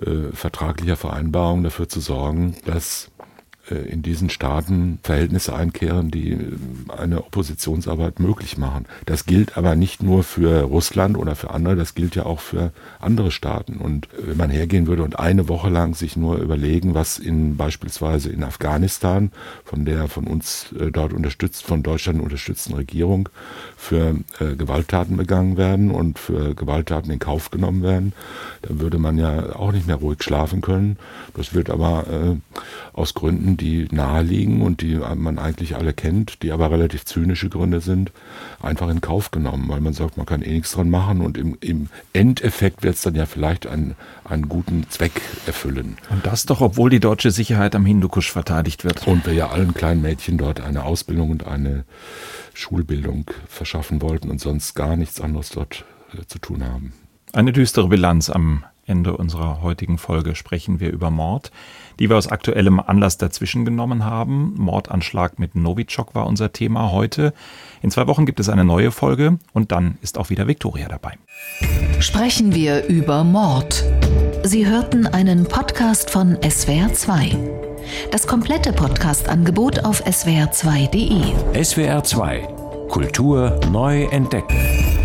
äh, 0.00 0.32
vertraglicher 0.34 0.96
Vereinbarungen 0.96 1.64
dafür 1.64 1.88
zu 1.88 2.00
sorgen, 2.00 2.56
dass 2.64 3.10
in 3.72 4.02
diesen 4.02 4.30
Staaten 4.30 4.98
Verhältnisse 5.02 5.54
einkehren, 5.54 6.10
die 6.10 6.32
äh, 6.32 6.38
eine 6.96 7.24
Oppositionsarbeit 7.24 8.20
möglich 8.20 8.58
machen. 8.58 8.86
Das 9.06 9.26
gilt 9.26 9.56
aber 9.56 9.74
nicht 9.76 10.02
nur 10.02 10.22
für 10.22 10.62
Russland 10.62 11.16
oder 11.16 11.34
für 11.36 11.50
andere, 11.50 11.76
das 11.76 11.94
gilt 11.94 12.14
ja 12.14 12.26
auch 12.26 12.40
für 12.40 12.72
andere 13.00 13.30
Staaten. 13.30 13.78
Und 13.78 14.06
äh, 14.06 14.28
wenn 14.28 14.36
man 14.36 14.50
hergehen 14.50 14.86
würde 14.86 15.02
und 15.02 15.18
eine 15.18 15.48
Woche 15.48 15.70
lang 15.70 15.94
sich 15.94 16.16
nur 16.16 16.38
überlegen, 16.38 16.94
was 16.94 17.18
in 17.18 17.56
beispielsweise 17.56 18.30
in 18.30 18.42
Afghanistan 18.42 19.30
von 19.64 19.84
der 19.84 20.08
von 20.08 20.26
uns 20.26 20.74
dort 20.92 21.12
unterstützt, 21.12 21.64
von 21.64 21.82
Deutschland 21.82 22.20
unterstützten 22.20 22.74
Regierung 22.74 23.28
für 23.76 24.16
äh, 24.40 24.56
Gewalttaten 24.56 25.16
begangen 25.16 25.56
werden 25.56 25.90
und 25.90 26.18
für 26.18 26.54
Gewalttaten 26.54 27.10
in 27.10 27.18
Kauf 27.18 27.50
genommen 27.50 27.82
werden, 27.82 28.12
dann 28.62 28.80
würde 28.80 28.98
man 28.98 29.18
ja 29.18 29.56
auch 29.56 29.72
nicht 29.72 29.86
mehr 29.86 29.96
ruhig 29.96 30.22
schlafen 30.22 30.60
können. 30.60 30.98
Das 31.34 31.54
wird 31.54 31.70
aber 31.70 32.06
äh, 32.10 32.36
aus 32.92 33.14
Gründen 33.54 33.88
die 33.90 33.94
naheliegen 33.94 34.62
und 34.62 34.80
die 34.80 35.00
man 35.16 35.38
eigentlich 35.38 35.76
alle 35.76 35.92
kennt, 35.92 36.42
die 36.42 36.52
aber 36.52 36.70
relativ 36.70 37.04
zynische 37.04 37.48
Gründe 37.48 37.80
sind, 37.80 38.12
einfach 38.60 38.88
in 38.88 39.00
Kauf 39.00 39.30
genommen, 39.30 39.68
weil 39.68 39.80
man 39.80 39.92
sagt, 39.92 40.16
man 40.16 40.26
kann 40.26 40.42
eh 40.42 40.52
nichts 40.52 40.72
dran 40.72 40.90
machen 40.90 41.20
und 41.20 41.38
im, 41.38 41.56
im 41.60 41.88
Endeffekt 42.12 42.82
wird 42.82 42.96
es 42.96 43.02
dann 43.02 43.14
ja 43.14 43.26
vielleicht 43.26 43.66
einen, 43.66 43.94
einen 44.24 44.48
guten 44.48 44.86
Zweck 44.90 45.20
erfüllen. 45.46 45.96
Und 46.10 46.26
das 46.26 46.46
doch, 46.46 46.60
obwohl 46.60 46.90
die 46.90 47.00
deutsche 47.00 47.30
Sicherheit 47.30 47.74
am 47.74 47.86
Hindukusch 47.86 48.30
verteidigt 48.30 48.84
wird. 48.84 49.06
Und 49.06 49.26
wir 49.26 49.34
ja 49.34 49.50
allen 49.50 49.74
kleinen 49.74 50.02
Mädchen 50.02 50.38
dort 50.38 50.60
eine 50.60 50.84
Ausbildung 50.84 51.30
und 51.30 51.46
eine 51.46 51.84
Schulbildung 52.54 53.30
verschaffen 53.48 54.02
wollten 54.02 54.30
und 54.30 54.40
sonst 54.40 54.74
gar 54.74 54.96
nichts 54.96 55.20
anderes 55.20 55.50
dort 55.50 55.84
äh, 56.12 56.24
zu 56.26 56.38
tun 56.38 56.64
haben. 56.64 56.92
Eine 57.32 57.52
düstere 57.52 57.88
Bilanz 57.88 58.30
am 58.30 58.64
Ende 58.86 59.16
unserer 59.16 59.62
heutigen 59.62 59.98
Folge 59.98 60.34
sprechen 60.34 60.80
wir 60.80 60.92
über 60.92 61.10
Mord, 61.10 61.50
die 61.98 62.08
wir 62.08 62.16
aus 62.16 62.28
aktuellem 62.28 62.80
Anlass 62.80 63.18
dazwischen 63.18 63.64
genommen 63.64 64.04
haben. 64.04 64.54
Mordanschlag 64.56 65.38
mit 65.38 65.54
Novichok 65.54 66.14
war 66.14 66.26
unser 66.26 66.52
Thema 66.52 66.92
heute. 66.92 67.32
In 67.82 67.90
zwei 67.90 68.06
Wochen 68.06 68.26
gibt 68.26 68.40
es 68.40 68.48
eine 68.48 68.64
neue 68.64 68.90
Folge 68.90 69.38
und 69.52 69.72
dann 69.72 69.98
ist 70.02 70.18
auch 70.18 70.30
wieder 70.30 70.46
Viktoria 70.46 70.88
dabei. 70.88 71.12
Sprechen 72.00 72.54
wir 72.54 72.86
über 72.86 73.24
Mord. 73.24 73.84
Sie 74.42 74.66
hörten 74.66 75.06
einen 75.06 75.44
Podcast 75.44 76.10
von 76.10 76.36
SWR2. 76.36 77.36
Das 78.10 78.26
komplette 78.26 78.72
Podcast-Angebot 78.72 79.84
auf 79.84 80.04
swr2.de. 80.04 81.34
SWR2 81.54 82.64
Kultur 82.88 83.58
neu 83.72 84.04
entdecken. 84.04 85.03